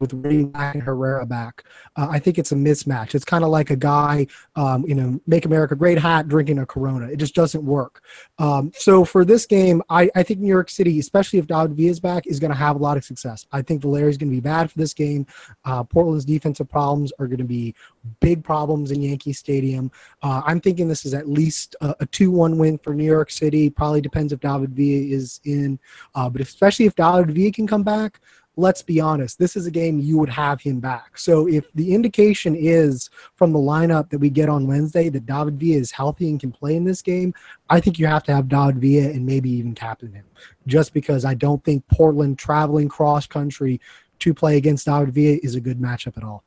with 0.00 0.12
Mack 0.12 0.74
and 0.74 0.82
Herrera 0.82 1.26
back. 1.26 1.64
Uh, 1.96 2.08
I 2.10 2.18
think 2.18 2.38
it's 2.38 2.52
a 2.52 2.54
mismatch. 2.54 3.14
It's 3.14 3.24
kind 3.24 3.44
of 3.44 3.50
like 3.50 3.70
a 3.70 3.76
guy, 3.76 4.26
um, 4.56 4.84
you 4.86 4.94
know, 4.94 5.20
make 5.26 5.44
America 5.44 5.74
great 5.74 5.98
hat 5.98 6.28
drinking 6.28 6.58
a 6.58 6.66
Corona. 6.66 7.06
It 7.06 7.16
just 7.16 7.34
doesn't 7.34 7.64
work. 7.64 8.02
Um, 8.38 8.72
so 8.74 9.04
for 9.04 9.24
this 9.24 9.46
game, 9.46 9.82
I, 9.88 10.10
I 10.14 10.22
think 10.22 10.40
New 10.40 10.48
York 10.48 10.70
City, 10.70 10.98
especially 10.98 11.38
if 11.38 11.46
David 11.46 11.74
Villa 11.74 11.90
is 11.90 12.00
back, 12.00 12.26
is 12.26 12.38
going 12.38 12.50
to 12.50 12.56
have 12.56 12.76
a 12.76 12.78
lot 12.78 12.96
of 12.96 13.04
success. 13.04 13.46
I 13.52 13.62
think 13.62 13.82
Valeri 13.82 14.10
is 14.10 14.18
going 14.18 14.30
to 14.30 14.36
be 14.36 14.40
bad 14.40 14.70
for 14.70 14.78
this 14.78 14.94
game. 14.94 15.26
Uh, 15.64 15.84
Portland's 15.84 16.24
defensive 16.24 16.68
problems 16.68 17.12
are 17.18 17.26
going 17.26 17.38
to 17.38 17.44
be 17.44 17.74
big 18.20 18.44
problems 18.44 18.90
in 18.90 19.02
Yankee 19.02 19.32
Stadium. 19.32 19.90
Uh, 20.22 20.42
I'm 20.46 20.60
thinking 20.60 20.88
this 20.88 21.04
is 21.04 21.14
at 21.14 21.28
least 21.28 21.76
a, 21.80 21.90
a 22.00 22.06
2-1 22.06 22.56
win 22.56 22.78
for 22.78 22.94
New 22.94 23.04
York 23.04 23.30
City. 23.30 23.70
Probably 23.70 24.00
depends 24.00 24.32
if 24.32 24.40
David 24.40 24.70
Villa 24.70 25.16
is 25.16 25.40
in, 25.44 25.78
uh, 26.14 26.28
but 26.28 26.40
especially 26.40 26.86
if 26.86 26.94
David 26.94 27.30
Villa 27.30 27.52
can 27.52 27.66
come 27.66 27.82
back 27.82 28.20
let's 28.58 28.82
be 28.82 29.00
honest, 29.00 29.38
this 29.38 29.54
is 29.54 29.66
a 29.66 29.70
game 29.70 30.00
you 30.00 30.18
would 30.18 30.28
have 30.28 30.60
him 30.60 30.80
back. 30.80 31.16
So 31.16 31.46
if 31.46 31.72
the 31.74 31.94
indication 31.94 32.56
is 32.56 33.08
from 33.36 33.52
the 33.52 33.58
lineup 33.58 34.10
that 34.10 34.18
we 34.18 34.30
get 34.30 34.48
on 34.48 34.66
Wednesday 34.66 35.08
that 35.10 35.26
David 35.26 35.60
Villa 35.60 35.78
is 35.78 35.92
healthy 35.92 36.28
and 36.28 36.40
can 36.40 36.50
play 36.50 36.74
in 36.74 36.84
this 36.84 37.00
game, 37.00 37.32
I 37.70 37.78
think 37.78 38.00
you 38.00 38.08
have 38.08 38.24
to 38.24 38.34
have 38.34 38.48
David 38.48 38.78
Villa 38.78 39.10
and 39.10 39.24
maybe 39.24 39.48
even 39.48 39.76
captain 39.76 40.12
him. 40.12 40.24
Just 40.66 40.92
because 40.92 41.24
I 41.24 41.34
don't 41.34 41.62
think 41.62 41.86
Portland 41.86 42.36
traveling 42.36 42.88
cross 42.88 43.28
country 43.28 43.80
to 44.18 44.34
play 44.34 44.56
against 44.56 44.86
David 44.86 45.14
Villa 45.14 45.38
is 45.44 45.54
a 45.54 45.60
good 45.60 45.78
matchup 45.78 46.16
at 46.16 46.24
all. 46.24 46.42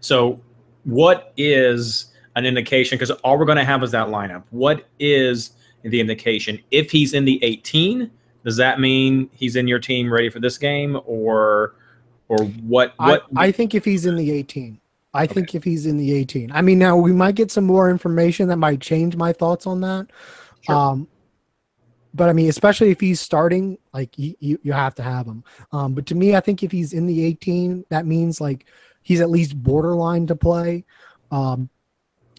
So, 0.00 0.40
what 0.84 1.34
is 1.36 2.14
an 2.34 2.46
indication? 2.46 2.96
Because 2.96 3.10
all 3.10 3.38
we're 3.38 3.44
going 3.44 3.58
to 3.58 3.64
have 3.64 3.82
is 3.82 3.90
that 3.90 4.08
lineup. 4.08 4.44
What 4.50 4.86
is 4.98 5.50
the 5.82 6.00
indication? 6.00 6.60
If 6.70 6.90
he's 6.90 7.12
in 7.12 7.26
the 7.26 7.44
18, 7.44 8.10
does 8.48 8.56
that 8.56 8.80
mean 8.80 9.28
he's 9.34 9.56
in 9.56 9.68
your 9.68 9.78
team 9.78 10.10
ready 10.10 10.30
for 10.30 10.40
this 10.40 10.56
game, 10.56 10.98
or 11.04 11.74
or 12.28 12.38
what? 12.38 12.94
What 12.96 13.26
I, 13.36 13.48
I 13.48 13.52
think 13.52 13.74
if 13.74 13.84
he's 13.84 14.06
in 14.06 14.16
the 14.16 14.30
18, 14.30 14.80
I 15.12 15.24
okay. 15.24 15.34
think 15.34 15.54
if 15.54 15.62
he's 15.62 15.84
in 15.84 15.98
the 15.98 16.14
18. 16.14 16.50
I 16.52 16.62
mean, 16.62 16.78
now 16.78 16.96
we 16.96 17.12
might 17.12 17.34
get 17.34 17.50
some 17.50 17.64
more 17.64 17.90
information 17.90 18.48
that 18.48 18.56
might 18.56 18.80
change 18.80 19.16
my 19.16 19.34
thoughts 19.34 19.66
on 19.66 19.82
that. 19.82 20.06
Sure. 20.62 20.74
Um, 20.74 21.08
but 22.14 22.30
I 22.30 22.32
mean, 22.32 22.48
especially 22.48 22.90
if 22.90 23.00
he's 23.00 23.20
starting, 23.20 23.76
like 23.92 24.18
you, 24.18 24.34
you, 24.40 24.58
you 24.62 24.72
have 24.72 24.94
to 24.94 25.02
have 25.02 25.26
him. 25.26 25.44
Um, 25.70 25.92
but 25.92 26.06
to 26.06 26.14
me, 26.14 26.34
I 26.34 26.40
think 26.40 26.62
if 26.62 26.72
he's 26.72 26.94
in 26.94 27.06
the 27.06 27.22
18, 27.22 27.84
that 27.90 28.06
means 28.06 28.40
like 28.40 28.64
he's 29.02 29.20
at 29.20 29.28
least 29.28 29.62
borderline 29.62 30.26
to 30.28 30.36
play. 30.36 30.86
Um, 31.30 31.68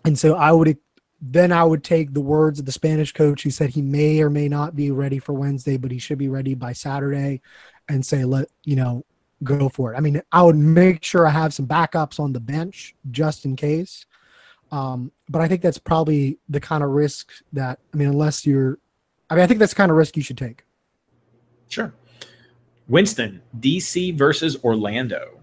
and 0.05 0.17
so 0.17 0.33
I 0.33 0.51
would 0.51 0.75
then 1.21 1.51
I 1.51 1.63
would 1.63 1.83
take 1.83 2.13
the 2.13 2.21
words 2.21 2.59
of 2.59 2.65
the 2.65 2.71
Spanish 2.71 3.11
coach 3.11 3.43
who 3.43 3.49
said 3.49 3.69
he 3.69 3.81
may 3.81 4.21
or 4.21 4.29
may 4.29 4.47
not 4.47 4.75
be 4.75 4.91
ready 4.91 5.19
for 5.19 5.33
Wednesday, 5.33 5.77
but 5.77 5.91
he 5.91 5.99
should 5.99 6.17
be 6.17 6.29
ready 6.29 6.53
by 6.53 6.73
Saturday 6.73 7.41
and 7.89 8.05
say, 8.05 8.23
let, 8.23 8.47
you 8.63 8.75
know, 8.75 9.03
go 9.43 9.69
for 9.69 9.93
it. 9.93 9.97
I 9.97 9.99
mean, 9.99 10.21
I 10.31 10.43
would 10.43 10.55
make 10.55 11.03
sure 11.03 11.27
I 11.27 11.31
have 11.31 11.53
some 11.53 11.67
backups 11.67 12.19
on 12.19 12.33
the 12.33 12.39
bench 12.39 12.95
just 13.11 13.45
in 13.45 13.55
case. 13.55 14.05
Um, 14.71 15.11
but 15.27 15.41
I 15.41 15.47
think 15.47 15.61
that's 15.61 15.77
probably 15.77 16.37
the 16.47 16.59
kind 16.59 16.83
of 16.83 16.91
risk 16.91 17.31
that, 17.53 17.79
I 17.93 17.97
mean, 17.97 18.09
unless 18.09 18.45
you're, 18.45 18.77
I 19.29 19.35
mean, 19.35 19.43
I 19.43 19.47
think 19.47 19.59
that's 19.59 19.73
kind 19.73 19.91
of 19.91 19.97
risk 19.97 20.15
you 20.15 20.23
should 20.23 20.37
take. 20.37 20.63
Sure. 21.67 21.93
Winston, 22.87 23.41
DC 23.59 24.15
versus 24.15 24.57
Orlando. 24.63 25.38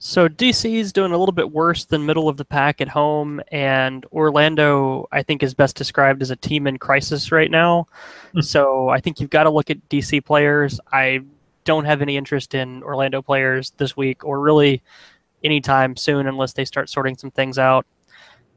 So 0.00 0.28
DC 0.28 0.76
is 0.76 0.92
doing 0.92 1.10
a 1.10 1.18
little 1.18 1.32
bit 1.32 1.50
worse 1.50 1.84
than 1.84 2.06
middle 2.06 2.28
of 2.28 2.36
the 2.36 2.44
pack 2.44 2.80
at 2.80 2.88
home, 2.88 3.40
and 3.50 4.06
Orlando, 4.12 5.08
I 5.10 5.24
think, 5.24 5.42
is 5.42 5.54
best 5.54 5.74
described 5.74 6.22
as 6.22 6.30
a 6.30 6.36
team 6.36 6.68
in 6.68 6.78
crisis 6.78 7.32
right 7.32 7.50
now. 7.50 7.88
Hmm. 8.32 8.40
so 8.40 8.88
I 8.88 9.00
think 9.00 9.18
you've 9.20 9.30
got 9.30 9.44
to 9.44 9.50
look 9.50 9.70
at 9.70 9.88
DC 9.88 10.24
players. 10.24 10.78
I 10.92 11.22
don't 11.64 11.84
have 11.84 12.00
any 12.00 12.16
interest 12.16 12.54
in 12.54 12.82
Orlando 12.84 13.22
players 13.22 13.72
this 13.76 13.96
week, 13.96 14.24
or 14.24 14.38
really 14.38 14.82
anytime 15.42 15.96
soon, 15.96 16.28
unless 16.28 16.52
they 16.52 16.64
start 16.64 16.88
sorting 16.88 17.16
some 17.16 17.32
things 17.32 17.58
out. 17.58 17.84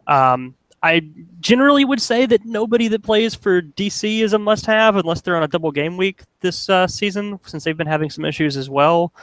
Um, 0.06 0.56
I 0.84 1.08
generally 1.40 1.86
would 1.86 2.02
say 2.02 2.26
that 2.26 2.46
nobody 2.46 2.88
that 2.88 3.04
plays 3.04 3.36
for 3.36 3.62
DC 3.62 4.22
is 4.22 4.34
a 4.34 4.40
must-have, 4.40 4.96
unless 4.96 5.22
they're 5.22 5.36
on 5.36 5.44
a 5.44 5.48
double 5.48 5.72
game 5.72 5.98
week 5.98 6.22
this 6.40 6.70
uh, 6.70 6.88
season, 6.88 7.40
since 7.46 7.64
they've 7.64 7.78
been 7.78 7.88
having 7.88 8.10
some 8.10 8.26
issues 8.26 8.58
as 8.58 8.70
well. 8.70 9.14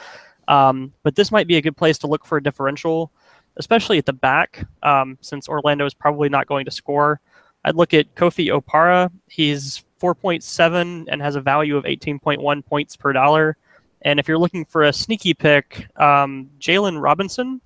Um, 0.49 0.91
but 1.03 1.15
this 1.15 1.31
might 1.31 1.47
be 1.47 1.55
a 1.55 1.61
good 1.61 1.77
place 1.77 1.97
to 1.99 2.07
look 2.07 2.25
for 2.25 2.37
a 2.37 2.43
differential, 2.43 3.11
especially 3.57 3.99
at 3.99 4.05
the 4.05 4.13
back, 4.13 4.67
um, 4.83 5.17
since 5.21 5.47
Orlando 5.47 5.85
is 5.85 5.93
probably 5.93 6.27
not 6.27 6.47
going 6.47 6.65
to 6.65 6.71
score. 6.71 7.21
I'd 7.63 7.75
look 7.75 7.93
at 7.93 8.15
Kofi 8.15 8.47
Opare. 8.47 9.11
He's 9.27 9.85
4.7 10.01 11.05
and 11.07 11.21
has 11.21 11.35
a 11.35 11.41
value 11.41 11.77
of 11.77 11.83
18.1 11.83 12.65
points 12.65 12.95
per 12.95 13.13
dollar. 13.13 13.57
And 14.01 14.19
if 14.19 14.27
you're 14.27 14.37
looking 14.37 14.65
for 14.65 14.83
a 14.83 14.93
sneaky 14.93 15.33
pick, 15.33 15.87
um, 15.97 16.49
Jalen 16.59 17.01
Robinson, 17.01 17.61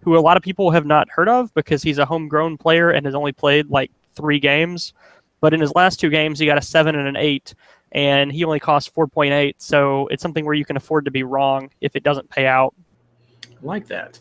who 0.00 0.18
a 0.18 0.20
lot 0.20 0.36
of 0.36 0.42
people 0.42 0.70
have 0.70 0.86
not 0.86 1.08
heard 1.10 1.28
of 1.28 1.52
because 1.54 1.82
he's 1.82 1.98
a 1.98 2.06
homegrown 2.06 2.58
player 2.58 2.90
and 2.90 3.06
has 3.06 3.14
only 3.14 3.32
played 3.32 3.70
like 3.70 3.90
three 4.14 4.40
games. 4.40 4.92
But 5.40 5.54
in 5.54 5.60
his 5.60 5.74
last 5.74 6.00
two 6.00 6.10
games, 6.10 6.38
he 6.38 6.46
got 6.46 6.58
a 6.58 6.62
seven 6.62 6.94
and 6.94 7.06
an 7.06 7.16
eight 7.16 7.54
and 7.94 8.32
he 8.32 8.44
only 8.44 8.60
costs 8.60 8.90
4.8 8.90 9.54
so 9.58 10.08
it's 10.08 10.22
something 10.22 10.44
where 10.44 10.54
you 10.54 10.64
can 10.64 10.76
afford 10.76 11.04
to 11.04 11.10
be 11.10 11.22
wrong 11.22 11.70
if 11.80 11.96
it 11.96 12.02
doesn't 12.02 12.28
pay 12.28 12.46
out. 12.46 12.74
I 13.44 13.56
like 13.62 13.86
that. 13.86 14.18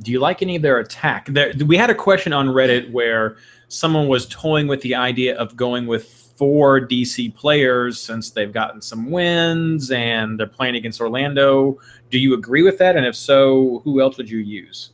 Do 0.00 0.12
you 0.12 0.20
like 0.20 0.42
any 0.42 0.56
of 0.56 0.62
their 0.62 0.78
attack? 0.78 1.26
There, 1.26 1.52
we 1.66 1.76
had 1.76 1.90
a 1.90 1.94
question 1.94 2.32
on 2.32 2.48
reddit 2.48 2.90
where 2.92 3.36
someone 3.68 4.08
was 4.08 4.26
toying 4.26 4.66
with 4.66 4.80
the 4.82 4.94
idea 4.94 5.36
of 5.36 5.56
going 5.56 5.86
with 5.86 6.08
four 6.36 6.80
dc 6.80 7.34
players 7.34 8.00
since 8.00 8.30
they've 8.30 8.52
gotten 8.52 8.80
some 8.80 9.10
wins 9.10 9.90
and 9.90 10.38
they're 10.38 10.46
playing 10.46 10.76
against 10.76 11.00
orlando. 11.00 11.78
Do 12.10 12.18
you 12.18 12.34
agree 12.34 12.62
with 12.62 12.78
that? 12.78 12.96
And 12.96 13.04
if 13.04 13.16
so 13.16 13.80
who 13.84 14.00
else 14.00 14.16
would 14.18 14.30
you 14.30 14.38
use? 14.38 14.90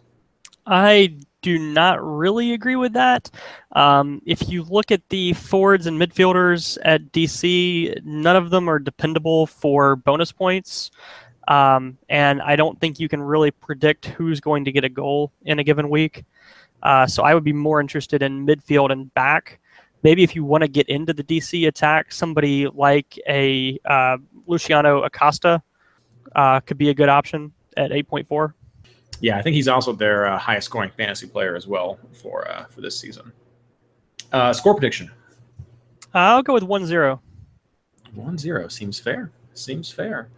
I 0.67 1.19
do 1.45 1.59
not 1.59 2.03
really 2.03 2.55
agree 2.55 2.75
with 2.75 2.95
that. 2.95 3.31
Um, 3.73 4.23
if 4.25 4.49
you 4.49 4.63
look 4.63 4.91
at 4.91 5.07
the 5.11 5.35
forwards 5.35 5.87
and 5.87 6.01
midfielders 6.01 6.79
at 6.83 7.13
DC, 7.13 8.03
none 8.03 8.35
of 8.35 8.49
them 8.49 8.67
are 8.67 8.79
dependable 8.79 9.47
for 9.47 9.95
bonus 9.95 10.33
points. 10.33 10.91
Um, 11.47 11.99
and 12.09 12.41
I 12.41 12.57
don't 12.57 12.81
think 12.81 12.99
you 12.99 13.11
can 13.11 13.21
really 13.21 13.51
predict 13.51 14.07
who's 14.07 14.41
going 14.41 14.65
to 14.65 14.73
get 14.73 14.85
a 14.85 14.89
goal 14.89 15.33
in 15.43 15.59
a 15.59 15.65
given 15.65 15.91
week. 15.91 16.25
Uh, 16.83 17.07
so 17.07 17.23
I 17.23 17.35
would 17.35 17.45
be 17.45 17.53
more 17.53 17.79
interested 17.79 18.23
in 18.23 18.47
midfield 18.47 18.91
and 18.91 19.13
back. 19.13 19.61
Maybe 20.03 20.23
if 20.23 20.35
you 20.35 20.45
want 20.45 20.63
to 20.63 20.69
get 20.69 20.89
into 20.89 21.13
the 21.13 21.25
DC 21.25 21.69
attack, 21.69 22.11
somebody 22.11 22.69
like 22.69 23.21
a 23.29 23.79
uh, 23.85 24.17
Luciano 24.47 25.03
Acosta 25.03 25.63
uh, 26.35 26.61
could 26.61 26.79
be 26.79 26.89
a 26.89 26.95
good 26.95 27.11
option 27.11 27.53
at 27.77 27.91
8.4 27.91 28.55
yeah, 29.25 29.39
I 29.39 29.43
think 29.43 29.55
he's 29.55 29.69
also 29.69 29.95
their 29.95 30.27
uh, 30.27 30.39
highest 30.39 30.67
scoring 30.67 30.91
fantasy 30.91 31.27
player 31.27 31.57
as 31.57 31.67
well 31.67 31.99
for 32.13 32.47
uh, 32.47 32.67
for 32.67 32.83
this 32.83 33.01
season. 33.01 33.33
Uh, 34.33 34.53
score 34.53 34.75
prediction. 34.75 35.11
I'll 36.13 36.43
go 36.43 36.53
with 36.53 36.63
1-0. 36.63 37.19
1-0 38.15 38.73
seems 38.73 39.01
fair. 39.01 39.33
Seems 39.55 39.91
fair. 39.91 40.29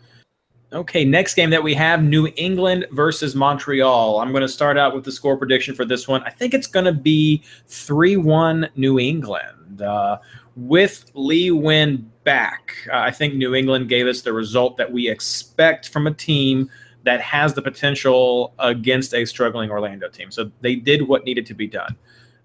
Okay, 0.73 1.05
next 1.05 1.35
game 1.35 1.51
that 1.51 1.63
we 1.63 1.75
have 1.75 2.03
New 2.03 2.29
England 2.37 2.87
versus 2.93 3.35
Montreal. 3.35 4.21
I'm 4.21 4.31
going 4.31 4.43
to 4.43 4.49
start 4.49 4.79
out 4.79 4.95
with 4.95 5.05
the 5.05 5.13
score 5.13 5.37
prediction 5.37 5.75
for 5.75 5.85
this 5.85 6.07
one. 6.07 6.23
I 6.23 6.31
think 6.31 6.55
it's 6.55 6.69
going 6.69 6.87
to 6.87 6.93
be 6.93 7.43
3 7.67 8.17
1 8.17 8.69
New 8.77 9.01
England. 9.01 9.83
Uh, 9.83 10.19
with 10.55 11.11
Lee 11.15 11.51
Nguyen 11.51 12.05
back, 12.23 12.77
uh, 12.93 12.99
I 12.99 13.11
think 13.11 13.35
New 13.35 13.57
England 13.57 13.89
gave 13.89 14.07
us 14.07 14.23
the 14.23 14.33
result 14.33 14.77
that 14.77 14.93
we 14.93 15.09
expect 15.09 15.89
from 15.89 16.07
a 16.07 16.15
team 16.15 16.71
that 17.07 17.21
has 17.21 17.55
the 17.55 17.63
potential 17.63 18.53
against 18.59 19.15
a 19.15 19.25
struggling 19.25 19.71
Orlando 19.71 20.09
team. 20.09 20.33
So 20.33 20.51
they 20.61 20.75
did 20.75 21.07
what 21.07 21.25
needed 21.25 21.47
to 21.47 21.55
be 21.55 21.69
done. 21.69 21.97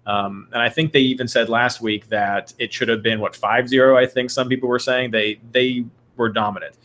Um, 0.06 0.48
and 0.52 0.62
I 0.62 0.68
think 0.68 0.92
they 0.92 1.00
even 1.00 1.26
said 1.26 1.48
last 1.48 1.80
week 1.80 2.08
that 2.08 2.54
it 2.58 2.72
should 2.72 2.88
have 2.88 3.02
been 3.02 3.18
what 3.18 3.32
5-0 3.32 3.96
I 3.96 4.06
think 4.06 4.30
some 4.30 4.48
people 4.48 4.68
were 4.68 4.78
saying 4.78 5.10
they 5.10 5.40
they 5.50 5.84
were 6.16 6.28
dominant. 6.28 6.78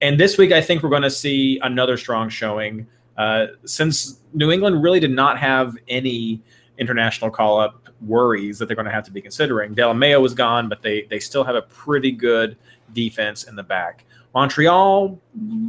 And 0.00 0.18
this 0.18 0.36
week 0.36 0.50
I 0.50 0.60
think 0.60 0.82
we're 0.82 0.90
going 0.90 1.02
to 1.02 1.10
see 1.10 1.60
another 1.62 1.96
strong 1.96 2.28
showing 2.28 2.88
uh, 3.16 3.46
since 3.64 4.20
New 4.34 4.50
England 4.50 4.82
really 4.82 4.98
did 4.98 5.12
not 5.12 5.38
have 5.38 5.76
any 5.86 6.42
international 6.78 7.30
call 7.30 7.60
up 7.60 7.88
worries 8.00 8.58
that 8.58 8.66
they're 8.66 8.74
going 8.76 8.86
to 8.86 8.92
have 8.92 9.04
to 9.04 9.12
be 9.12 9.20
considering. 9.20 9.76
Delamea 9.76 10.20
was 10.20 10.34
gone, 10.34 10.68
but 10.68 10.82
they 10.82 11.02
they 11.08 11.20
still 11.20 11.44
have 11.44 11.54
a 11.54 11.62
pretty 11.62 12.10
good 12.10 12.56
defense 12.92 13.44
in 13.44 13.54
the 13.54 13.62
back. 13.62 14.04
Montreal, 14.34 15.20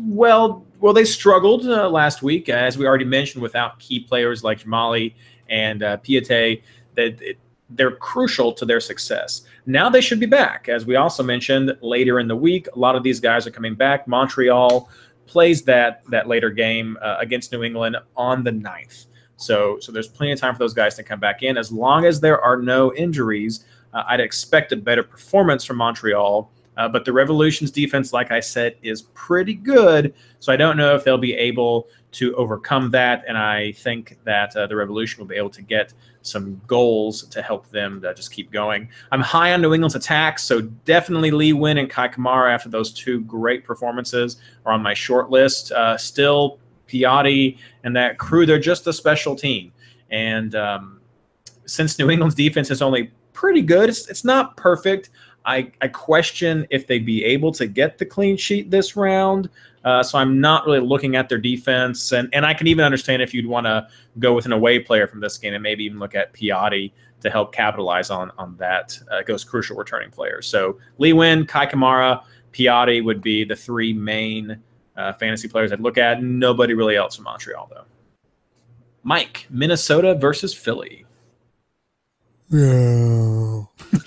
well, 0.07 0.65
well, 0.79 0.93
they 0.93 1.05
struggled 1.05 1.65
uh, 1.65 1.89
last 1.89 2.21
week, 2.21 2.49
as 2.49 2.77
we 2.77 2.85
already 2.85 3.05
mentioned, 3.05 3.41
without 3.41 3.79
key 3.79 3.99
players 3.99 4.43
like 4.43 4.59
Dzemaili 4.59 5.13
and 5.49 5.83
uh, 5.83 5.97
Piette. 5.97 6.61
That 6.95 7.35
they're 7.69 7.95
crucial 7.95 8.53
to 8.53 8.65
their 8.65 8.79
success. 8.79 9.43
Now 9.65 9.89
they 9.89 10.01
should 10.01 10.19
be 10.19 10.25
back, 10.25 10.69
as 10.69 10.85
we 10.85 10.95
also 10.95 11.23
mentioned 11.23 11.75
later 11.81 12.19
in 12.19 12.27
the 12.27 12.35
week. 12.35 12.67
A 12.75 12.79
lot 12.79 12.95
of 12.95 13.03
these 13.03 13.19
guys 13.19 13.47
are 13.47 13.51
coming 13.51 13.75
back. 13.75 14.07
Montreal 14.07 14.89
plays 15.25 15.63
that 15.63 16.03
that 16.09 16.27
later 16.27 16.49
game 16.49 16.97
uh, 17.01 17.17
against 17.19 17.51
New 17.51 17.63
England 17.63 17.97
on 18.15 18.43
the 18.43 18.51
9th. 18.51 19.07
So, 19.37 19.79
so 19.79 19.91
there's 19.91 20.07
plenty 20.07 20.31
of 20.31 20.39
time 20.39 20.53
for 20.53 20.59
those 20.59 20.73
guys 20.73 20.95
to 20.95 21.03
come 21.03 21.19
back 21.19 21.43
in. 21.43 21.57
As 21.57 21.71
long 21.71 22.05
as 22.05 22.19
there 22.19 22.39
are 22.39 22.57
no 22.57 22.93
injuries, 22.93 23.65
uh, 23.93 24.03
I'd 24.07 24.19
expect 24.19 24.71
a 24.71 24.75
better 24.75 25.03
performance 25.03 25.65
from 25.65 25.77
Montreal 25.77 26.51
Uh, 26.77 26.87
but 26.89 27.05
the 27.05 27.13
Revolution's 27.13 27.71
defense, 27.71 28.13
like 28.13 28.31
I 28.31 28.39
said, 28.39 28.75
is 28.81 29.03
pretty 29.13 29.53
good. 29.53 30.13
So 30.39 30.51
I 30.51 30.55
don't 30.55 30.77
know 30.77 30.95
if 30.95 31.03
they'll 31.03 31.17
be 31.17 31.33
able 31.33 31.87
to 32.13 32.35
overcome 32.35 32.91
that. 32.91 33.23
And 33.27 33.37
I 33.37 33.71
think 33.73 34.17
that 34.23 34.55
uh, 34.55 34.67
the 34.67 34.75
Revolution 34.75 35.19
will 35.19 35.27
be 35.27 35.35
able 35.35 35.49
to 35.51 35.61
get 35.61 35.93
some 36.21 36.61
goals 36.67 37.23
to 37.27 37.41
help 37.41 37.69
them 37.69 38.01
to 38.01 38.13
just 38.13 38.31
keep 38.31 38.51
going. 38.51 38.89
I'm 39.11 39.21
high 39.21 39.53
on 39.53 39.61
New 39.61 39.73
England's 39.73 39.95
attack, 39.95 40.39
so 40.39 40.61
definitely 40.61 41.31
Lee 41.31 41.53
Nguyen 41.53 41.79
and 41.79 41.89
Kei 41.89 42.07
Kamara 42.07 42.53
after 42.53 42.69
those 42.69 42.93
two 42.93 43.21
great 43.21 43.65
performances 43.65 44.37
are 44.65 44.73
on 44.73 44.81
my 44.81 44.93
short 44.93 45.29
list. 45.29 45.71
Uh, 45.71 45.97
still, 45.97 46.59
Piatti 46.87 47.57
and 47.83 47.95
that 47.95 48.17
crew, 48.17 48.45
they're 48.45 48.59
just 48.59 48.87
a 48.87 48.93
special 48.93 49.35
team. 49.35 49.71
And 50.11 50.55
um, 50.55 51.01
since 51.65 51.97
New 51.97 52.09
England's 52.09 52.35
defense 52.35 52.69
is 52.71 52.81
only 52.81 53.11
pretty 53.33 53.61
good, 53.61 53.89
it's, 53.89 54.07
it's 54.09 54.23
not 54.23 54.55
perfect. 54.55 55.09
I, 55.45 55.71
I 55.81 55.87
question 55.89 56.65
if 56.69 56.87
they'd 56.87 57.05
be 57.05 57.23
able 57.25 57.51
to 57.53 57.67
get 57.67 57.97
the 57.97 58.05
clean 58.05 58.37
sheet 58.37 58.71
this 58.71 58.95
round. 58.95 59.49
Uh, 59.83 60.01
so 60.01 60.17
I'm 60.17 60.39
not 60.39 60.65
really 60.65 60.79
looking 60.79 61.17
at 61.17 61.27
their 61.27 61.37
defense, 61.37 62.13
and, 62.13 62.29
and 62.31 62.45
I 62.45 62.53
can 62.53 62.67
even 62.67 62.85
understand 62.85 63.21
if 63.21 63.33
you'd 63.33 63.45
want 63.45 63.65
to 63.65 63.87
go 64.17 64.33
with 64.33 64.45
an 64.45 64.53
away 64.53 64.79
player 64.79 65.07
from 65.07 65.19
this 65.19 65.37
game 65.37 65.53
and 65.53 65.61
maybe 65.61 65.83
even 65.83 65.99
look 65.99 66.15
at 66.15 66.33
Piatti 66.33 66.93
to 67.19 67.29
help 67.29 67.53
capitalize 67.53 68.09
on 68.09 68.31
on 68.37 68.55
that 68.57 68.97
uh, 69.11 69.21
those 69.25 69.43
crucial 69.43 69.75
returning 69.75 70.11
players. 70.11 70.47
So 70.47 70.77
Lee 70.99 71.11
Nguyen, 71.11 71.47
Kei 71.47 71.65
Kamara, 71.65 72.23
Piatti 72.53 73.03
would 73.03 73.21
be 73.21 73.43
the 73.43 73.55
three 73.55 73.91
main 73.91 74.59
uh, 74.95 75.13
fantasy 75.13 75.47
players 75.47 75.71
I'd 75.71 75.81
look 75.81 75.97
at. 75.97 76.21
Nobody 76.21 76.73
really 76.73 76.95
else 76.95 77.15
from 77.15 77.25
Montreal 77.25 77.69
though. 77.73 77.85
Mike, 79.03 79.47
Minnesota 79.49 80.15
versus 80.15 80.53
Philly. 80.53 81.05
Yeah. 82.49 83.63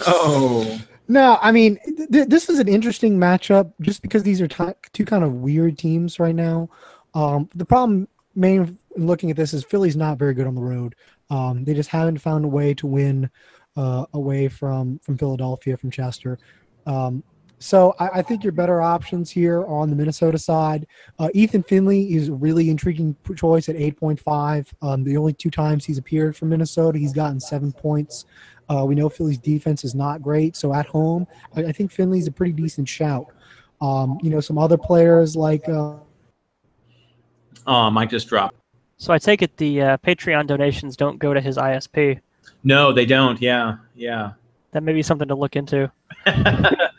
Oh, 0.06 0.80
No, 1.08 1.38
I 1.40 1.52
mean 1.52 1.78
th- 2.10 2.28
this 2.28 2.48
is 2.48 2.58
an 2.58 2.68
interesting 2.68 3.16
matchup 3.16 3.72
just 3.80 4.02
because 4.02 4.22
these 4.22 4.40
are 4.40 4.48
ti 4.48 4.72
two 4.92 5.04
kind 5.04 5.24
of 5.24 5.34
weird 5.34 5.78
teams 5.78 6.18
right 6.18 6.34
now. 6.34 6.68
Um, 7.14 7.48
the 7.54 7.64
problem, 7.64 8.08
main 8.34 8.78
looking 8.96 9.30
at 9.30 9.36
this, 9.36 9.54
is 9.54 9.64
Philly's 9.64 9.96
not 9.96 10.18
very 10.18 10.34
good 10.34 10.46
on 10.46 10.54
the 10.54 10.62
road. 10.62 10.94
Um, 11.30 11.64
they 11.64 11.74
just 11.74 11.90
haven't 11.90 12.18
found 12.18 12.44
a 12.44 12.48
way 12.48 12.74
to 12.74 12.86
win 12.86 13.30
uh, 13.76 14.06
away 14.14 14.48
from 14.48 14.98
from 15.00 15.16
Philadelphia, 15.16 15.76
from 15.76 15.90
Chester. 15.90 16.38
Um, 16.86 17.22
so 17.58 17.94
I, 17.98 18.08
I 18.18 18.22
think 18.22 18.42
your 18.42 18.52
better 18.52 18.82
options 18.82 19.30
here 19.30 19.60
are 19.60 19.80
on 19.80 19.90
the 19.90 19.96
Minnesota 19.96 20.38
side. 20.38 20.86
Uh, 21.18 21.28
Ethan 21.34 21.62
Finlay 21.62 22.02
is 22.02 22.28
a 22.28 22.34
really 22.34 22.68
intriguing 22.68 23.16
choice 23.34 23.68
at 23.68 23.76
8.5. 23.76 24.72
Um, 24.82 25.04
the 25.04 25.16
only 25.16 25.32
two 25.32 25.50
times 25.50 25.84
he's 25.84 25.98
appeared 25.98 26.36
for 26.36 26.44
Minnesota, 26.44 26.98
he's 26.98 27.14
gotten 27.14 27.40
seven 27.40 27.72
points. 27.72 28.26
Uh, 28.68 28.84
we 28.86 28.94
know 28.94 29.08
Philly's 29.08 29.38
defense 29.38 29.84
is 29.84 29.94
not 29.94 30.22
great, 30.22 30.56
so 30.56 30.74
at 30.74 30.86
home, 30.86 31.26
I, 31.54 31.64
I 31.64 31.72
think 31.72 31.92
Finlay's 31.92 32.26
a 32.26 32.32
pretty 32.32 32.52
decent 32.52 32.88
shout. 32.88 33.26
Um, 33.80 34.18
you 34.22 34.30
know, 34.30 34.40
some 34.40 34.58
other 34.58 34.76
players 34.76 35.36
like 35.36 35.68
uh, 35.68 35.94
oh, 37.66 37.90
Mike 37.90 38.10
just 38.10 38.28
dropped. 38.28 38.56
So 38.96 39.12
I 39.12 39.18
take 39.18 39.42
it 39.42 39.56
the 39.58 39.82
uh, 39.82 39.96
Patreon 39.98 40.46
donations 40.46 40.96
don't 40.96 41.18
go 41.18 41.34
to 41.34 41.40
his 41.40 41.58
ISP. 41.58 42.20
No, 42.64 42.92
they 42.92 43.06
don't. 43.06 43.40
Yeah, 43.40 43.76
yeah. 43.94 44.32
That 44.72 44.82
may 44.82 44.92
be 44.92 45.02
something 45.02 45.28
to 45.28 45.34
look 45.34 45.56
into. 45.56 45.90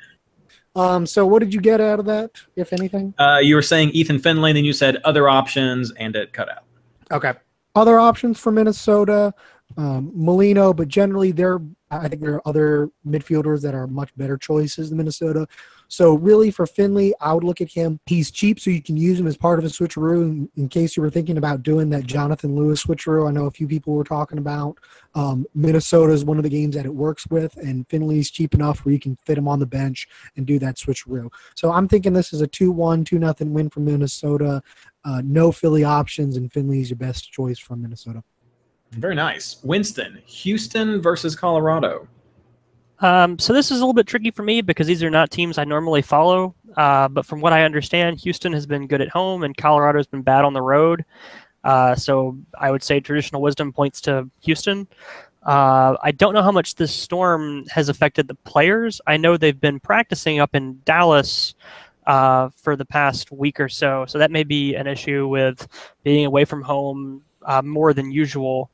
Um, 0.78 1.08
so 1.08 1.26
what 1.26 1.40
did 1.40 1.56
you 1.56 1.60
get 1.60 1.82
out 1.82 2.00
of 2.00 2.06
that, 2.06 2.32
if 2.56 2.72
anything? 2.72 3.16
uh, 3.18 3.40
you 3.42 3.56
were 3.56 3.64
saying 3.64 3.90
Ethan 3.92 4.20
Finlay, 4.20 4.52
and 4.52 4.58
then 4.58 4.64
you 4.64 4.74
said 4.74 4.98
other 5.04 5.28
options, 5.28 5.92
and 5.94 6.16
it 6.16 6.34
cut 6.34 6.50
out. 6.50 6.64
Okay. 7.12 7.34
Other 7.74 7.98
options 7.98 8.40
for 8.40 8.52
Minnesota, 8.52 9.34
um, 9.78 10.12
Molino, 10.16 10.74
but 10.74 10.88
generally 10.88 11.32
there, 11.32 11.60
I 11.92 12.08
think 12.08 12.22
there 12.22 12.34
are 12.34 12.48
other 12.48 12.90
midfielders 13.08 13.62
that 13.62 13.76
are 13.76 13.86
much 13.86 14.16
better 14.18 14.36
choices 14.36 14.90
than 14.90 14.98
Minnesota. 14.98 15.48
So 15.88 16.16
really 16.16 16.50
for 16.52 16.66
Finlay, 16.66 17.14
I 17.22 17.34
would 17.34 17.44
look 17.44 17.62
at 17.62 17.72
him. 17.72 18.00
He's 18.08 18.32
cheap, 18.32 18.60
so 18.60 18.72
you 18.72 18.82
can 18.82 18.98
use 18.98 19.20
him 19.20 19.28
as 19.28 19.38
part 19.38 19.60
of 19.60 19.66
a 19.66 19.70
switcheroo 19.70 20.24
in, 20.24 20.50
in 20.58 20.68
case 20.68 20.98
you 20.98 21.04
were 21.04 21.12
thinking 21.12 21.38
about 21.38 21.64
doing 21.64 21.92
that 21.92 22.06
Jonathan 22.06 22.56
Lewis 22.56 22.84
switcheroo. 22.84 23.28
I 23.28 23.32
know 23.32 23.46
a 23.46 23.52
few 23.52 23.68
people 23.68 23.94
were 23.94 24.04
talking 24.04 24.40
about. 24.40 24.80
Um, 25.14 25.46
Minnesota 25.54 26.12
is 26.12 26.26
one 26.26 26.38
of 26.38 26.44
the 26.44 26.50
games 26.50 26.76
that 26.76 26.86
it 26.86 26.94
works 26.94 27.28
with, 27.28 27.56
and 27.58 27.88
Finlay's 27.88 28.32
cheap 28.32 28.56
enough 28.56 28.84
where 28.84 28.94
you 28.94 29.00
can 29.00 29.16
fit 29.26 29.38
him 29.38 29.48
on 29.48 29.60
the 29.60 29.66
bench 29.66 30.08
and 30.36 30.46
do 30.46 30.58
that 30.60 30.76
switcheroo. 30.78 31.32
So 31.56 31.72
I'm 31.72 31.88
thinking 31.88 32.14
this 32.14 32.34
is 32.34 32.42
a 32.42 32.48
2-1, 32.48 33.06
2-0 33.06 33.52
win 33.52 33.70
for 33.70 33.80
Minnesota. 33.80 34.62
Uh, 35.06 35.22
no 35.24 35.52
Philly 35.52 35.84
options, 35.84 36.36
and 36.36 36.52
Finlay 36.52 36.82
is 36.82 36.90
your 36.90 36.98
best 36.98 37.32
choice 37.32 37.60
from 37.60 37.84
Minnesota. 37.84 38.24
Very 38.92 39.16
nice. 39.16 39.58
Winston, 39.64 40.22
Houston 40.26 41.02
versus 41.02 41.36
Colorado. 41.36 42.08
Um, 43.00 43.38
so 43.38 43.54
this 43.54 43.70
is 43.70 43.78
a 43.78 43.82
little 43.82 43.94
bit 43.94 44.08
tricky 44.08 44.32
for 44.32 44.44
me 44.44 44.62
because 44.62 44.88
these 44.88 45.04
are 45.04 45.10
not 45.10 45.30
teams 45.30 45.58
I 45.58 45.66
normally 45.66 46.02
follow. 46.02 46.56
Uh, 46.76 47.08
but 47.08 47.26
from 47.26 47.42
what 47.42 47.54
I 47.54 47.64
understand, 47.64 48.20
Houston 48.22 48.54
has 48.54 48.66
been 48.66 48.88
good 48.88 49.02
at 49.02 49.10
home 49.10 49.44
and 49.44 49.56
Colorado 49.56 50.00
has 50.00 50.08
been 50.08 50.22
bad 50.22 50.46
on 50.46 50.54
the 50.54 50.62
road. 50.62 51.06
Uh, 51.64 51.96
so 51.96 52.38
I 52.60 52.72
would 52.72 52.84
say 52.84 53.00
traditional 53.00 53.42
wisdom 53.42 53.74
points 53.74 54.02
to 54.02 54.30
Houston. 54.42 54.88
Uh, 55.44 55.96
I 56.04 56.12
don't 56.12 56.34
know 56.34 56.42
how 56.42 56.52
much 56.52 56.76
this 56.76 56.94
storm 56.94 57.66
has 57.70 57.90
affected 57.90 58.28
the 58.28 58.36
players. 58.36 59.00
I 59.08 59.18
know 59.18 59.38
they've 59.38 59.60
been 59.60 59.80
practicing 59.80 60.40
up 60.40 60.56
in 60.56 60.82
Dallas 60.86 61.56
uh, 62.06 62.50
for 62.56 62.76
the 62.76 62.86
past 62.86 63.32
week 63.32 63.60
or 63.60 63.70
so, 63.70 64.06
so 64.08 64.18
that 64.18 64.32
may 64.32 64.44
be 64.44 64.76
an 64.76 64.88
issue 64.88 65.28
with 65.28 65.68
being 66.04 66.26
away 66.26 66.46
from 66.46 66.62
home 66.62 67.22
uh, 67.44 67.62
more 67.62 67.94
than 67.94 68.12
usual. 68.12 68.70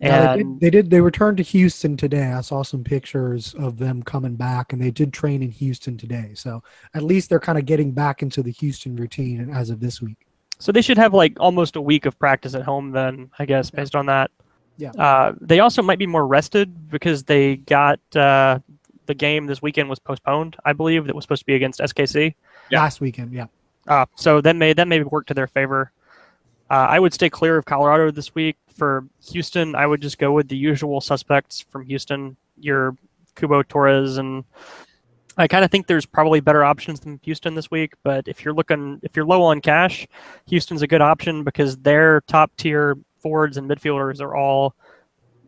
Yeah, 0.00 0.36
they, 0.36 0.42
did, 0.42 0.60
they 0.60 0.70
did. 0.70 0.90
They 0.90 1.00
returned 1.00 1.38
to 1.38 1.42
Houston 1.42 1.96
today. 1.96 2.32
I 2.32 2.42
saw 2.42 2.62
some 2.62 2.84
pictures 2.84 3.54
of 3.54 3.78
them 3.78 4.02
coming 4.02 4.36
back, 4.36 4.72
and 4.72 4.82
they 4.82 4.90
did 4.90 5.12
train 5.12 5.42
in 5.42 5.50
Houston 5.50 5.96
today. 5.96 6.32
So 6.34 6.62
at 6.94 7.02
least 7.02 7.30
they're 7.30 7.40
kind 7.40 7.58
of 7.58 7.64
getting 7.64 7.92
back 7.92 8.22
into 8.22 8.42
the 8.42 8.50
Houston 8.52 8.94
routine 8.94 9.50
as 9.50 9.70
of 9.70 9.80
this 9.80 10.02
week. 10.02 10.18
So 10.58 10.72
they 10.72 10.82
should 10.82 10.98
have 10.98 11.14
like 11.14 11.38
almost 11.38 11.76
a 11.76 11.80
week 11.80 12.06
of 12.06 12.18
practice 12.18 12.54
at 12.54 12.62
home 12.62 12.90
then, 12.90 13.30
I 13.38 13.46
guess, 13.46 13.70
based 13.70 13.94
on 13.94 14.06
that. 14.06 14.30
Yeah. 14.78 14.90
Uh, 14.90 15.32
they 15.40 15.60
also 15.60 15.82
might 15.82 15.98
be 15.98 16.06
more 16.06 16.26
rested 16.26 16.90
because 16.90 17.24
they 17.24 17.56
got 17.56 17.98
uh, 18.14 18.58
the 19.06 19.14
game 19.14 19.46
this 19.46 19.62
weekend 19.62 19.88
was 19.88 19.98
postponed, 19.98 20.56
I 20.64 20.72
believe, 20.72 21.06
that 21.06 21.14
was 21.14 21.24
supposed 21.24 21.42
to 21.42 21.46
be 21.46 21.54
against 21.54 21.80
SKC. 21.80 22.34
Yeah. 22.70 22.82
Last 22.82 23.00
weekend, 23.00 23.32
yeah. 23.32 23.46
Uh, 23.88 24.06
so 24.16 24.40
that 24.40 24.56
may 24.56 24.72
that 24.72 24.88
may 24.88 25.02
work 25.02 25.26
to 25.26 25.34
their 25.34 25.46
favor. 25.46 25.92
Uh, 26.70 26.74
I 26.74 26.98
would 26.98 27.14
stay 27.14 27.30
clear 27.30 27.56
of 27.56 27.64
Colorado 27.64 28.10
this 28.10 28.34
week. 28.34 28.56
For 28.74 29.06
Houston, 29.30 29.74
I 29.74 29.86
would 29.86 30.02
just 30.02 30.18
go 30.18 30.32
with 30.32 30.48
the 30.48 30.56
usual 30.56 31.00
suspects 31.00 31.64
from 31.70 31.86
Houston, 31.86 32.36
your 32.58 32.96
Cubo 33.36 33.66
Torres, 33.66 34.18
and 34.18 34.44
I 35.38 35.48
kind 35.48 35.64
of 35.64 35.70
think 35.70 35.86
there's 35.86 36.06
probably 36.06 36.40
better 36.40 36.64
options 36.64 37.00
than 37.00 37.20
Houston 37.22 37.54
this 37.54 37.70
week. 37.70 37.94
But 38.02 38.26
if 38.26 38.44
you're 38.44 38.54
looking, 38.54 39.00
if 39.02 39.16
you're 39.16 39.24
low 39.24 39.42
on 39.42 39.60
cash, 39.60 40.06
Houston's 40.46 40.82
a 40.82 40.86
good 40.86 41.00
option 41.00 41.44
because 41.44 41.76
their 41.78 42.22
top 42.22 42.50
tier 42.56 42.96
forwards 43.20 43.56
and 43.56 43.68
midfielders 43.68 44.20
are 44.20 44.34
all 44.34 44.74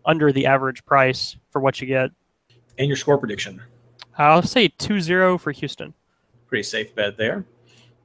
under 0.04 0.32
the 0.32 0.46
average 0.46 0.84
price 0.84 1.36
for 1.50 1.60
what 1.60 1.80
you 1.80 1.86
get. 1.86 2.10
And 2.78 2.86
your 2.86 2.96
score 2.96 3.18
prediction. 3.18 3.60
I'll 4.16 4.42
say 4.42 4.68
2-0 4.68 5.40
for 5.40 5.52
Houston. 5.52 5.94
Pretty 6.46 6.64
safe 6.64 6.94
bet 6.94 7.16
there. 7.16 7.44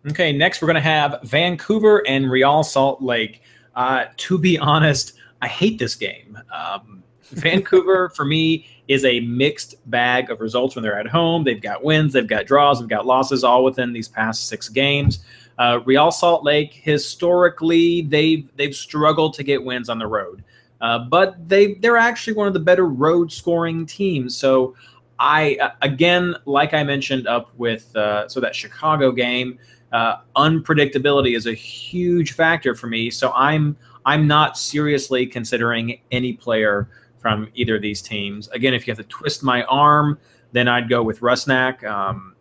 Okay, 0.10 0.34
next 0.34 0.62
we're 0.62 0.68
going 0.68 0.76
to 0.76 0.82
have 0.82 1.20
Vancouver 1.24 2.06
and 2.06 2.30
Real 2.30 2.62
Salt 2.64 3.02
Lake. 3.02 3.42
Uh, 3.74 4.06
to 4.18 4.38
be 4.38 4.58
honest, 4.60 5.14
I 5.42 5.48
hate 5.48 5.80
this 5.80 5.96
game. 5.96 6.38
Um, 6.54 7.04
Vancouver, 7.32 8.10
for 8.10 8.26
me, 8.26 8.68
is 8.90 9.06
a 9.06 9.22
mixed 9.22 9.76
bag 9.90 10.30
of 10.30 10.42
results 10.42 10.76
when 10.76 10.84
they're 10.84 11.00
at 11.00 11.08
home. 11.08 11.46
They've 11.46 11.62
got 11.62 11.86
wins, 11.86 12.12
they've 12.12 12.28
got 12.28 12.46
draws, 12.48 12.80
they've 12.80 12.90
got 12.90 13.06
losses, 13.06 13.46
all 13.46 13.64
within 13.64 13.94
these 13.94 14.10
past 14.10 14.50
six 14.50 14.68
games. 14.68 15.24
Uh, 15.58 15.80
Real 15.86 16.12
Salt 16.12 16.44
Lake, 16.44 16.74
historically, 16.74 18.02
they've 18.02 18.50
they've 18.58 18.76
struggled 18.76 19.34
to 19.36 19.44
get 19.44 19.64
wins 19.64 19.88
on 19.88 20.00
the 20.00 20.08
road, 20.08 20.44
uh, 20.82 21.00
but 21.00 21.48
they 21.48 21.76
they're 21.76 21.98
actually 21.98 22.34
one 22.34 22.48
of 22.48 22.54
the 22.54 22.60
better 22.60 22.88
road 22.88 23.32
scoring 23.32 23.86
teams. 23.86 24.36
So 24.36 24.76
I 25.20 25.58
uh, 25.62 25.72
again, 25.82 26.36
like 26.46 26.74
I 26.74 26.84
mentioned 26.84 27.28
up 27.28 27.56
with 27.56 27.96
uh, 27.96 28.28
so 28.28 28.42
that 28.42 28.56
Chicago 28.56 29.12
game, 29.12 29.60
uh, 29.94 30.18
unpredictability 30.36 31.38
is 31.38 31.46
a 31.46 31.54
huge 31.54 32.34
factor 32.34 32.76
for 32.76 32.88
me. 32.88 33.10
So 33.10 33.32
I'm 33.34 33.78
I'm 34.06 34.28
not 34.28 34.58
seriously 34.58 35.26
considering 35.26 36.02
any 36.12 36.34
player 36.34 36.90
from 37.20 37.48
either 37.56 37.78
of 37.78 37.82
these 37.82 38.02
teams. 38.02 38.50
Again, 38.50 38.74
if 38.74 38.86
you 38.86 38.92
have 38.92 38.98
to 38.98 39.08
twist 39.08 39.44
my 39.44 39.64
arm, 39.64 40.20
then 40.52 40.68
I'd 40.68 40.90
go 40.90 41.02
with 41.04 41.22
Rusnak. 41.22 41.84
Um, 41.86 42.36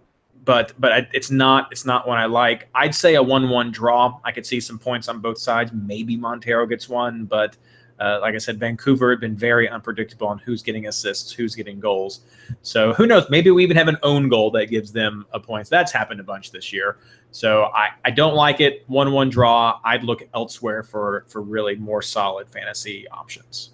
but 0.45 0.73
but 0.79 0.93
I, 0.93 1.09
it's 1.13 1.31
not 1.31 1.69
it's 1.71 1.85
not 1.85 2.09
one 2.09 2.19
I 2.19 2.25
like. 2.25 2.69
I'd 2.75 2.95
say 2.95 3.15
a 3.15 3.23
one-one 3.23 3.71
draw. 3.71 4.19
I 4.25 4.33
could 4.33 4.47
see 4.47 4.59
some 4.59 4.79
points 4.79 5.09
on 5.09 5.21
both 5.21 5.39
sides. 5.39 5.71
Maybe 5.73 6.17
Montero 6.17 6.67
gets 6.67 6.89
one, 6.89 7.27
but 7.27 7.57
uh, 8.01 8.19
like 8.21 8.35
I 8.35 8.39
said, 8.39 8.59
Vancouver 8.59 9.13
have 9.13 9.21
been 9.21 9.37
very 9.37 9.69
unpredictable 9.69 10.27
on 10.27 10.39
who's 10.39 10.63
getting 10.63 10.89
assists, 10.89 11.31
who's 11.31 11.55
getting 11.55 11.79
goals. 11.79 12.23
So 12.63 12.93
who 12.95 13.07
knows? 13.07 13.31
Maybe 13.31 13.53
we 13.53 13.63
even 13.63 13.77
have 13.77 13.87
an 13.87 13.99
own 14.03 14.29
goal 14.29 14.51
that 14.53 14.67
gives 14.67 14.91
them 14.91 15.25
a 15.33 15.39
point. 15.39 15.69
That's 15.69 15.93
happened 15.93 16.19
a 16.19 16.25
bunch 16.25 16.51
this 16.51 16.73
year. 16.73 16.99
So 17.33 17.65
I, 17.75 17.89
I 18.05 18.11
don't 18.11 18.35
like 18.35 18.61
it. 18.61 18.85
One 18.87 19.13
one 19.13 19.31
draw. 19.31 19.81
I'd 19.85 20.05
look 20.05 20.23
elsewhere 20.35 20.83
for 20.83 21.25
for 21.29 21.43
really 21.43 21.75
more 21.77 22.03
solid 22.03 22.49
fantasy 22.49 23.09
options. 23.09 23.71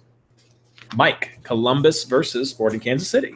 Mike, 0.95 1.39
Columbus 1.43 2.03
versus 2.05 2.49
Sporting 2.49 2.79
Kansas 2.79 3.07
City. 3.07 3.35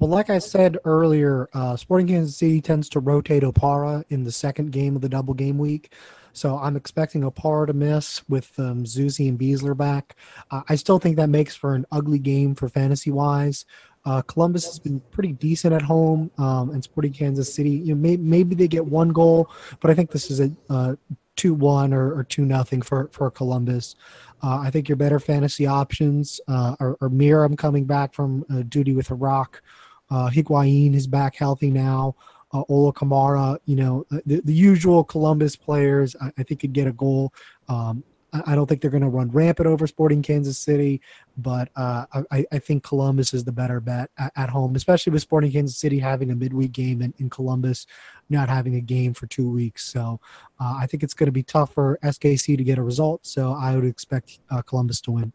Well, 0.00 0.10
like 0.10 0.28
I 0.28 0.38
said 0.38 0.76
earlier, 0.84 1.48
uh, 1.54 1.76
Sporting 1.76 2.08
Kansas 2.08 2.36
City 2.36 2.60
tends 2.60 2.88
to 2.90 3.00
rotate 3.00 3.42
Opara 3.42 4.04
in 4.10 4.24
the 4.24 4.32
second 4.32 4.72
game 4.72 4.96
of 4.96 5.02
the 5.02 5.08
double 5.08 5.34
game 5.34 5.56
week. 5.56 5.94
So 6.32 6.58
I'm 6.58 6.76
expecting 6.76 7.22
Opara 7.22 7.68
to 7.68 7.72
miss 7.72 8.28
with 8.28 8.58
um, 8.58 8.82
Zusi 8.82 9.28
and 9.28 9.38
Besler 9.38 9.76
back. 9.76 10.16
Uh, 10.50 10.62
I 10.68 10.74
still 10.74 10.98
think 10.98 11.16
that 11.16 11.28
makes 11.28 11.54
for 11.54 11.76
an 11.76 11.86
ugly 11.92 12.18
game 12.18 12.56
for 12.56 12.68
fantasy 12.68 13.12
wise. 13.12 13.64
Uh, 14.04 14.22
Columbus 14.22 14.66
has 14.66 14.78
been 14.78 15.00
pretty 15.10 15.32
decent 15.32 15.72
at 15.72 15.82
home, 15.82 16.30
um, 16.38 16.70
and 16.70 16.84
Sporting 16.84 17.12
Kansas 17.12 17.52
City. 17.52 17.70
You 17.70 17.94
know, 17.94 18.00
may, 18.00 18.16
maybe 18.16 18.54
they 18.54 18.68
get 18.68 18.84
one 18.84 19.10
goal, 19.10 19.50
but 19.80 19.90
I 19.90 19.94
think 19.94 20.10
this 20.10 20.30
is 20.30 20.40
a 20.40 20.50
uh, 20.68 20.94
two 21.36 21.54
one 21.54 21.92
or, 21.92 22.14
or 22.14 22.24
two 22.24 22.44
nothing 22.44 22.82
for 22.82 23.08
for 23.12 23.30
Columbus. 23.30 23.96
Uh, 24.42 24.58
I 24.58 24.70
think 24.70 24.88
your 24.88 24.96
better 24.96 25.18
fantasy 25.18 25.66
options 25.66 26.40
uh, 26.48 26.76
are, 26.80 26.98
are 27.00 27.08
Meram 27.08 27.56
coming 27.56 27.84
back 27.84 28.12
from 28.12 28.44
uh, 28.52 28.62
duty 28.68 28.92
with 28.92 29.10
Iraq. 29.10 29.62
Uh, 30.10 30.28
Higuain 30.28 30.94
is 30.94 31.06
back 31.06 31.34
healthy 31.34 31.70
now. 31.70 32.14
Uh, 32.52 32.62
Ola 32.68 32.92
Kamara, 32.92 33.58
you 33.64 33.74
know, 33.74 34.06
uh, 34.12 34.18
the, 34.26 34.40
the 34.44 34.52
usual 34.52 35.02
Columbus 35.02 35.56
players, 35.56 36.14
I, 36.20 36.30
I 36.38 36.42
think 36.42 36.60
could 36.60 36.72
get 36.72 36.86
a 36.86 36.92
goal. 36.92 37.32
Um, 37.68 38.04
I, 38.34 38.52
I 38.52 38.54
don't 38.54 38.66
think 38.66 38.80
they're 38.80 38.90
going 38.90 39.02
to 39.02 39.08
run 39.08 39.30
rampant 39.30 39.66
over 39.66 39.86
Sporting 39.86 40.22
Kansas 40.22 40.58
City, 40.58 41.00
but 41.38 41.70
uh, 41.76 42.04
I, 42.30 42.44
I 42.52 42.58
think 42.58 42.82
Columbus 42.82 43.32
is 43.32 43.44
the 43.44 43.52
better 43.52 43.80
bet 43.80 44.10
at, 44.18 44.32
at 44.36 44.50
home, 44.50 44.76
especially 44.76 45.12
with 45.12 45.22
Sporting 45.22 45.52
Kansas 45.52 45.78
City 45.78 45.98
having 45.98 46.30
a 46.30 46.34
midweek 46.34 46.72
game 46.72 47.00
in, 47.00 47.14
in 47.18 47.30
Columbus, 47.30 47.86
not 48.28 48.48
having 48.48 48.74
a 48.76 48.80
game 48.80 49.14
for 49.14 49.26
two 49.26 49.48
weeks. 49.48 49.84
So 49.86 50.20
uh, 50.60 50.76
I 50.78 50.86
think 50.86 51.02
it's 51.02 51.14
going 51.14 51.28
to 51.28 51.32
be 51.32 51.42
tough 51.42 51.72
for 51.72 51.98
SKC 52.02 52.56
to 52.58 52.64
get 52.64 52.78
a 52.78 52.82
result. 52.82 53.24
So 53.26 53.52
I 53.52 53.74
would 53.74 53.84
expect 53.84 54.40
uh, 54.50 54.62
Columbus 54.62 55.00
to 55.02 55.12
win. 55.12 55.32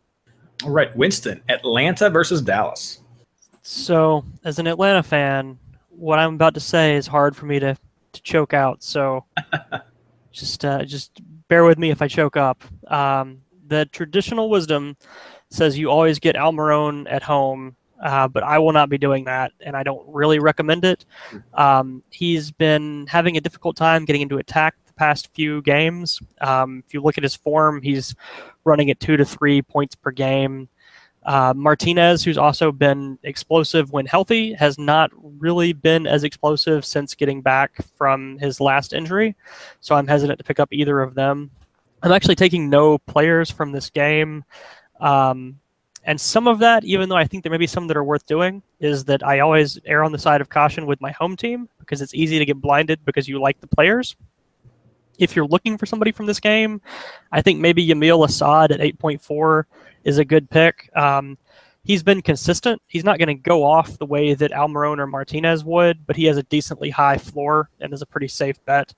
All 0.64 0.72
right, 0.72 0.93
Winston, 0.95 1.41
Atlanta 1.47 2.10
versus 2.10 2.41
Dallas. 2.41 3.02
So, 3.62 4.26
as 4.43 4.60
an 4.60 4.68
Atlanta 4.68 5.04
fan, 5.04 5.58
what 5.89 6.20
I'm 6.20 6.34
about 6.34 6.54
to 6.56 6.60
say 6.60 6.95
is 6.95 7.08
hard 7.08 7.36
for 7.36 7.45
me 7.45 7.60
to, 7.60 7.78
to 8.12 8.22
choke 8.24 8.54
out. 8.54 8.84
So, 8.84 9.24
just 10.32 10.66
uh, 10.66 10.84
just 10.84 11.22
bear 11.50 11.66
with 11.66 11.78
me 11.78 11.89
if 11.89 12.02
I 12.02 12.08
choke 12.08 12.38
up. 12.38 12.64
Um, 12.88 13.41
the 13.68 13.86
traditional 13.88 14.50
wisdom 14.50 14.95
says 15.50 15.78
you 15.78 15.89
always 15.89 16.20
get 16.20 16.36
Almiron 16.36 17.06
at 17.12 17.24
home, 17.24 17.76
uh, 18.02 18.28
but 18.28 18.43
I 18.43 18.60
will 18.60 18.72
not 18.72 18.89
be 18.89 18.97
doing 18.97 19.26
that, 19.26 19.52
and 19.60 19.76
I 19.76 19.84
don't 19.84 20.08
really 20.08 20.39
recommend 20.39 20.86
it. 20.86 21.06
Um, 21.54 22.04
he's 22.10 22.52
been 22.52 23.06
having 23.08 23.36
a 23.36 23.41
difficult 23.41 23.76
time 23.76 24.06
getting 24.06 24.22
into 24.22 24.38
attack 24.38 24.76
the 24.86 24.93
past 24.93 25.34
few 25.34 25.62
games. 25.64 26.20
Um, 26.39 26.84
if 26.88 26.93
you 26.93 27.02
look 27.02 27.18
at 27.18 27.24
his 27.24 27.36
form, 27.36 27.82
he's 27.82 28.16
running 28.64 28.89
at 28.89 29.00
two 29.00 29.18
to 29.18 29.26
three 29.26 29.62
points 29.62 29.95
per 29.95 30.12
game. 30.12 30.70
Uh, 31.24 31.53
Martinez, 31.55 32.24
who's 32.24 32.38
also 32.38 32.72
been 32.72 33.20
explosive 33.24 33.91
when 33.91 34.05
healthy, 34.05 34.53
has 34.53 34.78
not 34.78 35.11
really 35.13 35.74
been 35.74 36.07
as 36.07 36.24
explosive 36.24 36.86
since 36.86 37.13
getting 37.13 37.41
back 37.41 37.72
from 37.97 38.38
his 38.39 38.61
last 38.61 38.93
injury. 38.93 39.36
So 39.82 39.95
I'm 39.95 40.07
hesitant 40.07 40.39
to 40.39 40.45
pick 40.45 40.59
up 40.59 40.70
either 40.72 41.01
of 41.01 41.15
them. 41.15 41.51
I'm 42.01 42.11
actually 42.11 42.36
taking 42.36 42.70
no 42.70 42.97
players 42.97 43.51
from 43.51 43.72
this 43.72 43.89
game. 43.89 44.45
Um, 45.01 45.59
and 46.05 46.20
some 46.20 46.47
of 46.47 46.59
that, 46.59 46.86
even 46.86 47.09
though 47.09 47.17
I 47.17 47.26
think 47.26 47.43
there 47.43 47.51
may 47.51 47.57
be 47.57 47.67
some 47.67 47.88
that 47.88 47.97
are 47.97 48.03
worth 48.03 48.26
doing, 48.26 48.63
is 48.80 49.03
that 49.05 49.26
I 49.26 49.39
always 49.39 49.78
err 49.86 50.03
on 50.03 50.11
the 50.11 50.17
side 50.17 50.39
of 50.41 50.49
caution 50.49 50.86
with 50.86 51.01
my 51.01 51.11
home 51.11 51.36
team 51.36 51.67
because 51.80 52.01
it's 52.01 52.13
easy 52.13 52.39
to 52.39 52.45
get 52.45 52.61
blinded 52.61 53.03
because 53.05 53.28
you 53.28 53.39
like 53.39 53.59
the 53.59 53.67
players. 53.67 54.15
If 55.17 55.36
you're 55.36 55.47
looking 55.47 55.78
for 55.78 55.86
somebody 55.86 56.13
from 56.13 56.26
this 56.26 56.39
game, 56.39 56.82
I 57.32 57.41
think 57.41 57.59
maybe 57.59 57.86
Yamil 57.86 58.26
Asad 58.26 58.72
at 58.72 58.80
8.4 58.80 59.65
is 60.10 60.18
a 60.18 60.26
good 60.26 60.49
pick. 60.49 60.89
Um, 60.95 61.38
he's 61.84 62.03
been 62.03 62.22
consistent. 62.22 62.82
He's 62.88 63.03
not 63.03 63.20
going 63.20 63.28
to 63.28 63.36
go 63.36 63.64
off 63.64 63.97
the 63.97 64.05
way 64.05 64.34
that 64.34 64.51
Almiron 64.51 64.99
or 64.99 65.07
Martinez 65.07 65.64
would, 65.64 66.05
but 66.05 66.16
he 66.16 66.26
has 66.26 66.38
a 66.38 66.43
decently 66.43 66.89
high 66.89 67.18
floor 67.18 67.70
and 67.80 67.93
is 67.93 68.01
a 68.01 68.05
pretty 68.05 68.28
safe 68.28 68.64
bet. 68.66 68.93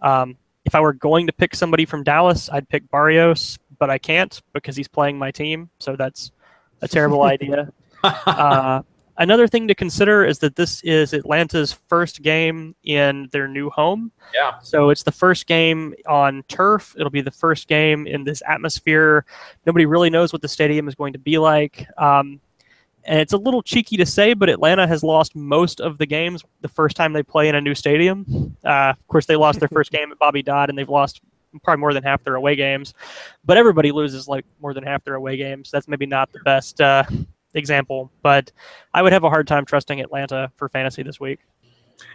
Um, 0.00 0.36
if 0.64 0.74
I 0.74 0.80
were 0.80 0.94
going 0.94 1.26
to 1.26 1.32
pick 1.32 1.54
somebody 1.54 1.84
from 1.84 2.02
Dallas, 2.02 2.48
I'd 2.50 2.68
pick 2.68 2.90
Barrios, 2.90 3.58
but 3.78 3.90
I 3.90 3.98
can't 3.98 4.40
because 4.52 4.76
he's 4.76 4.88
playing 4.88 5.18
my 5.18 5.30
team. 5.30 5.68
So 5.78 5.96
that's 5.96 6.32
a 6.80 6.88
terrible 6.88 7.22
idea. 7.34 7.70
Uh, 8.02 8.82
another 9.18 9.46
thing 9.46 9.68
to 9.68 9.74
consider 9.74 10.24
is 10.24 10.38
that 10.40 10.56
this 10.56 10.82
is 10.82 11.12
Atlanta's 11.12 11.72
first 11.72 12.22
game 12.22 12.74
in 12.84 13.28
their 13.32 13.48
new 13.48 13.70
home. 13.70 14.12
Yeah. 14.34 14.58
So 14.60 14.90
it's 14.90 15.02
the 15.02 15.12
first 15.12 15.46
game 15.46 15.94
on 16.06 16.42
turf. 16.48 16.94
It'll 16.96 17.10
be 17.10 17.20
the 17.20 17.30
first 17.30 17.68
game 17.68 18.06
in 18.06 18.24
this 18.24 18.42
atmosphere. 18.46 19.24
Nobody 19.66 19.86
really 19.86 20.10
knows 20.10 20.32
what 20.32 20.42
the 20.42 20.48
stadium 20.48 20.88
is 20.88 20.94
going 20.94 21.12
to 21.12 21.18
be 21.18 21.38
like. 21.38 21.86
Um, 21.98 22.40
and 23.04 23.20
it's 23.20 23.34
a 23.34 23.38
little 23.38 23.62
cheeky 23.62 23.96
to 23.98 24.06
say, 24.06 24.32
but 24.32 24.48
Atlanta 24.48 24.86
has 24.86 25.02
lost 25.02 25.36
most 25.36 25.80
of 25.80 25.98
the 25.98 26.06
games 26.06 26.42
the 26.62 26.68
first 26.68 26.96
time 26.96 27.12
they 27.12 27.22
play 27.22 27.48
in 27.48 27.54
a 27.54 27.60
new 27.60 27.74
stadium. 27.74 28.56
Uh, 28.64 28.94
of 28.96 29.06
course, 29.08 29.26
they 29.26 29.36
lost 29.36 29.60
their 29.60 29.68
first 29.68 29.90
game 29.92 30.10
at 30.10 30.18
Bobby 30.18 30.42
Dodd, 30.42 30.70
and 30.70 30.78
they've 30.78 30.88
lost 30.88 31.20
probably 31.62 31.80
more 31.80 31.92
than 31.92 32.02
half 32.02 32.24
their 32.24 32.34
away 32.34 32.56
games. 32.56 32.94
But 33.44 33.58
everybody 33.58 33.92
loses 33.92 34.26
like 34.26 34.44
more 34.60 34.72
than 34.72 34.84
half 34.84 35.04
their 35.04 35.14
away 35.14 35.36
games. 35.36 35.70
That's 35.70 35.86
maybe 35.86 36.06
not 36.06 36.32
the 36.32 36.40
best 36.40 36.80
uh, 36.80 37.04
example, 37.54 38.10
but 38.22 38.52
I 38.92 39.02
would 39.02 39.12
have 39.12 39.24
a 39.24 39.30
hard 39.30 39.46
time 39.46 39.64
trusting 39.64 40.00
Atlanta 40.00 40.50
for 40.56 40.68
fantasy 40.68 41.02
this 41.02 41.20
week. 41.20 41.40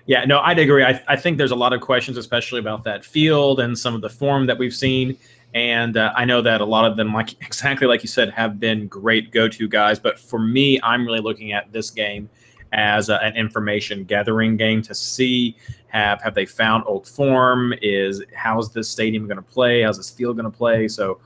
Yeah, 0.06 0.26
no, 0.26 0.40
I'd 0.40 0.60
agree. 0.60 0.84
I, 0.84 1.02
I 1.08 1.16
think 1.16 1.38
there's 1.38 1.52
a 1.52 1.56
lot 1.56 1.74
of 1.74 1.82
questions, 1.82 2.18
especially 2.18 2.60
about 2.60 2.84
that 2.84 3.06
field 3.06 3.60
and 3.60 3.78
some 3.78 3.96
of 3.96 4.02
the 4.02 4.10
form 4.10 4.46
that 4.48 4.58
we've 4.58 4.74
seen. 4.74 5.18
And 5.54 5.98
uh, 5.98 6.14
I 6.16 6.26
know 6.26 6.42
that 6.42 6.62
a 6.62 6.66
lot 6.66 6.90
of 6.90 6.98
them, 6.98 7.14
like 7.14 7.34
exactly 7.42 7.88
like 7.88 8.04
you 8.04 8.10
said, 8.10 8.30
have 8.32 8.60
been 8.60 8.88
great 8.88 9.32
go-to 9.32 9.68
guys. 9.68 10.00
But 10.00 10.20
for 10.20 10.40
me, 10.40 10.80
I'm 10.84 11.06
really 11.06 11.22
looking 11.22 11.54
at 11.54 11.72
this 11.72 11.90
game 11.90 12.30
as 12.72 13.10
a, 13.10 13.16
an 13.24 13.36
information 13.36 14.04
gathering 14.04 14.56
game 14.56 14.82
to 14.84 14.94
see 14.94 15.56
have 15.88 16.22
have 16.22 16.36
they 16.36 16.46
found 16.46 16.84
old 16.86 17.08
form? 17.08 17.74
Is 17.82 18.24
how's 18.34 18.72
this 18.72 18.90
stadium 18.90 19.26
going 19.28 19.38
to 19.38 19.44
play? 19.44 19.82
How's 19.82 19.98
this 19.98 20.10
field 20.10 20.38
going 20.38 20.50
to 20.50 20.56
play? 20.56 20.88
So, 20.88 21.20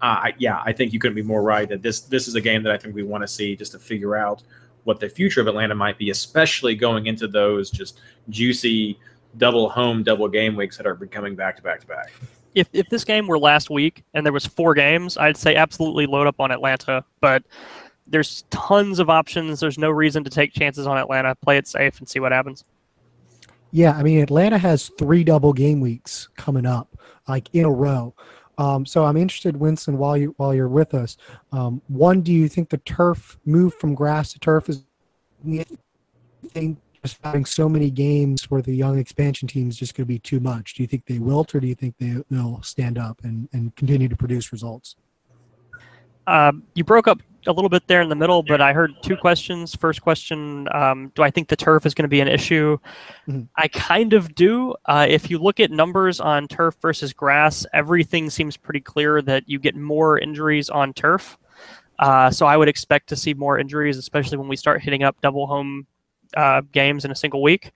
uh, 0.00 0.30
yeah, 0.38 0.62
I 0.64 0.72
think 0.72 0.92
you 0.92 0.98
couldn't 0.98 1.16
be 1.16 1.22
more 1.22 1.42
right 1.42 1.68
that 1.68 1.82
this 1.82 2.00
this 2.00 2.28
is 2.28 2.34
a 2.34 2.40
game 2.40 2.62
that 2.62 2.72
I 2.72 2.78
think 2.78 2.94
we 2.94 3.02
want 3.02 3.22
to 3.22 3.28
see 3.28 3.56
just 3.56 3.72
to 3.72 3.78
figure 3.78 4.16
out 4.16 4.42
what 4.84 5.00
the 5.00 5.08
future 5.08 5.40
of 5.40 5.48
Atlanta 5.48 5.74
might 5.74 5.98
be, 5.98 6.10
especially 6.10 6.74
going 6.74 7.06
into 7.06 7.26
those 7.26 7.70
just 7.70 8.00
juicy 8.28 8.98
double 9.36 9.68
home 9.68 10.02
double 10.02 10.28
game 10.28 10.56
weeks 10.56 10.76
that 10.76 10.86
are 10.86 10.94
becoming 10.94 11.34
back 11.34 11.56
to 11.56 11.62
back 11.62 11.80
to 11.80 11.86
back 11.86 12.10
if 12.56 12.68
if 12.72 12.88
this 12.88 13.04
game 13.04 13.28
were 13.28 13.38
last 13.38 13.70
week 13.70 14.02
and 14.14 14.26
there 14.26 14.32
was 14.32 14.46
four 14.46 14.74
games, 14.74 15.16
I'd 15.16 15.36
say 15.36 15.54
absolutely 15.54 16.06
load 16.06 16.26
up 16.26 16.40
on 16.40 16.50
Atlanta. 16.50 17.04
But 17.20 17.44
there's 18.06 18.44
tons 18.50 18.98
of 18.98 19.10
options. 19.10 19.60
There's 19.60 19.78
no 19.78 19.90
reason 19.90 20.24
to 20.24 20.30
take 20.30 20.52
chances 20.52 20.86
on 20.86 20.96
Atlanta. 20.96 21.34
Play 21.36 21.58
it 21.58 21.68
safe 21.68 21.98
and 21.98 22.08
see 22.08 22.18
what 22.18 22.32
happens. 22.32 22.64
Yeah, 23.72 23.92
I 23.92 24.02
mean 24.02 24.22
Atlanta 24.22 24.56
has 24.56 24.90
three 24.98 25.22
double 25.22 25.52
game 25.52 25.80
weeks 25.80 26.28
coming 26.36 26.64
up, 26.64 26.98
like 27.28 27.50
in 27.52 27.66
a 27.66 27.70
row. 27.70 28.14
Um, 28.58 28.86
so 28.86 29.04
I'm 29.04 29.16
interested, 29.16 29.56
Winston, 29.56 29.98
while 29.98 30.16
you 30.16 30.34
while 30.38 30.54
you're 30.54 30.68
with 30.68 30.94
us. 30.94 31.16
Um, 31.52 31.82
one, 31.88 32.22
do 32.22 32.32
you 32.32 32.48
think 32.48 32.70
the 32.70 32.78
turf 32.78 33.38
move 33.44 33.74
from 33.74 33.94
grass 33.94 34.32
to 34.32 34.38
turf 34.38 34.68
is? 34.68 34.84
Think 36.48 36.78
just 37.02 37.18
having 37.22 37.44
so 37.44 37.68
many 37.68 37.90
games 37.90 38.42
for 38.42 38.62
the 38.62 38.74
young 38.74 38.98
expansion 38.98 39.46
teams 39.46 39.74
is 39.74 39.78
just 39.78 39.94
going 39.94 40.04
to 40.06 40.08
be 40.08 40.18
too 40.18 40.40
much? 40.40 40.74
Do 40.74 40.82
you 40.82 40.86
think 40.86 41.06
they 41.06 41.18
wilt, 41.18 41.54
or 41.54 41.60
do 41.60 41.66
you 41.66 41.74
think 41.74 41.96
they, 41.98 42.16
they'll 42.30 42.62
stand 42.62 42.98
up 42.98 43.20
and, 43.22 43.48
and 43.52 43.74
continue 43.76 44.08
to 44.08 44.16
produce 44.16 44.52
results? 44.52 44.96
Um, 46.26 46.62
you 46.74 46.84
broke 46.84 47.08
up 47.08 47.20
a 47.46 47.52
little 47.52 47.68
bit 47.68 47.86
there 47.86 48.02
in 48.02 48.08
the 48.08 48.16
middle, 48.16 48.42
but 48.42 48.60
I 48.60 48.72
heard 48.72 48.92
two 49.02 49.16
questions. 49.16 49.74
First 49.74 50.02
question 50.02 50.68
um, 50.72 51.12
Do 51.14 51.22
I 51.22 51.30
think 51.30 51.48
the 51.48 51.56
turf 51.56 51.86
is 51.86 51.94
going 51.94 52.04
to 52.04 52.08
be 52.08 52.20
an 52.20 52.28
issue? 52.28 52.78
Mm-hmm. 53.28 53.42
I 53.56 53.68
kind 53.68 54.12
of 54.12 54.34
do. 54.34 54.74
Uh, 54.86 55.06
if 55.08 55.30
you 55.30 55.38
look 55.38 55.60
at 55.60 55.70
numbers 55.70 56.20
on 56.20 56.48
turf 56.48 56.76
versus 56.80 57.12
grass, 57.12 57.64
everything 57.72 58.30
seems 58.30 58.56
pretty 58.56 58.80
clear 58.80 59.22
that 59.22 59.48
you 59.48 59.58
get 59.58 59.76
more 59.76 60.18
injuries 60.18 60.68
on 60.68 60.92
turf. 60.92 61.38
Uh, 61.98 62.30
so 62.30 62.46
I 62.46 62.56
would 62.56 62.68
expect 62.68 63.08
to 63.08 63.16
see 63.16 63.32
more 63.32 63.58
injuries, 63.58 63.96
especially 63.96 64.38
when 64.38 64.48
we 64.48 64.56
start 64.56 64.82
hitting 64.82 65.02
up 65.02 65.20
double 65.20 65.46
home 65.46 65.86
uh, 66.36 66.62
games 66.72 67.04
in 67.04 67.10
a 67.10 67.14
single 67.14 67.42
week. 67.42 67.72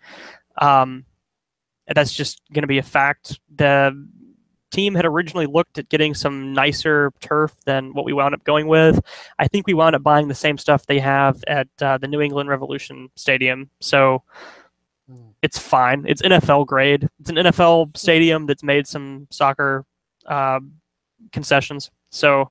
Um, 0.59 1.05
that's 1.95 2.13
just 2.13 2.43
going 2.53 2.63
to 2.63 2.69
be 2.69 2.79
a 2.79 2.83
fact. 2.83 3.41
The 3.57 4.09
team 4.71 4.95
had 4.95 5.05
originally 5.05 5.47
looked 5.47 5.79
at 5.79 5.89
getting 5.89 6.15
some 6.15 6.53
nicer 6.53 7.13
turf 7.21 7.55
than 7.65 7.93
what 7.93 8.05
we 8.05 8.13
wound 8.13 8.35
up 8.35 8.45
going 8.45 8.67
with. 8.67 9.01
I 9.39 9.49
think 9.49 9.67
we 9.67 9.75
wound 9.75 9.97
up 9.97 10.03
buying 10.03 10.29
the 10.29 10.35
same 10.35 10.59
stuff 10.59 10.87
they 10.87 10.99
have 10.99 11.43
at 11.47 11.69
uh, 11.81 11.99
the 11.99 12.09
New 12.09 12.21
England 12.21 12.49
Revolution 12.49 13.11
Stadium. 13.17 13.71
So 13.81 14.23
mm. 15.11 15.33
it's 15.43 15.59
fine. 15.59 16.05
It's 16.09 16.23
NFL 16.23 16.67
grade. 16.67 17.09
It's 17.21 17.31
an 17.31 17.37
NFL 17.37 17.97
stadium 17.97 18.47
that's 18.47 18.63
made 18.63 18.87
some 18.87 19.27
soccer 19.31 19.85
uh, 20.27 20.61
concessions. 21.33 21.91
So 22.11 22.51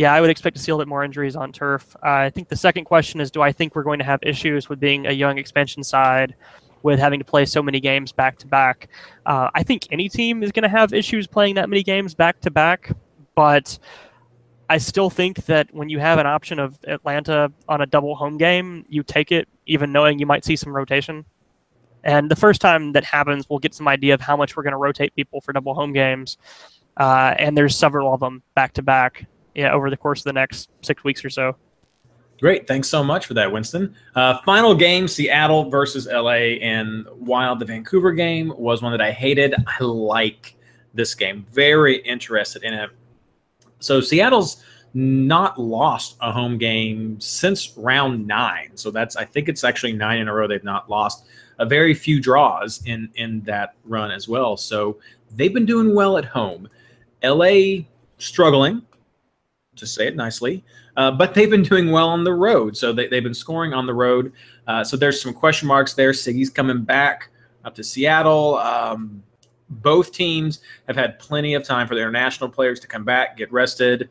yeah, 0.00 0.14
I 0.14 0.20
would 0.22 0.30
expect 0.30 0.56
to 0.56 0.62
see 0.62 0.72
a 0.72 0.74
little 0.74 0.86
bit 0.86 0.88
more 0.88 1.04
injuries 1.04 1.36
on 1.36 1.52
turf. 1.52 1.94
Uh, 1.96 2.08
I 2.08 2.30
think 2.30 2.48
the 2.48 2.56
second 2.56 2.86
question 2.86 3.20
is, 3.20 3.30
do 3.30 3.42
I 3.42 3.52
think 3.52 3.74
we're 3.74 3.82
going 3.82 3.98
to 3.98 4.04
have 4.04 4.20
issues 4.22 4.66
with 4.66 4.80
being 4.80 5.06
a 5.06 5.12
young 5.12 5.36
expansion 5.36 5.84
side, 5.84 6.34
with 6.82 6.98
having 6.98 7.18
to 7.18 7.24
play 7.24 7.44
so 7.44 7.62
many 7.62 7.80
games 7.80 8.12
back 8.12 8.38
to 8.38 8.46
back? 8.46 8.88
Uh, 9.26 9.50
I 9.54 9.62
think 9.62 9.86
any 9.90 10.08
team 10.08 10.42
is 10.42 10.52
going 10.52 10.62
to 10.62 10.68
have 10.68 10.92
issues 10.92 11.26
playing 11.26 11.56
that 11.56 11.68
many 11.68 11.82
games 11.82 12.14
back 12.14 12.40
to 12.40 12.50
back, 12.50 12.92
but 13.34 13.78
I 14.68 14.78
still 14.78 15.10
think 15.10 15.46
that 15.46 15.72
when 15.74 15.88
you 15.88 15.98
have 15.98 16.18
an 16.18 16.26
option 16.26 16.58
of 16.60 16.78
Atlanta 16.84 17.52
on 17.68 17.80
a 17.80 17.86
double 17.86 18.14
home 18.14 18.38
game, 18.38 18.84
you 18.88 19.02
take 19.02 19.32
it, 19.32 19.48
even 19.66 19.90
knowing 19.90 20.18
you 20.18 20.26
might 20.26 20.44
see 20.44 20.54
some 20.54 20.74
rotation. 20.74 21.24
And 22.04 22.30
the 22.30 22.36
first 22.36 22.60
time 22.60 22.92
that 22.92 23.04
happens, 23.04 23.48
we'll 23.50 23.58
get 23.58 23.74
some 23.74 23.88
idea 23.88 24.14
of 24.14 24.20
how 24.20 24.36
much 24.36 24.56
we're 24.56 24.62
going 24.62 24.72
to 24.72 24.78
rotate 24.78 25.14
people 25.16 25.40
for 25.40 25.52
double 25.52 25.74
home 25.74 25.92
games. 25.92 26.38
Uh, 26.96 27.34
and 27.38 27.56
there's 27.58 27.76
several 27.76 28.14
of 28.14 28.20
them 28.20 28.42
back 28.54 28.72
to 28.74 28.82
back 28.82 29.26
over 29.56 29.90
the 29.90 29.96
course 29.96 30.20
of 30.20 30.24
the 30.24 30.32
next 30.32 30.70
six 30.82 31.02
weeks 31.04 31.24
or 31.24 31.30
so. 31.30 31.56
Great. 32.40 32.66
Thanks 32.66 32.88
so 32.88 33.04
much 33.04 33.26
for 33.26 33.34
that, 33.34 33.52
Winston. 33.52 33.94
Uh, 34.14 34.38
final 34.46 34.74
game 34.74 35.06
Seattle 35.06 35.68
versus 35.68 36.06
LA. 36.06 36.56
And 36.62 37.06
while 37.18 37.54
the 37.54 37.66
Vancouver 37.66 38.12
game 38.12 38.52
was 38.56 38.80
one 38.80 38.92
that 38.92 39.00
I 39.02 39.12
hated, 39.12 39.54
I 39.66 39.84
like 39.84 40.56
this 40.94 41.14
game. 41.14 41.44
Very 41.52 41.98
interested 41.98 42.62
in 42.62 42.72
it. 42.72 42.90
So 43.80 44.00
Seattle's 44.00 44.64
not 44.94 45.60
lost 45.60 46.16
a 46.20 46.32
home 46.32 46.56
game 46.56 47.20
since 47.20 47.76
round 47.76 48.26
nine. 48.26 48.70
So 48.74 48.90
that's, 48.90 49.16
I 49.16 49.24
think 49.26 49.50
it's 49.50 49.62
actually 49.62 49.92
nine 49.92 50.18
in 50.18 50.28
a 50.28 50.34
row 50.34 50.48
they've 50.48 50.64
not 50.64 50.88
lost. 50.88 51.26
A 51.58 51.66
very 51.66 51.92
few 51.92 52.22
draws 52.22 52.82
in 52.86 53.10
in 53.16 53.42
that 53.42 53.74
run 53.84 54.10
as 54.10 54.28
well. 54.28 54.56
So 54.56 54.98
they've 55.30 55.52
been 55.52 55.66
doing 55.66 55.94
well 55.94 56.16
at 56.16 56.24
home. 56.24 56.70
LA 57.22 57.82
struggling, 58.16 58.80
to 59.80 59.86
say 59.86 60.06
it 60.06 60.16
nicely. 60.16 60.64
Uh, 60.96 61.10
but 61.10 61.34
they've 61.34 61.50
been 61.50 61.62
doing 61.62 61.90
well 61.90 62.08
on 62.08 62.24
the 62.24 62.32
road. 62.32 62.76
So 62.76 62.92
they, 62.92 63.08
they've 63.08 63.22
been 63.22 63.34
scoring 63.34 63.74
on 63.74 63.86
the 63.86 63.94
road. 63.94 64.32
Uh, 64.66 64.84
so 64.84 64.96
there's 64.96 65.20
some 65.20 65.34
question 65.34 65.66
marks 65.66 65.94
there. 65.94 66.12
Sigi's 66.12 66.50
coming 66.50 66.82
back 66.82 67.30
up 67.64 67.74
to 67.74 67.84
Seattle. 67.84 68.56
Um, 68.58 69.22
both 69.68 70.12
teams 70.12 70.60
have 70.86 70.96
had 70.96 71.18
plenty 71.18 71.54
of 71.54 71.64
time 71.64 71.86
for 71.86 71.94
their 71.94 72.10
national 72.10 72.50
players 72.50 72.80
to 72.80 72.86
come 72.86 73.04
back, 73.04 73.36
get 73.36 73.52
rested. 73.52 74.08